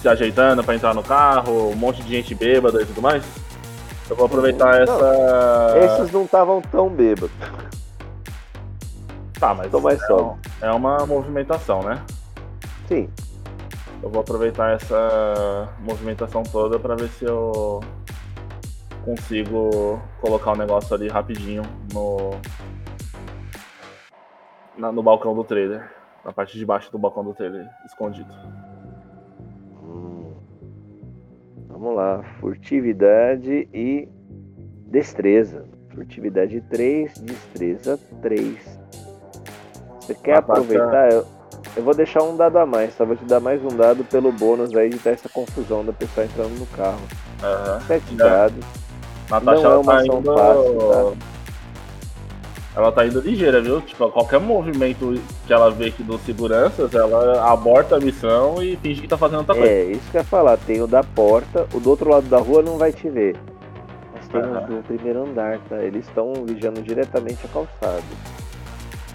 se 0.00 0.08
ajeitando 0.08 0.62
pra 0.62 0.74
entrar 0.74 0.94
no 0.94 1.02
carro, 1.02 1.70
um 1.70 1.76
monte 1.76 2.02
de 2.02 2.08
gente 2.08 2.34
bêbada 2.34 2.80
e 2.82 2.86
tudo 2.86 3.02
mais? 3.02 3.24
Eu 4.08 4.14
vou 4.16 4.26
aproveitar 4.26 4.86
Não, 4.86 4.94
essa. 4.94 5.78
Esses 6.00 6.12
não 6.12 6.24
estavam 6.24 6.60
tão 6.62 6.88
bêbados. 6.88 7.30
Tá, 9.38 9.52
mas 9.54 9.70
Tô 9.70 9.80
mais 9.80 10.00
é, 10.02 10.14
um- 10.14 10.36
é 10.62 10.70
uma 10.70 11.04
movimentação, 11.06 11.82
né? 11.82 12.00
Sim, 12.88 13.08
Eu 14.02 14.10
vou 14.10 14.20
aproveitar 14.20 14.72
essa 14.74 15.68
movimentação 15.80 16.42
toda 16.44 16.78
pra 16.78 16.94
ver 16.94 17.08
se 17.18 17.24
eu 17.24 17.82
consigo 19.04 20.00
colocar 20.20 20.52
o 20.52 20.56
negócio 20.56 20.94
ali 20.94 21.08
rapidinho 21.08 21.62
no 21.92 22.30
na- 24.76 24.92
no 24.92 25.02
balcão 25.02 25.34
do 25.34 25.44
trailer, 25.44 25.90
na 26.24 26.32
parte 26.32 26.58
de 26.58 26.64
baixo 26.66 26.90
do 26.92 26.98
balcão 26.98 27.24
do 27.24 27.32
trailer, 27.34 27.68
escondido. 27.86 28.32
Hum. 29.82 30.32
Vamos 31.68 31.94
lá, 31.96 32.22
furtividade 32.40 33.68
e 33.72 34.08
destreza. 34.86 35.64
Furtividade 35.94 36.60
3, 36.70 37.14
destreza 37.20 37.98
3. 38.20 38.78
Você 40.00 40.14
quer 40.14 40.34
tá, 40.34 40.38
aproveitar? 40.40 41.10
Eu, 41.12 41.26
eu 41.76 41.82
vou 41.82 41.94
deixar 41.94 42.22
um 42.22 42.36
dado 42.36 42.58
a 42.58 42.66
mais, 42.66 42.94
tá? 42.94 43.04
Vou 43.04 43.16
te 43.16 43.24
dar 43.24 43.40
mais 43.40 43.64
um 43.64 43.68
dado 43.74 44.04
pelo 44.04 44.30
bônus 44.30 44.74
aí 44.76 44.90
de 44.90 44.98
ter 44.98 45.10
essa 45.14 45.28
confusão 45.28 45.84
da 45.84 45.92
pessoa 45.92 46.26
entrando 46.26 46.58
no 46.58 46.66
carro. 46.66 47.00
Aham. 47.42 47.80
Sete 47.86 48.12
É. 48.14 48.16
dados. 48.16 48.64
Natasha 49.30 49.44
Não 49.44 49.52
é 49.54 49.64
ela 49.64 49.78
uma 49.80 49.92
tá 49.92 49.98
ação 50.00 50.18
indo. 50.18 50.34
fácil, 50.34 50.78
tá? 51.16 51.35
Ela 52.76 52.92
tá 52.92 53.06
indo 53.06 53.20
ligeira, 53.20 53.62
viu? 53.62 53.80
Tipo, 53.80 54.10
qualquer 54.10 54.38
movimento 54.38 55.14
que 55.46 55.52
ela 55.52 55.70
vê 55.70 55.86
aqui 55.86 56.02
dos 56.02 56.20
seguranças, 56.26 56.94
ela 56.94 57.50
aborta 57.50 57.96
a 57.96 58.00
missão 58.00 58.62
e 58.62 58.76
finge 58.76 59.00
que 59.00 59.08
tá 59.08 59.16
fazendo 59.16 59.38
outra 59.38 59.54
coisa. 59.54 59.70
É, 59.70 59.84
isso 59.92 60.10
que 60.10 60.18
eu 60.18 60.20
ia 60.20 60.24
falar. 60.26 60.58
Tem 60.58 60.82
o 60.82 60.86
da 60.86 61.02
porta, 61.02 61.66
o 61.72 61.80
do 61.80 61.88
outro 61.88 62.10
lado 62.10 62.26
da 62.28 62.36
rua 62.36 62.62
não 62.62 62.76
vai 62.76 62.92
te 62.92 63.08
ver. 63.08 63.34
Mas 64.14 64.28
tem 64.28 64.42
Aham. 64.42 64.60
os 64.60 64.66
do 64.68 64.82
primeiro 64.82 65.22
andar, 65.24 65.58
tá? 65.70 65.78
Eles 65.82 66.06
estão 66.06 66.34
vigiando 66.46 66.82
diretamente 66.82 67.38
a 67.46 67.48
calçada. 67.48 68.02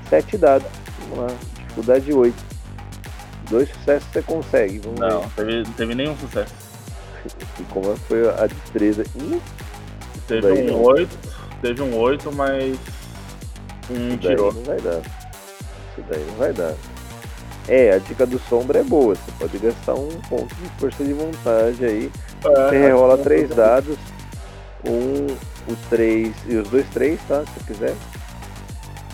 Sete 0.10 0.40
dados. 0.40 0.68
Vamos 1.10 1.32
lá. 1.32 1.38
Dificuldade 1.60 2.12
8. 2.14 2.36
Dois 3.52 3.70
sucessos 3.70 4.10
você 4.12 4.22
consegue. 4.24 4.80
Vamos 4.80 5.00
Não, 5.00 5.22
teve, 5.36 5.58
não 5.64 5.72
teve 5.74 5.94
nenhum 5.96 6.18
sucesso. 6.18 6.54
E 7.60 7.64
como 7.66 7.96
foi 7.96 8.28
a 8.28 8.48
destreza. 8.48 9.04
Ih, 9.16 9.40
Teve 10.28 10.42
daí 10.42 10.64
um 10.72 10.74
não. 10.78 10.84
8, 10.84 11.18
teve 11.62 11.82
um 11.84 11.96
8, 11.98 12.32
mas 12.34 12.78
isso 13.94 14.18
daí 14.24 14.36
tirou. 14.36 14.54
não 14.54 14.64
vai 14.64 14.80
dar. 14.82 15.00
Isso 15.00 16.04
daí 16.10 16.26
não 16.28 16.36
vai 16.36 16.54
dar. 16.54 16.74
É, 17.68 17.92
a 17.94 17.98
dica 18.00 18.26
do 18.26 18.40
sombra 18.40 18.80
é 18.80 18.84
boa. 18.84 19.16
Você 19.16 19.32
pode 19.40 19.58
gastar 19.60 19.94
um 19.94 20.10
ponto 20.30 20.54
de 20.56 20.70
força 20.80 21.04
de 21.04 21.14
vontade 21.14 21.86
aí. 21.86 22.12
Você 22.42 22.76
É, 22.76 22.80
rerola 22.80 23.18
três 23.18 23.50
dados. 23.50 23.98
Um, 24.86 25.28
o 25.72 25.76
três 25.90 26.36
e 26.48 26.56
os 26.56 26.68
dois 26.70 26.88
três, 26.90 27.22
tá? 27.28 27.44
Se 27.46 27.64
quiser. 27.66 27.96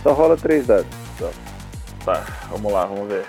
Só 0.01 0.13
rola 0.13 0.37
três 0.37 0.65
dados. 0.67 0.87
Só. 1.19 1.29
Tá, 2.05 2.23
vamos 2.49 2.71
lá, 2.71 2.85
vamos 2.85 3.07
ver. 3.09 3.25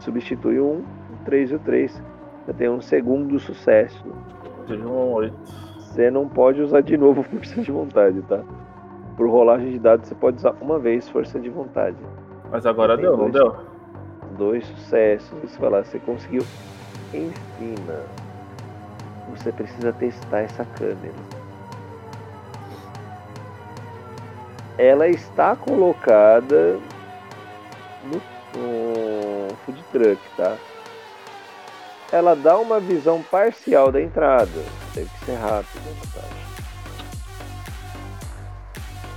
Substitui 0.00 0.60
um, 0.60 0.78
o 1.12 1.24
três 1.24 1.50
e 1.50 1.54
o 1.54 1.58
três. 1.58 2.00
Você 2.46 2.52
tem 2.54 2.70
um 2.70 2.80
segundo 2.80 3.38
sucesso. 3.38 4.04
Teve 4.66 4.84
um 4.84 5.12
8. 5.12 5.34
Você 5.80 6.10
não 6.10 6.28
pode 6.28 6.60
usar 6.62 6.80
de 6.82 6.96
novo 6.96 7.22
força 7.30 7.60
de 7.60 7.70
vontade, 7.72 8.22
tá? 8.22 8.42
Por 9.20 9.28
rolagem 9.28 9.72
de 9.72 9.78
dados 9.78 10.08
você 10.08 10.14
pode 10.14 10.38
usar 10.38 10.54
uma 10.62 10.78
vez 10.78 11.06
força 11.10 11.38
de 11.38 11.50
vontade. 11.50 11.98
Mas 12.50 12.64
agora 12.64 12.96
deu, 12.96 13.18
não 13.18 13.28
dois. 13.28 13.32
deu? 13.34 13.56
Dois 14.38 14.66
sucessos. 14.66 15.28
Você 15.42 15.58
vai 15.58 15.68
lá, 15.68 15.84
você 15.84 15.98
conseguiu 15.98 16.42
em 17.12 17.30
cima. 17.58 18.00
Você 19.28 19.52
precisa 19.52 19.92
testar 19.92 20.38
essa 20.38 20.64
câmera. 20.64 21.12
Ela 24.78 25.06
está 25.06 25.54
colocada 25.54 26.78
no, 28.02 28.16
no 28.58 29.54
food 29.66 29.84
truck, 29.92 30.18
tá? 30.34 30.56
Ela 32.10 32.34
dá 32.34 32.56
uma 32.56 32.80
visão 32.80 33.22
parcial 33.30 33.92
da 33.92 34.00
entrada. 34.00 34.64
Tem 34.94 35.04
que 35.04 35.24
ser 35.26 35.34
rápido, 35.34 35.82
Natasha. 36.06 36.49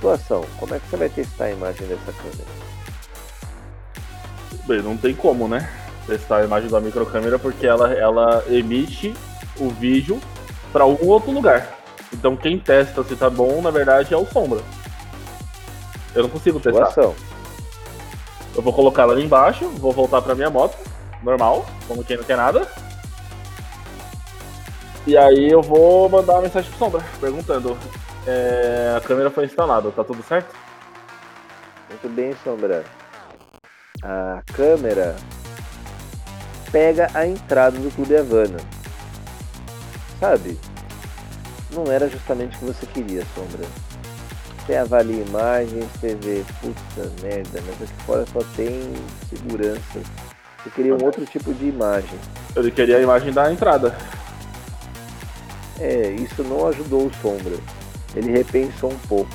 Situação, 0.04 0.44
como 0.58 0.74
é 0.74 0.78
que 0.78 0.86
você 0.86 0.98
vai 0.98 1.08
testar 1.08 1.44
a 1.44 1.50
imagem 1.50 1.86
dessa 1.86 2.12
câmera? 2.12 2.44
Bem, 4.66 4.82
não 4.82 4.98
tem 4.98 5.14
como, 5.14 5.48
né? 5.48 5.66
Testar 6.06 6.40
a 6.40 6.44
imagem 6.44 6.68
da 6.68 6.78
microcâmera 6.78 7.38
porque 7.38 7.66
ela, 7.66 7.90
ela 7.94 8.44
emite 8.50 9.14
o 9.58 9.70
vídeo 9.70 10.20
pra 10.70 10.84
algum 10.84 11.08
outro 11.08 11.30
lugar. 11.30 11.78
Então 12.12 12.36
quem 12.36 12.58
testa 12.58 13.02
se 13.02 13.16
tá 13.16 13.30
bom, 13.30 13.62
na 13.62 13.70
verdade, 13.70 14.12
é 14.12 14.16
o 14.18 14.26
Sombra. 14.26 14.60
Eu 16.14 16.24
não 16.24 16.28
consigo 16.28 16.60
testar. 16.60 16.90
Situação. 16.90 17.14
Eu 18.54 18.60
vou 18.60 18.74
colocar 18.74 19.04
ela 19.04 19.14
ali 19.14 19.24
embaixo, 19.24 19.66
vou 19.70 19.90
voltar 19.90 20.20
pra 20.20 20.34
minha 20.34 20.50
moto, 20.50 20.76
normal, 21.22 21.64
como 21.88 22.04
quem 22.04 22.18
não 22.18 22.24
quer 22.24 22.36
nada. 22.36 22.68
E 25.06 25.16
aí 25.16 25.48
eu 25.48 25.62
vou 25.62 26.10
mandar 26.10 26.34
uma 26.34 26.42
mensagem 26.42 26.68
pro 26.72 26.78
Sombra, 26.78 27.02
perguntando. 27.18 27.74
É, 28.26 28.94
a 28.96 29.00
câmera 29.00 29.30
foi 29.30 29.44
instalada, 29.44 29.90
tá 29.90 30.02
tudo 30.02 30.22
certo? 30.22 30.54
Muito 31.88 32.08
bem, 32.08 32.34
Sombra. 32.42 32.84
A 34.02 34.42
câmera 34.52 35.16
pega 36.70 37.08
a 37.14 37.26
entrada 37.26 37.78
do 37.78 37.94
Clube 37.94 38.16
Havana. 38.16 38.58
Sabe? 40.18 40.58
Não 41.72 41.90
era 41.90 42.08
justamente 42.08 42.56
o 42.56 42.58
que 42.58 42.64
você 42.66 42.86
queria, 42.86 43.22
Sombra. 43.34 43.66
Você 44.58 44.76
avalia 44.76 45.22
imagens, 45.22 45.84
você 45.92 46.14
vê, 46.14 46.42
puta 46.60 47.10
merda, 47.22 47.62
mas 47.66 47.82
aqui 47.82 48.02
fora 48.04 48.24
só 48.32 48.40
tem 48.56 48.92
segurança. 49.28 50.00
Você 50.62 50.70
queria 50.70 50.94
um 50.94 51.04
outro 51.04 51.26
tipo 51.26 51.52
de 51.52 51.66
imagem. 51.66 52.18
Ele 52.56 52.70
queria 52.70 52.96
a 52.96 53.02
imagem 53.02 53.32
da 53.32 53.52
entrada. 53.52 53.94
É, 55.78 56.10
isso 56.12 56.42
não 56.42 56.66
ajudou 56.68 57.06
o 57.06 57.12
Sombra. 57.20 57.56
Ele 58.14 58.30
repensou 58.30 58.92
um 58.92 58.98
pouco. 59.08 59.30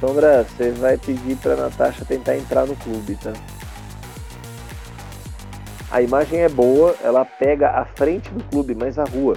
Sombra, 0.00 0.44
você 0.44 0.70
vai 0.72 0.96
pedir 0.96 1.36
pra 1.36 1.54
Natasha 1.54 2.04
tentar 2.04 2.36
entrar 2.36 2.66
no 2.66 2.74
clube, 2.76 3.14
tá? 3.16 3.32
A 5.90 6.00
imagem 6.00 6.40
é 6.40 6.48
boa, 6.48 6.96
ela 7.04 7.24
pega 7.24 7.70
a 7.70 7.84
frente 7.84 8.30
do 8.30 8.42
clube, 8.44 8.74
mas 8.74 8.98
a 8.98 9.04
rua. 9.04 9.36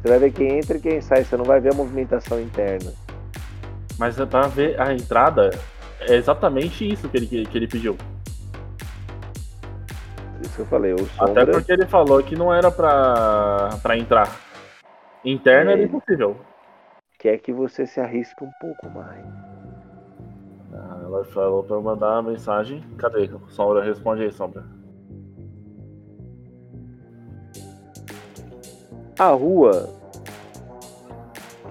Você 0.00 0.08
vai 0.08 0.18
ver 0.18 0.32
quem 0.32 0.58
entra 0.58 0.76
e 0.78 0.80
quem 0.80 1.00
sai, 1.00 1.24
você 1.24 1.36
não 1.36 1.44
vai 1.44 1.60
ver 1.60 1.72
a 1.72 1.76
movimentação 1.76 2.40
interna. 2.40 2.92
Mas 3.98 4.18
é 4.18 4.26
pra 4.26 4.48
ver 4.48 4.80
a 4.80 4.92
entrada, 4.92 5.50
é 6.00 6.14
exatamente 6.14 6.90
isso 6.90 7.08
que 7.08 7.16
ele, 7.16 7.46
que 7.46 7.56
ele 7.58 7.68
pediu. 7.68 7.96
Isso 10.42 10.54
que 10.54 10.60
eu 10.60 10.66
falei, 10.66 10.92
o 10.94 11.06
Sombra... 11.06 11.42
Até 11.42 11.52
porque 11.52 11.72
ele 11.72 11.86
falou 11.86 12.22
que 12.22 12.34
não 12.34 12.52
era 12.52 12.70
pra, 12.70 13.78
pra 13.82 13.96
entrar. 13.96 14.40
Interna 15.24 15.70
É. 15.70 15.74
era 15.74 15.82
impossível. 15.82 16.36
Quer 17.24 17.38
que 17.38 17.54
você 17.54 17.86
se 17.86 17.98
arrisque 17.98 18.44
um 18.44 18.50
pouco 18.60 18.90
mais. 18.90 19.24
Ah, 20.74 21.00
Ela 21.04 21.24
falou 21.24 21.64
pra 21.64 21.76
eu 21.76 21.82
mandar 21.82 22.18
a 22.18 22.22
mensagem. 22.22 22.84
Cadê? 22.98 23.30
Sombra, 23.48 23.82
responde 23.82 24.24
aí, 24.24 24.30
Sombra. 24.30 24.62
A 29.18 29.30
rua 29.30 29.88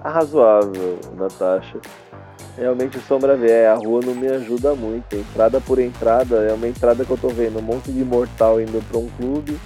razoável, 0.02 0.98
Natasha. 1.16 1.78
Realmente 2.56 2.98
Sombra 2.98 3.36
vê, 3.36 3.52
é, 3.52 3.68
a 3.68 3.76
rua 3.76 4.00
não 4.04 4.14
me 4.14 4.26
ajuda 4.26 4.74
muito. 4.74 5.14
Entrada 5.14 5.60
por 5.60 5.78
entrada, 5.78 6.42
é 6.42 6.52
uma 6.52 6.66
entrada 6.66 7.04
que 7.04 7.10
eu 7.12 7.16
tô 7.16 7.28
vendo. 7.28 7.60
Um 7.60 7.62
monte 7.62 7.92
de 7.92 8.04
mortal 8.04 8.60
indo 8.60 8.82
pra 8.88 8.98
um 8.98 9.08
clube, 9.10 9.56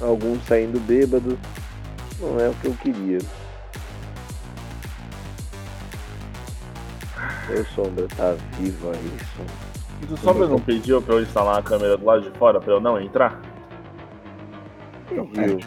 alguns 0.00 0.42
saindo 0.46 0.80
bêbado. 0.80 1.38
Não 2.18 2.40
é 2.40 2.48
o 2.48 2.54
que 2.54 2.66
eu 2.66 2.74
queria. 2.76 3.18
Meu 7.54 7.64
Sombra 7.66 8.06
tá 8.16 8.34
vivo 8.58 8.90
aí, 8.90 9.10
Sombra. 9.36 9.54
E 10.02 10.12
o 10.12 10.16
Sombra 10.16 10.46
não 10.48 10.58
pediu 10.58 11.00
pra 11.00 11.14
eu 11.14 11.22
instalar 11.22 11.58
a 11.58 11.62
câmera 11.62 11.96
do 11.96 12.04
lado 12.04 12.22
de 12.22 12.30
fora 12.38 12.60
pra 12.60 12.72
eu 12.72 12.80
não 12.80 13.00
entrar? 13.00 13.40
Viu? 15.08 15.58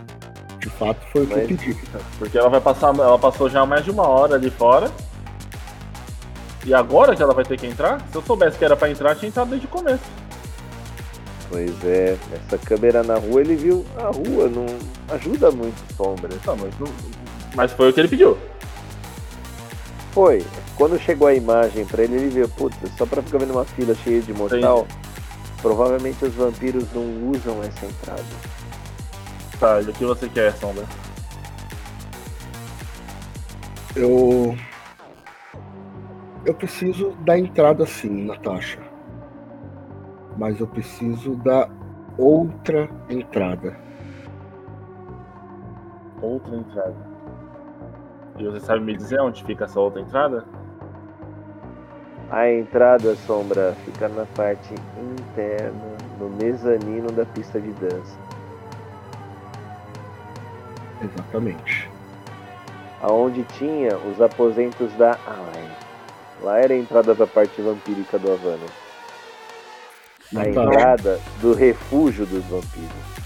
De 0.59 0.69
fato, 0.71 0.99
foi 1.11 1.23
o 1.23 1.27
que 1.27 1.33
eu 1.33 1.47
pedi. 1.47 1.77
Porque 2.19 2.37
ela 2.37 2.49
vai 2.49 2.59
passar. 2.59 2.87
Ela 2.93 3.17
passou 3.17 3.49
já 3.49 3.65
mais 3.65 3.85
de 3.85 3.91
uma 3.91 4.07
hora 4.07 4.35
ali 4.35 4.49
fora. 4.49 4.91
E 6.65 6.73
agora 6.73 7.15
que 7.15 7.23
ela 7.23 7.33
vai 7.33 7.45
ter 7.45 7.57
que 7.57 7.65
entrar? 7.65 8.01
Se 8.11 8.15
eu 8.17 8.21
soubesse 8.21 8.57
que 8.57 8.65
era 8.65 8.75
pra 8.75 8.89
entrar, 8.89 9.15
tinha 9.15 9.29
entrado 9.29 9.49
desde 9.49 9.65
o 9.67 9.69
começo. 9.69 10.03
Pois 11.49 11.85
é, 11.85 12.17
essa 12.33 12.57
câmera 12.57 13.03
na 13.03 13.15
rua 13.15 13.39
ele 13.39 13.55
viu 13.55 13.85
a 13.97 14.07
rua, 14.07 14.49
não 14.49 14.65
ajuda 15.15 15.49
muito 15.49 15.77
Sombra. 15.95 16.29
Não, 16.45 16.57
mas, 16.57 16.77
não- 16.77 16.93
mas 17.55 17.71
foi 17.71 17.89
o 17.89 17.93
que 17.93 18.01
ele 18.01 18.09
pediu. 18.09 18.37
Foi. 20.17 20.43
Quando 20.75 20.97
chegou 20.97 21.27
a 21.27 21.35
imagem 21.35 21.85
pra 21.85 22.01
ele, 22.01 22.15
ele 22.15 22.29
viu, 22.29 22.49
putz, 22.49 22.75
só 22.97 23.05
pra 23.05 23.21
ficar 23.21 23.37
vendo 23.37 23.51
uma 23.51 23.65
fila 23.65 23.93
cheia 23.93 24.19
de 24.19 24.33
mortal, 24.33 24.87
provavelmente 25.61 26.25
os 26.25 26.33
vampiros 26.33 26.91
não 26.91 27.29
usam 27.29 27.61
essa 27.61 27.85
entrada. 27.85 28.23
Tá, 29.59 29.79
e 29.79 29.83
o 29.83 29.93
que 29.93 30.03
você 30.03 30.27
quer, 30.27 30.53
Sombra? 30.53 30.85
Eu. 33.95 34.57
Eu 36.43 36.55
preciso 36.55 37.11
da 37.19 37.37
entrada 37.37 37.85
sim, 37.85 38.25
Natasha. 38.25 38.79
Mas 40.35 40.59
eu 40.59 40.65
preciso 40.65 41.35
da 41.35 41.69
outra 42.17 42.89
entrada. 43.07 43.77
Outra 46.19 46.55
entrada. 46.55 47.06
E 48.37 48.43
você 48.43 48.59
sabe 48.59 48.81
me 48.81 48.95
dizer 48.95 49.19
onde 49.19 49.43
fica 49.43 49.65
essa 49.65 49.79
outra 49.79 50.01
entrada? 50.01 50.45
A 52.29 52.49
entrada, 52.51 53.15
Sombra, 53.25 53.75
fica 53.85 54.07
na 54.09 54.25
parte 54.25 54.75
interna, 54.99 55.97
no 56.19 56.29
mezanino 56.29 57.11
da 57.11 57.25
pista 57.25 57.59
de 57.59 57.71
dança. 57.71 58.17
Exatamente. 61.01 61.89
Aonde 63.01 63.43
tinha 63.57 63.97
os 63.97 64.21
aposentos 64.21 64.91
da 64.93 65.17
Alain. 65.25 65.69
Lá 66.41 66.59
era 66.59 66.73
a 66.73 66.77
entrada 66.77 67.15
da 67.15 67.25
parte 67.25 67.61
vampírica 67.61 68.19
do 68.19 68.31
Havana. 68.31 68.65
A 70.35 70.39
Natasha, 70.39 70.59
entrada 70.59 71.19
do 71.39 71.53
refúgio 71.53 72.25
dos 72.25 72.43
vampiros. 72.45 73.17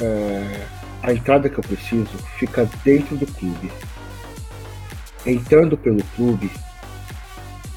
é, 0.00 0.66
a 1.02 1.12
entrada 1.12 1.48
que 1.48 1.58
eu 1.58 1.62
preciso 1.62 2.16
fica 2.38 2.68
dentro 2.82 3.16
do 3.16 3.26
clube. 3.26 3.70
Entrando 5.26 5.76
pelo 5.76 6.02
clube, 6.14 6.48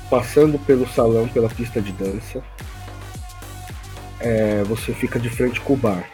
passando 0.07 0.59
pelo 0.59 0.87
salão, 0.87 1.27
pela 1.27 1.49
pista 1.49 1.81
de 1.81 1.91
dança, 1.93 2.43
é, 4.19 4.63
você 4.63 4.93
fica 4.93 5.19
de 5.19 5.29
frente 5.29 5.59
com 5.61 5.73
o 5.73 5.77
bar. 5.77 6.07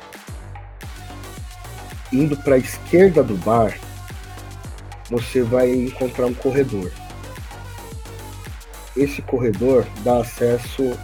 Indo 2.13 2.37
para 2.37 2.55
a 2.55 2.57
esquerda 2.57 3.21
do 3.21 3.35
bar, 3.35 3.77
você 5.09 5.41
vai 5.41 5.73
encontrar 5.73 6.25
um 6.27 6.33
corredor. 6.33 6.89
Esse 8.95 9.21
corredor 9.21 9.85
dá 10.05 10.19
acesso 10.19 10.97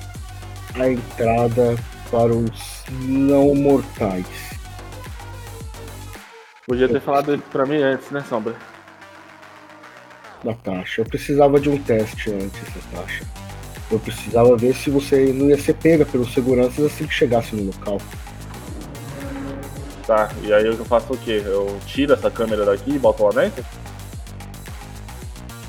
à 0.76 0.90
entrada 0.90 1.76
para 2.10 2.34
os 2.34 2.84
não 3.02 3.54
mortais. 3.54 4.26
Podia 6.66 6.88
ter 6.88 7.02
falado 7.02 7.38
pra 7.52 7.66
mim 7.66 7.82
antes, 7.82 8.10
né, 8.12 8.24
Sombra? 8.30 8.71
Natasha. 10.44 11.02
Eu 11.02 11.06
precisava 11.06 11.60
de 11.60 11.70
um 11.70 11.78
teste 11.78 12.32
antes, 12.32 12.62
Natasha. 12.76 13.26
Eu 13.92 14.00
precisava 14.00 14.56
ver 14.56 14.74
se 14.74 14.90
você 14.90 15.34
não 15.34 15.50
ia 15.50 15.62
ser 15.62 15.74
pega 15.74 16.06
pelos 16.06 16.34
seguranças 16.34 16.86
assim 16.86 17.06
que 17.06 17.14
chegasse 17.14 17.56
no 17.56 17.66
local. 17.66 18.00
Tá, 20.08 20.32
e 20.44 20.52
aí 20.54 20.66
eu 20.66 20.86
faço 20.86 21.14
o 21.14 21.18
quê? 21.18 21.42
Eu 21.46 21.78
tiro 21.86 22.14
essa 22.14 22.32
câmera 22.32 22.66
daqui 22.66 22.92
e 22.92 23.00
boto 23.00 23.24
lá 23.24 23.32
dentro? 23.32 23.64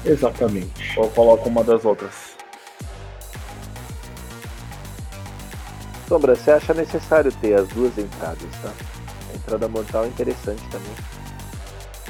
Exatamente. 0.04 0.98
Ou 0.98 1.08
coloco 1.10 1.48
uma 1.48 1.62
das 1.62 1.84
outras? 1.84 2.32
Sombra, 6.08 6.34
você 6.34 6.50
acha 6.50 6.74
necessário 6.74 7.32
ter 7.40 7.54
as 7.54 7.68
duas 7.68 7.96
entradas, 7.98 8.50
tá? 8.62 8.72
A 9.32 9.36
entrada 9.36 9.68
mortal 9.68 10.04
é 10.04 10.08
interessante 10.08 10.62
também. 10.70 10.92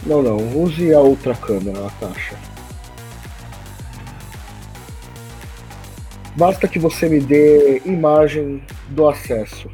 Não, 0.05 0.23
não. 0.23 0.61
Use 0.61 0.93
a 0.93 1.01
outra 1.01 1.35
câmera, 1.35 1.81
Natasha. 1.81 2.51
Basta 6.37 6.66
que 6.66 6.78
você 6.78 7.11
me 7.11 7.20
dê 7.20 7.83
imagem 7.85 8.64
do 8.89 9.07
acesso 9.07 9.70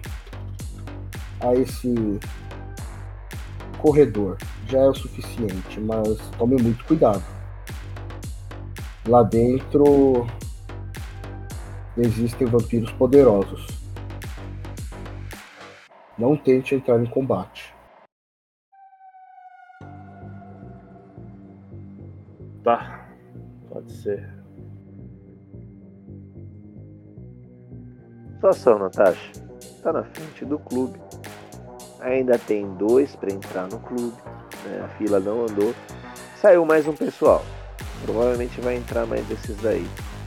a 1.40 1.54
esse 1.54 2.18
corredor. 3.78 4.36
Já 4.66 4.80
é 4.80 4.88
o 4.88 4.94
suficiente, 4.94 5.78
mas 5.78 6.18
tome 6.36 6.60
muito 6.60 6.84
cuidado. 6.84 7.22
Lá 9.06 9.22
dentro 9.22 10.26
existem 11.96 12.46
vampiros 12.46 12.90
poderosos. 12.92 13.66
Não 16.18 16.36
tente 16.36 16.74
entrar 16.74 17.00
em 17.00 17.06
combate. 17.06 17.72
Tá, 22.64 23.08
pode 23.70 23.92
ser. 23.92 24.37
Situação, 28.38 28.78
Natasha. 28.78 29.32
Tá 29.82 29.92
na 29.92 30.04
frente 30.04 30.44
do 30.44 30.60
clube. 30.60 30.96
Ainda 32.00 32.38
tem 32.38 32.72
dois 32.74 33.16
pra 33.16 33.32
entrar 33.32 33.66
no 33.66 33.80
clube. 33.80 34.14
né? 34.64 34.80
A 34.84 34.88
fila 34.96 35.18
não 35.18 35.42
andou. 35.42 35.74
Saiu 36.40 36.64
mais 36.64 36.86
um 36.86 36.92
pessoal. 36.92 37.44
Provavelmente 38.04 38.60
vai 38.60 38.76
entrar 38.76 39.06
mais 39.06 39.26
desses 39.26 39.56
daí. 39.56 39.84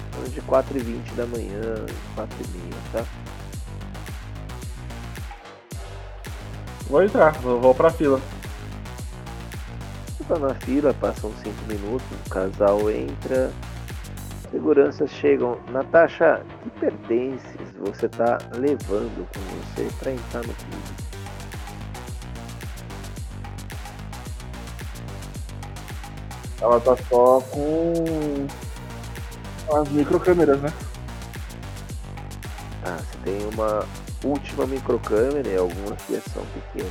Então, 0.09 0.23
De 0.25 0.41
4h20 0.41 1.15
da 1.15 1.25
manhã, 1.25 1.85
4h30, 2.17 2.75
tá? 2.91 3.05
Vou 6.89 7.01
entrar, 7.01 7.31
vou, 7.39 7.61
vou 7.61 7.73
pra 7.73 7.91
fila. 7.91 8.19
Você 10.17 10.23
tá 10.25 10.37
na 10.37 10.53
fila, 10.55 10.93
passam 10.95 11.31
5 11.41 11.55
minutos, 11.65 12.05
o 12.25 12.29
casal 12.29 12.91
entra. 12.91 13.53
Seguranças 14.51 15.09
chegam. 15.11 15.57
Natasha, 15.71 16.43
que 16.61 16.69
pertences 16.71 17.50
você 17.81 18.07
tá 18.07 18.37
levando 18.53 19.27
com 19.33 19.39
você 19.73 19.89
pra 19.99 20.11
entrar 20.11 20.39
no 20.39 20.53
clube? 20.53 21.11
Ela 26.61 26.79
tá 26.79 26.95
só 27.09 27.41
com 27.41 28.47
as 29.79 29.89
microcâmeras, 29.89 30.61
né? 30.61 30.71
Ah, 32.83 32.97
você 32.97 33.17
tem 33.23 33.49
uma 33.53 33.85
última 34.23 34.67
microcâmera 34.67 35.47
e 35.47 35.57
alguma 35.57 35.95
fiação 35.95 36.45
pequena. 36.53 36.89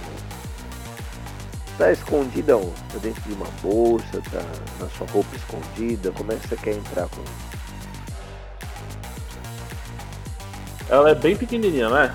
Tá 1.79 1.93
escondida 1.93 2.57
onde? 2.57 2.83
Tá 2.93 2.99
dentro 3.01 3.23
de 3.23 3.33
uma 3.33 3.47
bolsa, 3.63 4.21
tá 4.31 4.43
na 4.81 4.91
sua 4.91 5.07
roupa 5.07 5.37
escondida? 5.37 6.11
Como 6.13 6.33
é 6.33 6.37
que 6.37 6.49
você 6.49 6.57
quer 6.57 6.75
entrar 6.75 7.09
com 7.09 7.23
Ela 10.91 11.11
é 11.11 11.15
bem 11.15 11.37
pequenininha, 11.37 11.89
né? 11.89 12.15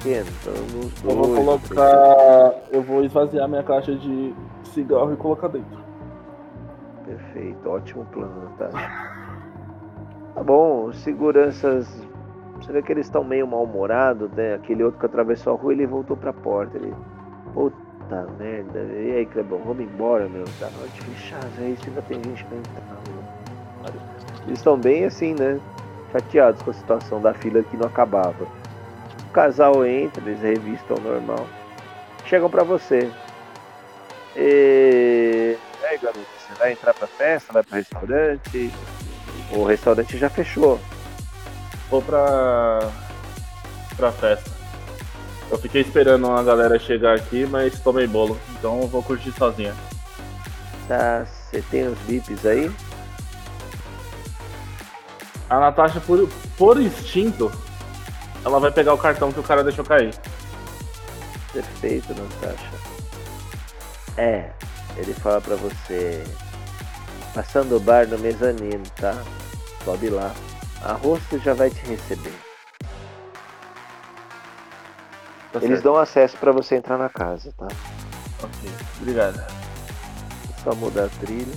pequeno? 0.00 0.26
Então 0.40 0.80
dois. 0.80 1.04
Eu 1.04 1.16
vou 1.16 1.34
colocar. 1.34 2.54
Eu 2.72 2.82
vou 2.82 3.04
esvaziar 3.04 3.48
minha 3.48 3.62
caixa 3.62 3.94
de 3.94 4.34
cigarro 4.64 5.12
e 5.12 5.16
colocar 5.16 5.48
dentro. 5.48 5.78
Perfeito, 7.04 7.68
ótimo 7.68 8.04
plano, 8.06 8.50
tá? 8.58 8.68
Tá 10.34 10.42
bom, 10.42 10.86
os 10.86 10.96
seguranças. 10.98 11.88
Você 12.56 12.72
vê 12.72 12.82
que 12.82 12.92
eles 12.92 13.06
estão 13.06 13.24
meio 13.24 13.46
mal-humorados, 13.46 14.30
né? 14.32 14.54
Aquele 14.54 14.84
outro 14.84 15.00
que 15.00 15.06
atravessou 15.06 15.54
a 15.54 15.56
rua, 15.56 15.72
ele 15.72 15.86
voltou 15.86 16.16
pra 16.16 16.32
porta. 16.32 16.76
Ele. 16.76 16.94
Puta 17.54 18.26
merda. 18.38 18.80
E 18.80 19.16
aí, 19.16 19.26
Clebão, 19.26 19.60
vamos 19.64 19.82
embora, 19.82 20.28
meu. 20.28 20.44
Tá 20.58 20.68
na 20.70 20.78
hora 20.78 20.88
de 20.88 21.00
fechar, 21.00 21.40
aí 21.58 21.76
ainda 21.86 22.02
tem 22.02 22.22
gente 22.22 22.44
pra 22.44 22.58
entrar, 22.58 22.98
meu. 23.08 23.20
Eles 24.46 24.58
estão 24.58 24.78
bem 24.78 25.04
assim, 25.04 25.34
né? 25.34 25.58
Chateados 26.12 26.62
com 26.62 26.70
a 26.70 26.74
situação 26.74 27.20
da 27.20 27.32
fila 27.34 27.62
que 27.62 27.76
não 27.76 27.86
acabava. 27.86 28.44
O 29.28 29.32
casal 29.32 29.86
entra, 29.86 30.22
eles 30.24 30.40
revistam 30.40 30.96
normal. 30.98 31.46
Chegam 32.26 32.50
pra 32.50 32.64
você. 32.64 33.10
E. 34.36 35.56
E 35.80 35.86
aí, 35.86 35.98
garoto, 35.98 36.20
você 36.20 36.58
vai 36.58 36.72
entrar 36.72 36.94
pra 36.94 37.06
festa? 37.06 37.52
Vai 37.52 37.62
pro 37.62 37.76
restaurante? 37.76 38.72
O 39.52 39.64
restaurante 39.64 40.18
já 40.18 40.28
fechou. 40.28 40.80
Vou 41.88 42.02
pra. 42.02 42.90
pra 43.96 44.12
festa. 44.12 44.50
Eu 45.50 45.58
fiquei 45.58 45.80
esperando 45.80 46.30
a 46.30 46.42
galera 46.42 46.78
chegar 46.78 47.16
aqui, 47.16 47.44
mas 47.44 47.80
tomei 47.80 48.06
bolo. 48.06 48.38
Então 48.56 48.80
eu 48.82 48.86
vou 48.86 49.02
curtir 49.02 49.32
sozinha. 49.32 49.74
Tá, 50.86 51.24
você 51.24 51.62
tem 51.70 51.88
os 51.88 51.98
VIPs 52.00 52.46
aí? 52.46 52.70
A 55.50 55.58
Natasha, 55.58 56.00
por, 56.00 56.28
por 56.56 56.80
instinto, 56.80 57.50
ela 58.44 58.60
vai 58.60 58.70
pegar 58.70 58.94
o 58.94 58.98
cartão 58.98 59.32
que 59.32 59.40
o 59.40 59.42
cara 59.42 59.64
deixou 59.64 59.84
cair. 59.84 60.14
Perfeito, 61.52 62.14
Natasha. 62.14 62.70
É, 64.16 64.50
ele 64.96 65.12
fala 65.12 65.40
pra 65.40 65.56
você. 65.56 66.24
Passando 67.34 67.76
o 67.76 67.80
bar 67.80 68.06
no 68.06 68.18
mezanino, 68.18 68.84
tá? 68.94 69.20
Sobe 69.84 70.08
lá. 70.08 70.32
A 70.82 70.94
hostess 70.94 71.42
já 71.42 71.52
vai 71.52 71.68
te 71.68 71.84
receber. 71.84 72.32
Tá 75.52 75.58
Eles 75.58 75.68
certo. 75.68 75.82
dão 75.82 75.96
acesso 75.96 76.36
pra 76.36 76.52
você 76.52 76.76
entrar 76.76 76.96
na 76.96 77.08
casa, 77.08 77.52
tá? 77.58 77.66
Ok, 78.42 78.70
obrigado. 79.00 79.44
Só 80.62 80.74
mudar 80.76 81.06
a 81.06 81.08
trilha. 81.08 81.54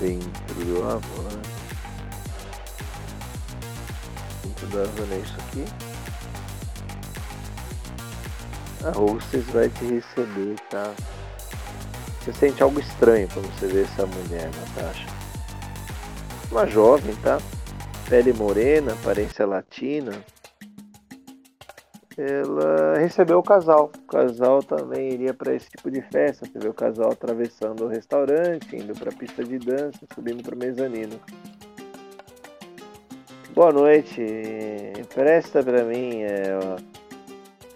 Dentro 0.00 0.54
do 0.64 0.82
Havana. 0.82 1.55
Dentro 4.56 4.66
do 4.68 4.80
Havana 4.80 5.14
é 5.14 5.18
isso 5.18 5.36
aqui. 5.38 5.64
A 8.84 8.98
hostess 8.98 9.44
vai 9.46 9.68
te 9.68 9.84
receber, 9.84 10.56
tá? 10.70 10.94
Você 12.20 12.32
sente 12.32 12.62
algo 12.62 12.80
estranho 12.80 13.28
quando 13.32 13.46
você 13.54 13.66
vê 13.66 13.82
essa 13.82 14.06
mulher, 14.06 14.50
Natasha. 14.54 15.06
Uma 16.50 16.66
jovem, 16.66 17.14
tá? 17.16 17.38
Pele 18.08 18.32
morena, 18.32 18.92
aparência 18.92 19.44
latina. 19.44 20.12
Ela 22.16 22.98
recebeu 22.98 23.38
o 23.38 23.42
casal. 23.42 23.90
O 23.94 24.06
casal 24.06 24.62
também 24.62 25.12
iria 25.12 25.34
para 25.34 25.54
esse 25.54 25.68
tipo 25.68 25.90
de 25.90 26.00
festa. 26.00 26.46
Você 26.46 26.58
vê 26.58 26.68
o 26.68 26.74
casal 26.74 27.12
atravessando 27.12 27.84
o 27.84 27.88
restaurante, 27.88 28.74
indo 28.74 28.94
para 28.94 29.10
a 29.10 29.14
pista 29.14 29.44
de 29.44 29.58
dança, 29.58 30.00
subindo 30.14 30.42
para 30.42 30.54
o 30.54 30.58
mezanino. 30.58 31.20
Boa 33.56 33.72
noite. 33.72 34.20
Empresta 35.00 35.62
para 35.62 35.82
mim 35.82 36.20
é, 36.20 36.58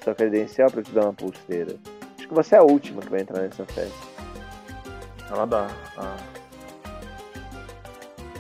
sua 0.05 0.15
credencial 0.15 0.71
para 0.71 0.83
te 0.83 0.93
dar 0.93 1.05
uma 1.05 1.15
pulseira. 1.15 1.75
Acho 2.19 2.29
que 2.29 2.35
você 2.35 2.55
é 2.55 2.59
a 2.59 2.63
última 2.63 3.01
que 3.01 3.09
vai 3.09 3.23
entrar 3.23 3.41
nessa 3.41 3.65
festa. 3.65 3.97
Ela 5.31 5.47
dá. 5.47 5.69
Ah, 5.97 6.19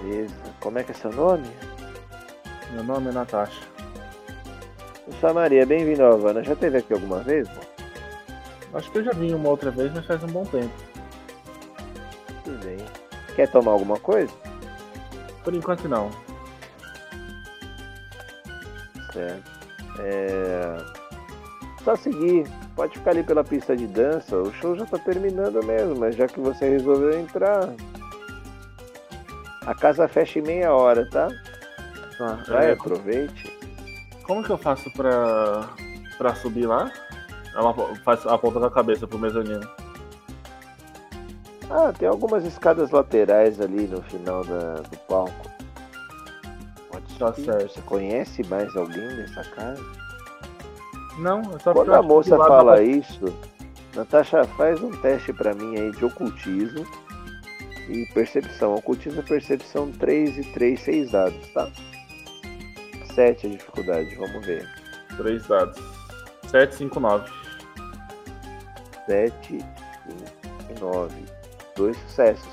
Beleza. 0.03 0.34
Como 0.61 0.78
é 0.78 0.84
que 0.84 0.93
é 0.93 0.95
seu 0.95 1.11
nome? 1.11 1.49
meu 2.72 2.84
nome 2.84 3.09
é 3.09 3.12
Natasha. 3.12 3.62
Eu 5.07 5.14
sou 5.14 5.30
a 5.30 5.32
Maria. 5.32 5.64
Bem-vindo 5.64 6.03
ao 6.05 6.12
Havana. 6.12 6.45
Já 6.45 6.55
teve 6.55 6.76
aqui 6.76 6.93
alguma 6.93 7.20
vez? 7.20 7.49
Bom, 7.49 7.62
Acho 8.74 8.93
que 8.93 8.99
eu 8.99 9.05
já 9.05 9.12
vim 9.12 9.32
uma 9.32 9.49
outra 9.49 9.70
vez, 9.70 9.91
mas 9.95 10.05
faz 10.05 10.22
um 10.22 10.26
bom 10.26 10.45
tempo. 10.45 10.70
tudo 12.45 12.62
bem. 12.66 12.76
Quer 13.34 13.51
tomar 13.51 13.72
alguma 13.72 13.99
coisa? 13.99 14.30
Por 15.43 15.55
enquanto 15.55 15.88
não. 15.88 16.11
Certo. 19.13 19.51
É... 19.99 20.77
Só 21.85 21.97
seguir. 21.97 22.47
Pode 22.77 22.99
ficar 22.99 23.11
ali 23.13 23.23
pela 23.23 23.43
pista 23.45 23.77
de 23.77 23.87
dança. 23.87 24.37
O 24.37 24.53
show 24.55 24.77
já 24.77 24.85
tá 24.87 24.99
terminando 24.99 25.63
mesmo, 25.65 25.97
mas 25.99 26.15
já 26.17 26.27
que 26.27 26.39
você 26.41 26.69
resolveu 26.69 27.19
entrar. 27.19 27.69
A 29.67 29.75
casa 29.75 30.09
fecha 30.09 30.39
em 30.39 30.43
meia 30.43 30.73
hora, 30.75 31.09
tá? 31.11 31.29
Tá, 32.19 32.39
Vai, 32.49 32.71
é, 32.71 32.73
aproveite. 32.73 33.59
como 34.25 34.43
que 34.43 34.51
eu 34.51 34.59
faço 34.59 34.91
pra, 34.93 35.69
pra 36.19 36.35
subir 36.35 36.67
lá? 36.67 36.91
Ela 37.55 37.75
faz 38.05 38.27
a 38.27 38.39
ponta 38.39 38.61
da 38.61 38.71
cabeça 38.71 39.07
pro 39.07 39.19
mezanino. 39.19 39.67
Ah, 41.71 41.93
tem 41.97 42.09
algumas 42.09 42.45
escadas 42.45 42.91
laterais 42.91 43.61
ali 43.61 43.87
no 43.87 44.03
final 44.03 44.45
da- 44.45 44.81
do 44.81 44.97
palco. 45.09 45.49
Tá 47.21 47.35
certo. 47.35 47.75
Você 47.75 47.83
conhece 47.83 48.43
mais 48.49 48.75
alguém 48.75 49.07
dessa 49.09 49.45
casa? 49.51 49.85
Não, 51.18 51.41
é 51.41 51.59
só 51.59 51.75
Quando 51.75 51.89
eu 51.89 51.95
a 51.95 52.03
moça 52.03 52.35
fala 52.39 52.77
dá 52.77 52.83
isso, 52.83 53.27
Natasha, 53.95 54.45
faz 54.57 54.83
um 54.83 54.91
teste 55.03 55.31
pra 55.35 55.53
mim 55.55 55.77
aí 55.77 55.93
de 55.93 56.03
ocultismo 56.03 56.87
e 57.91 58.07
percepção. 58.14 58.75
Ocultismo 58.75 59.21
é 59.21 59.23
percepção 59.23 59.93
3 59.93 60.39
e 60.39 60.45
3, 60.53 60.81
6 60.81 61.11
dados, 61.11 61.49
tá? 61.53 61.71
7 63.14 63.47
a 63.47 63.51
dificuldade, 63.51 64.14
vamos 64.14 64.47
ver. 64.47 64.66
pra 65.09 65.16
Três 65.18 65.47
dados. 65.47 65.79
7, 66.47 66.75
5, 66.75 67.01
9. 67.01 67.31
7, 69.07 69.49
5 69.49 69.64
e 70.75 70.81
9. 70.81 71.14
Dois 71.77 71.99
sucessos. 71.99 72.49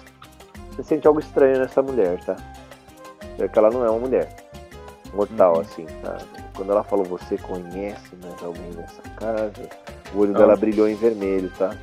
Você 0.71 0.83
sente 0.83 1.07
algo 1.07 1.21
estranho 1.21 1.59
nessa 1.59 1.81
mulher, 1.81 2.19
tá? 2.25 2.35
É 3.39 3.47
que 3.47 3.57
ela 3.57 3.69
não 3.69 3.85
é 3.85 3.89
uma 3.89 3.99
mulher. 3.99 4.46
Mortal, 5.13 5.55
Uhum. 5.55 5.61
assim, 5.61 5.85
tá? 6.03 6.17
Quando 6.55 6.71
ela 6.71 6.83
falou 6.83 7.05
você 7.05 7.37
conhece 7.37 8.15
mais 8.21 8.43
alguém 8.43 8.71
nessa 8.75 9.01
casa, 9.17 9.69
o 10.13 10.19
olho 10.19 10.33
Não. 10.33 10.39
dela 10.39 10.55
brilhou 10.55 10.87
em 10.87 10.95
vermelho, 10.95 11.51
tá? 11.57 11.75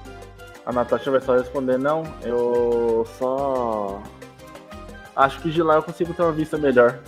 A 0.66 0.72
Natasha 0.72 1.10
vai 1.10 1.20
só 1.20 1.36
responder, 1.36 1.78
não, 1.78 2.02
eu 2.22 3.06
só. 3.18 4.00
Acho 5.16 5.40
que 5.40 5.50
de 5.50 5.62
lá 5.62 5.74
eu 5.76 5.82
consigo 5.82 6.12
ter 6.14 6.22
uma 6.22 6.32
vista 6.32 6.56
melhor 6.58 6.98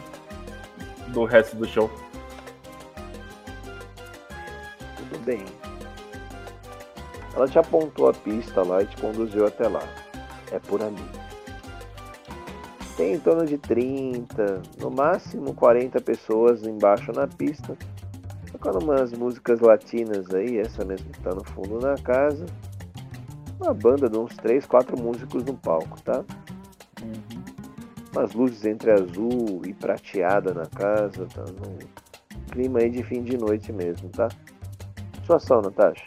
do 1.09 1.25
resto 1.25 1.57
do 1.57 1.67
show. 1.67 1.91
Tudo 4.97 5.19
bem. 5.25 5.45
Ela 7.35 7.49
te 7.49 7.59
apontou 7.59 8.09
a 8.09 8.13
pista 8.15 8.63
lá 8.63 8.83
e 8.83 8.87
te 8.87 8.97
conduziu 8.97 9.47
até 9.47 9.69
lá. 9.69 9.83
É 10.53 10.59
por 10.59 10.83
ali. 10.83 10.97
Tem 12.97 13.13
em 13.13 13.21
torno 13.21 13.45
de 13.45 13.59
30, 13.59 14.63
no 14.81 14.91
máximo 14.91 15.53
40 15.53 16.01
pessoas 16.01 16.67
embaixo 16.67 17.13
na 17.13 17.27
pista. 17.27 17.77
Tocando 18.51 18.83
umas 18.83 19.13
músicas 19.13 19.61
latinas 19.61 20.33
aí, 20.35 20.59
essa 20.59 20.83
mesmo 20.83 21.11
que 21.11 21.21
tá 21.21 21.35
no 21.35 21.45
fundo 21.45 21.79
na 21.79 21.95
casa. 21.97 22.47
Uma 23.61 23.75
banda 23.75 24.09
de 24.09 24.17
uns 24.17 24.35
3, 24.37 24.65
4 24.65 24.99
músicos 24.99 25.45
no 25.45 25.55
palco, 25.55 26.01
tá? 26.01 26.25
Umas 28.15 28.33
luzes 28.33 28.65
entre 28.65 28.91
azul 28.91 29.61
e 29.67 29.75
prateada 29.75 30.55
na 30.55 30.65
casa, 30.65 31.27
tá? 31.27 31.45
Num 31.45 31.77
clima 32.51 32.79
aí 32.79 32.89
de 32.89 33.03
fim 33.03 33.23
de 33.23 33.37
noite 33.37 33.75
mesmo, 33.75 34.09
tá? 34.09 34.29
Sua 35.27 35.37
ação, 35.37 35.61
Natasha. 35.61 36.07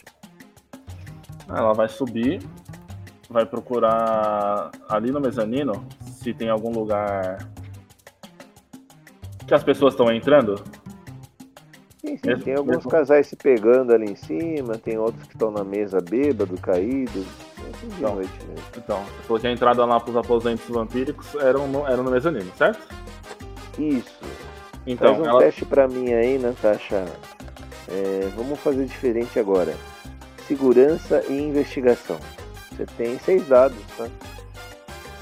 Ela 1.47 1.73
vai 1.73 1.87
subir, 1.87 2.41
vai 3.29 3.45
procurar 3.45 4.71
ali 4.89 5.11
no 5.11 5.21
mezanino 5.21 5.85
se 6.19 6.33
tem 6.33 6.49
algum 6.49 6.71
lugar 6.71 7.47
que 9.47 9.53
as 9.53 9.63
pessoas 9.63 9.93
estão 9.93 10.11
entrando. 10.11 10.61
Sim, 12.01 12.17
sim, 12.17 12.27
Mesmo- 12.27 12.43
tem 12.43 12.55
alguns 12.55 12.75
mesmo- 12.77 12.91
casais 12.91 13.27
se 13.27 13.35
pegando 13.35 13.93
ali 13.93 14.11
em 14.11 14.15
cima, 14.15 14.77
tem 14.77 14.97
outros 14.97 15.25
que 15.27 15.33
estão 15.33 15.49
na 15.51 15.63
mesa 15.63 15.99
bêbado, 16.01 16.55
caído. 16.59 17.25
Fim 17.79 17.87
de 17.87 18.01
Não. 18.01 18.15
noite 18.15 18.31
mesmo. 18.47 18.65
Então, 18.77 19.01
você 19.03 19.23
falou 19.23 19.39
que 19.39 19.47
a 19.47 19.51
entrada 19.51 19.85
lá 19.85 19.99
para 19.99 20.09
os 20.09 20.17
aposentos 20.17 20.67
vampíricos 20.67 21.33
eram 21.35 21.67
no, 21.67 21.85
era 21.87 21.97
no 21.97 22.11
mezanino, 22.11 22.51
certo? 22.57 22.85
Isso. 23.77 24.19
Então, 24.85 25.15
Faz 25.15 25.19
um 25.25 25.29
ela, 25.29 25.39
teste 25.39 25.65
pra 25.65 25.87
mim 25.87 26.11
aí, 26.13 26.37
Natasha. 26.37 27.05
É, 27.87 28.27
vamos 28.35 28.59
fazer 28.59 28.85
diferente 28.85 29.39
agora. 29.39 29.73
Segurança 30.47 31.23
e 31.29 31.33
investigação. 31.41 32.17
Você 32.71 32.85
tem 32.97 33.17
seis 33.19 33.47
dados, 33.47 33.77
tá? 33.97 34.07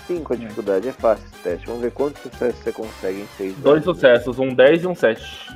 Cinco 0.08 0.34
a 0.34 0.36
Hum. 0.36 0.40
dificuldade, 0.40 0.88
é 0.88 0.92
fácil 0.94 1.26
esse 1.26 1.44
teste. 1.44 1.68
Vamos 1.68 1.82
ver 1.82 1.92
quantos 1.92 2.22
sucessos 2.22 2.64
você 2.64 2.72
consegue 2.72 3.22
em 3.22 3.28
seis 3.38 3.54
dois 3.58 3.84
dados. 3.84 3.96
sucessos, 4.00 4.40
um 4.40 4.54
10 4.54 4.84
e 4.84 4.88
um 4.88 4.96
7. 4.96 5.52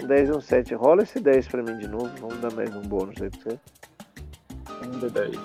Um 0.00 0.06
10 0.06 0.28
e 0.28 0.32
um 0.32 0.40
7. 0.40 0.74
Rola 0.74 1.02
esse 1.02 1.18
10 1.20 1.48
pra 1.48 1.62
mim 1.62 1.76
de 1.78 1.88
novo. 1.88 2.08
Vamos 2.20 2.38
dar 2.38 2.52
mais 2.52 2.74
um 2.74 2.82
bônus 2.82 3.20
aí 3.20 3.30
pra 3.30 3.40
você. 3.42 3.58
Um 4.86 4.98
de 4.98 5.10
10. 5.10 5.36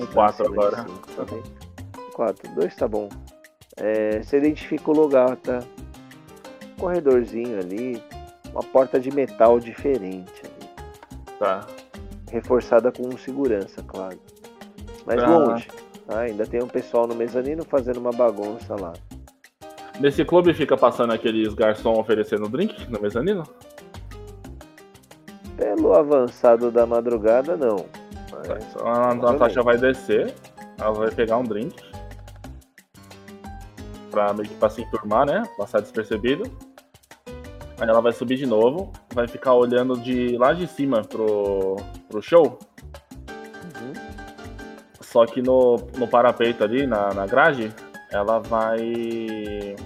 Um 0.00 0.06
4 0.06 0.46
agora. 0.46 0.86
4. 2.14 2.54
2 2.54 2.74
tá 2.76 2.86
bom. 2.88 3.08
É, 3.76 4.22
você 4.22 4.38
identifica 4.38 4.90
o 4.90 4.94
lugar, 4.94 5.36
tá? 5.36 5.60
corredorzinho 6.78 7.60
ali, 7.60 8.02
uma 8.52 8.62
porta 8.62 8.98
de 8.98 9.08
metal 9.14 9.60
diferente 9.60 10.32
ali. 10.44 10.68
Tá. 11.38 11.64
Reforçada 12.30 12.90
com 12.90 13.16
segurança, 13.16 13.82
claro. 13.86 14.18
Mas 15.06 15.22
Ah. 15.22 15.26
longe. 15.28 15.68
Tá? 16.12 16.20
Ainda 16.20 16.46
tem 16.46 16.62
um 16.62 16.68
pessoal 16.68 17.06
no 17.06 17.14
mezanino 17.14 17.64
fazendo 17.64 17.98
uma 17.98 18.12
bagunça 18.12 18.76
lá. 18.78 18.92
Nesse 19.98 20.24
clube 20.24 20.52
fica 20.54 20.76
passando 20.76 21.12
aqueles 21.12 21.54
garçom 21.54 21.98
oferecendo 21.98 22.48
drink 22.48 22.90
no 22.90 23.00
mezanino? 23.00 23.44
Pelo 25.56 25.94
avançado 25.94 26.70
da 26.70 26.86
madrugada, 26.86 27.56
não. 27.56 27.86
Mas, 28.30 28.48
Tá, 28.48 28.58
então 28.60 28.86
a 28.86 29.14
Natasha 29.14 29.62
vai 29.62 29.78
descer, 29.78 30.34
ela 30.78 30.92
vai 30.92 31.10
pegar 31.10 31.38
um 31.38 31.44
drink. 31.44 31.76
Pra 34.10 34.32
meio 34.32 34.48
que 34.48 34.54
pra 34.56 34.68
se 34.68 34.82
enturmar, 34.82 35.26
né? 35.26 35.42
Passar 35.56 35.80
despercebido. 35.80 36.44
Aí 37.80 37.88
ela 37.88 38.00
vai 38.00 38.12
subir 38.12 38.36
de 38.36 38.46
novo, 38.46 38.92
vai 39.12 39.26
ficar 39.26 39.54
olhando 39.54 39.98
de 39.98 40.36
lá 40.36 40.52
de 40.52 40.66
cima 40.66 41.02
pro, 41.02 41.76
pro 42.08 42.22
show. 42.22 42.58
Só 45.12 45.26
que 45.26 45.42
no, 45.42 45.76
no 45.98 46.08
parapeito 46.08 46.64
ali, 46.64 46.86
na, 46.86 47.12
na 47.12 47.26
grade, 47.26 47.70
ela 48.10 48.38
vai. 48.38 49.76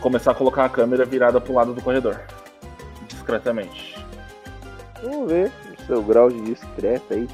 Começar 0.00 0.32
a 0.32 0.34
colocar 0.34 0.66
a 0.66 0.68
câmera 0.68 1.06
virada 1.06 1.40
pro 1.40 1.54
lado 1.54 1.72
do 1.72 1.80
corredor. 1.80 2.20
Discretamente. 3.08 3.96
Vamos 5.02 5.30
ver 5.30 5.50
o 5.78 5.86
seu 5.86 6.02
grau 6.02 6.28
de 6.28 6.42
discreta 6.42 7.14
aí. 7.14 7.26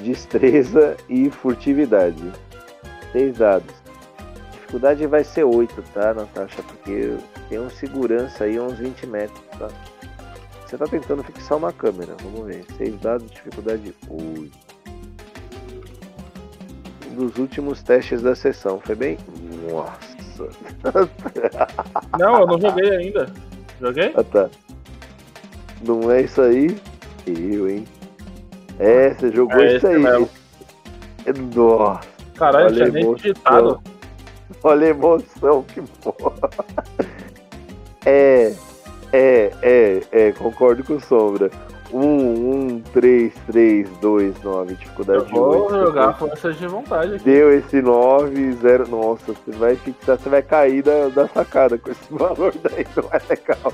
Destreza 0.00 0.96
e 1.08 1.28
furtividade. 1.28 2.32
Seis 3.10 3.36
dados. 3.36 3.74
Dificuldade 4.52 5.06
vai 5.06 5.24
ser 5.24 5.44
8, 5.44 5.82
tá, 5.94 6.14
Natasha? 6.14 6.62
Porque 6.62 7.16
tem 7.48 7.58
um 7.58 7.70
segurança 7.70 8.44
aí 8.44 8.58
a 8.58 8.62
uns 8.62 8.78
20 8.78 9.06
metros, 9.06 9.40
tá? 9.58 9.68
Você 10.68 10.76
tá 10.76 10.86
tentando 10.86 11.24
fixar 11.24 11.56
uma 11.56 11.72
câmera, 11.72 12.14
vamos 12.22 12.46
ver. 12.46 12.62
6 12.76 13.00
dados, 13.00 13.30
dificuldade 13.30 13.94
8. 14.10 14.50
Um 17.10 17.14
dos 17.16 17.38
últimos 17.38 17.82
testes 17.82 18.20
da 18.20 18.34
sessão, 18.34 18.78
foi 18.84 18.94
bem? 18.94 19.18
Nossa. 19.72 20.48
Não, 22.18 22.40
eu 22.40 22.46
não 22.46 22.60
joguei 22.60 22.90
ainda. 22.96 23.32
Joguei? 23.80 24.12
Ah, 24.14 24.22
tá. 24.22 24.50
Não 25.84 26.10
é 26.12 26.20
isso 26.22 26.40
aí? 26.42 26.76
Eu, 27.26 27.68
hein? 27.68 27.84
É, 28.78 29.14
você 29.14 29.32
jogou 29.32 29.58
É 29.58 29.76
isso 29.76 29.86
aí. 29.86 29.98
mesmo. 29.98 30.28
Nossa, 31.56 32.00
Caralho, 32.36 32.66
Olha 32.66 32.74
tinha 32.76 32.88
nem 32.90 33.14
digitado. 33.14 33.80
olha 34.62 34.86
a 34.86 34.90
emoção 34.90 35.62
que 35.64 35.80
porra. 35.80 36.36
É, 38.06 38.54
é, 39.12 39.52
é, 39.62 40.02
é, 40.10 40.32
concordo 40.32 40.84
com 40.84 40.94
o 40.94 41.00
Sombra. 41.00 41.50
1, 41.92 42.00
1, 42.00 42.80
3, 42.92 43.32
3, 43.46 43.88
2, 43.98 44.42
9, 44.42 44.74
dificuldade 44.74 45.32
vou 45.32 45.62
8. 45.70 45.86
jogar 45.86 46.12
força 46.18 46.52
de 46.52 46.66
vontade 46.66 47.14
aqui. 47.14 47.24
Deu 47.24 47.50
esse 47.56 47.80
9, 47.80 48.52
0. 48.52 48.88
Nossa, 48.88 49.32
você 49.32 49.50
vai 49.52 49.74
fixar, 49.74 50.18
você 50.18 50.28
vai 50.28 50.42
cair 50.42 50.82
da, 50.82 51.08
da 51.08 51.26
sacada 51.28 51.78
com 51.78 51.90
esse 51.90 52.04
valor 52.12 52.54
daí, 52.62 52.86
não 52.94 53.04
é 53.10 53.20
legal. 53.30 53.72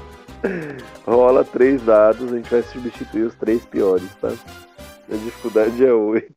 Rola 1.07 1.45
três 1.45 1.83
dados, 1.83 2.33
a 2.33 2.37
gente 2.37 2.51
vai 2.51 2.63
substituir 2.63 3.23
os 3.23 3.35
três 3.35 3.65
piores, 3.67 4.15
tá? 4.21 4.29
A 5.11 5.17
dificuldade 5.17 5.85
é 5.85 5.93
8. 5.93 6.33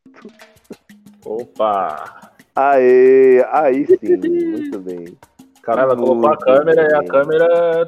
Opa! 1.25 2.31
Aê, 2.55 3.45
aí 3.51 3.85
sim, 3.85 4.17
muito 4.17 4.79
bem. 4.79 5.15
Cara, 5.61 5.83
ela 5.83 5.95
colocou 5.95 6.31
a 6.31 6.37
câmera 6.37 6.87
e 6.89 6.93
a 6.93 6.99
bem. 6.99 7.07
câmera. 7.07 7.87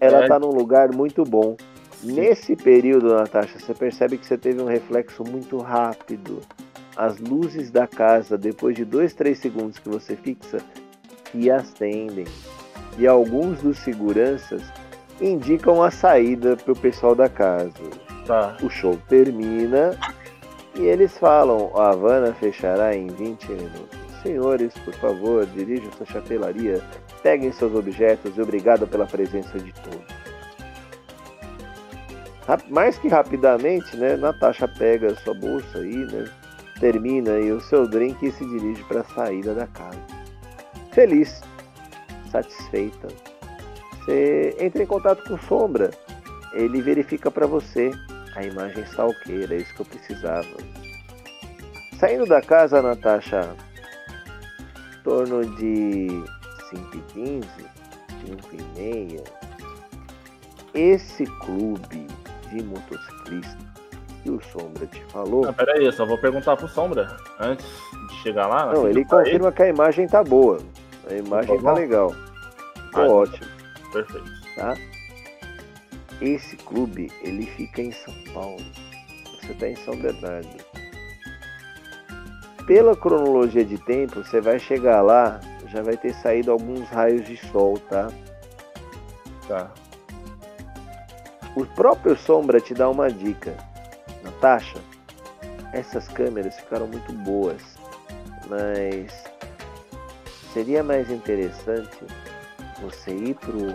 Ela 0.00 0.26
tá 0.26 0.38
num 0.38 0.50
lugar 0.50 0.94
muito 0.94 1.22
bom. 1.24 1.56
Nesse 2.02 2.56
período, 2.56 3.14
Natasha, 3.14 3.58
você 3.58 3.74
percebe 3.74 4.16
que 4.16 4.26
você 4.26 4.38
teve 4.38 4.62
um 4.62 4.66
reflexo 4.66 5.22
muito 5.22 5.58
rápido. 5.58 6.40
As 6.96 7.18
luzes 7.18 7.70
da 7.70 7.86
casa, 7.86 8.38
depois 8.38 8.74
de 8.74 8.84
2, 8.84 9.12
3 9.12 9.38
segundos 9.38 9.78
que 9.78 9.88
você 9.88 10.16
fixa, 10.16 10.58
se 11.30 11.50
acendem. 11.50 12.26
E 12.98 13.06
alguns 13.06 13.60
dos 13.62 13.78
seguranças 13.78 14.62
indicam 15.20 15.82
a 15.82 15.90
saída 15.90 16.56
para 16.56 16.72
o 16.72 16.78
pessoal 16.78 17.14
da 17.14 17.28
casa. 17.28 17.72
Tá. 18.26 18.56
O 18.62 18.70
show 18.70 18.98
termina 19.08 19.96
e 20.74 20.82
eles 20.82 21.16
falam: 21.18 21.70
a 21.76 21.90
Havana 21.90 22.32
fechará 22.32 22.94
em 22.94 23.08
20 23.08 23.50
minutos. 23.50 23.98
Senhores, 24.22 24.72
por 24.84 24.94
favor, 24.94 25.46
dirijam 25.46 25.90
sua 25.92 26.06
chapelaria, 26.06 26.82
peguem 27.22 27.52
seus 27.52 27.74
objetos 27.74 28.36
e 28.36 28.40
obrigado 28.40 28.86
pela 28.86 29.06
presença 29.06 29.58
de 29.58 29.72
todos. 29.72 30.20
Mais 32.68 32.98
que 32.98 33.08
rapidamente, 33.08 33.96
né? 33.96 34.16
Natasha 34.16 34.66
pega 34.66 35.14
sua 35.16 35.34
bolsa 35.34 35.78
aí, 35.78 35.96
né? 35.96 36.28
Termina 36.80 37.32
aí 37.32 37.52
o 37.52 37.60
seu 37.60 37.86
drink 37.86 38.26
e 38.26 38.32
se 38.32 38.44
dirige 38.44 38.82
para 38.84 39.02
a 39.02 39.04
saída 39.04 39.54
da 39.54 39.66
casa. 39.68 40.00
Feliz, 40.92 41.40
satisfeita. 42.30 43.08
Você 43.92 44.56
entra 44.58 44.82
em 44.82 44.86
contato 44.86 45.22
com 45.28 45.38
Sombra. 45.38 45.90
Ele 46.52 46.82
verifica 46.82 47.30
para 47.30 47.46
você 47.46 47.92
a 48.34 48.42
imagem 48.42 48.82
stalker, 48.84 49.52
é 49.52 49.56
isso 49.56 49.74
que 49.74 49.82
eu 49.82 49.86
precisava. 49.86 50.48
Saindo 51.98 52.26
da 52.26 52.40
casa, 52.40 52.82
Natasha, 52.82 53.54
em 54.98 55.02
torno 55.02 55.44
de 55.56 56.24
5h15, 56.72 57.44
5h30, 58.26 59.24
esse 60.74 61.24
clube 61.40 62.06
de 62.50 62.62
motociclista 62.64 63.58
que 64.22 64.30
o 64.30 64.40
Sombra 64.52 64.86
te 64.86 65.02
falou, 65.06 65.42
Não, 65.46 65.54
pera 65.54 65.72
aí, 65.72 65.84
eu 65.84 65.92
só 65.92 66.04
vou 66.04 66.18
perguntar 66.18 66.56
pro 66.56 66.68
Sombra 66.68 67.16
antes 67.38 67.66
de 68.08 68.14
chegar 68.22 68.46
lá. 68.46 68.72
não, 68.72 68.88
ele 68.88 69.04
confirma 69.04 69.50
que 69.50 69.62
a 69.62 69.68
imagem 69.68 70.06
tá 70.06 70.22
boa. 70.22 70.58
A 71.08 71.14
imagem 71.14 71.56
Tá 71.56 71.62
tá 71.62 71.72
legal. 71.72 72.14
Tá 72.92 73.02
Ah, 73.02 73.08
ótimo. 73.08 73.46
Perfeito. 73.92 74.30
tá? 74.56 74.74
Esse 76.20 76.56
clube, 76.58 77.10
ele 77.22 77.46
fica 77.46 77.80
em 77.80 77.92
São 77.92 78.14
Paulo. 78.34 78.62
Você 79.40 79.52
está 79.52 79.68
em 79.68 79.76
São 79.76 79.96
Bernardo. 79.96 80.48
Pela 82.66 82.94
cronologia 82.94 83.64
de 83.64 83.78
tempo, 83.78 84.22
você 84.22 84.40
vai 84.40 84.58
chegar 84.58 85.00
lá, 85.02 85.40
já 85.70 85.82
vai 85.82 85.96
ter 85.96 86.12
saído 86.14 86.50
alguns 86.50 86.88
raios 86.88 87.24
de 87.24 87.36
sol, 87.36 87.78
tá? 87.88 88.08
Tá. 89.46 89.70
O 91.56 91.64
próprio 91.64 92.16
Sombra 92.16 92.60
te 92.60 92.74
dá 92.74 92.88
uma 92.88 93.10
dica. 93.10 93.56
Natasha, 94.22 94.78
essas 95.72 96.08
câmeras 96.08 96.56
ficaram 96.56 96.86
muito 96.86 97.12
boas, 97.12 97.62
mas 98.48 99.24
seria 100.52 100.82
mais 100.82 101.10
interessante 101.10 101.98
você 102.80 103.12
ir 103.12 103.34
pro 103.34 103.74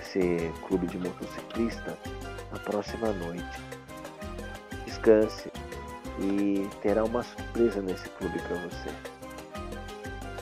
esse 0.00 0.52
clube 0.66 0.86
de 0.86 0.98
motociclista 0.98 1.96
na 2.52 2.58
próxima 2.60 3.12
noite. 3.12 3.60
Descanse 4.84 5.50
e 6.20 6.68
terá 6.82 7.04
uma 7.04 7.22
surpresa 7.22 7.80
nesse 7.82 8.08
clube 8.10 8.38
para 8.40 8.56
você. 8.56 9.15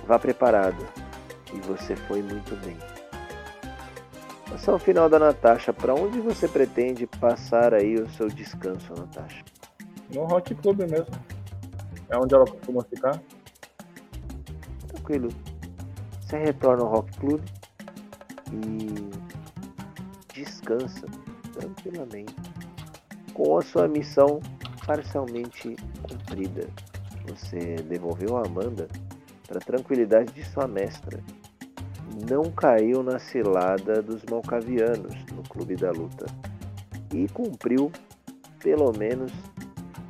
Vá 0.07 0.19
preparado 0.19 0.87
e 1.53 1.61
você 1.61 1.97
foi 1.97 2.23
muito 2.23 2.55
bem. 2.65 2.77
Passar 4.51 4.75
o 4.75 4.79
final 4.79 5.09
da 5.09 5.19
Natasha. 5.19 5.73
Para 5.73 5.95
onde 5.95 6.21
você 6.21 6.47
pretende 6.47 7.07
passar 7.07 7.73
aí 7.73 7.97
o 7.97 8.09
seu 8.11 8.29
descanso, 8.29 8.93
Natasha? 8.95 9.43
No 10.15 10.25
Rock 10.25 10.55
Club 10.57 10.81
mesmo. 10.81 11.07
É 12.11 12.17
onde 12.19 12.35
ela 12.35 12.45
costuma 12.45 12.83
ficar. 12.85 13.21
Tranquilo. 14.89 15.29
Você 16.21 16.39
retorna 16.39 16.83
ao 16.83 16.91
Rock 16.91 17.19
Club 17.19 17.41
e 18.53 19.11
descansa 20.35 21.07
tranquilamente 21.53 22.35
com 23.33 23.59
a 23.59 23.63
sua 23.63 23.89
missão 23.89 24.41
parcialmente 24.87 25.77
cumprida. 26.03 26.69
Você 27.27 27.77
devolveu 27.77 28.37
a 28.37 28.47
Amanda 28.47 28.87
para 29.47 29.61
tranquilidade 29.61 30.33
de 30.33 30.45
sua 30.45 30.67
mestra. 30.67 31.21
Não 32.29 32.51
caiu 32.51 33.03
na 33.03 33.19
cilada 33.19 34.03
dos 34.03 34.23
malcavianos 34.25 35.15
no 35.35 35.43
Clube 35.43 35.77
da 35.77 35.91
Luta 35.91 36.27
e 37.13 37.29
cumpriu 37.29 37.91
pelo 38.61 38.93
menos 38.97 39.33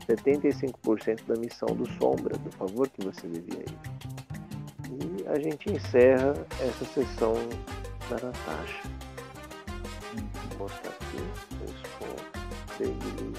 75% 0.06 1.26
da 1.26 1.34
missão 1.34 1.68
do 1.74 1.88
Sombra, 1.98 2.36
do 2.38 2.50
favor 2.52 2.88
que 2.88 3.04
você 3.04 3.26
devia 3.26 3.58
a 3.58 3.62
ele. 3.62 3.78
E 4.90 5.28
a 5.28 5.38
gente 5.38 5.72
encerra 5.72 6.34
essa 6.60 6.84
sessão 6.84 7.34
da 8.08 8.16
Natasha. 8.16 8.82
Vou 10.50 10.68
mostrar 10.68 10.90
aqui 10.90 11.16
pontos. 11.58 11.94
Beleza. 12.78 13.33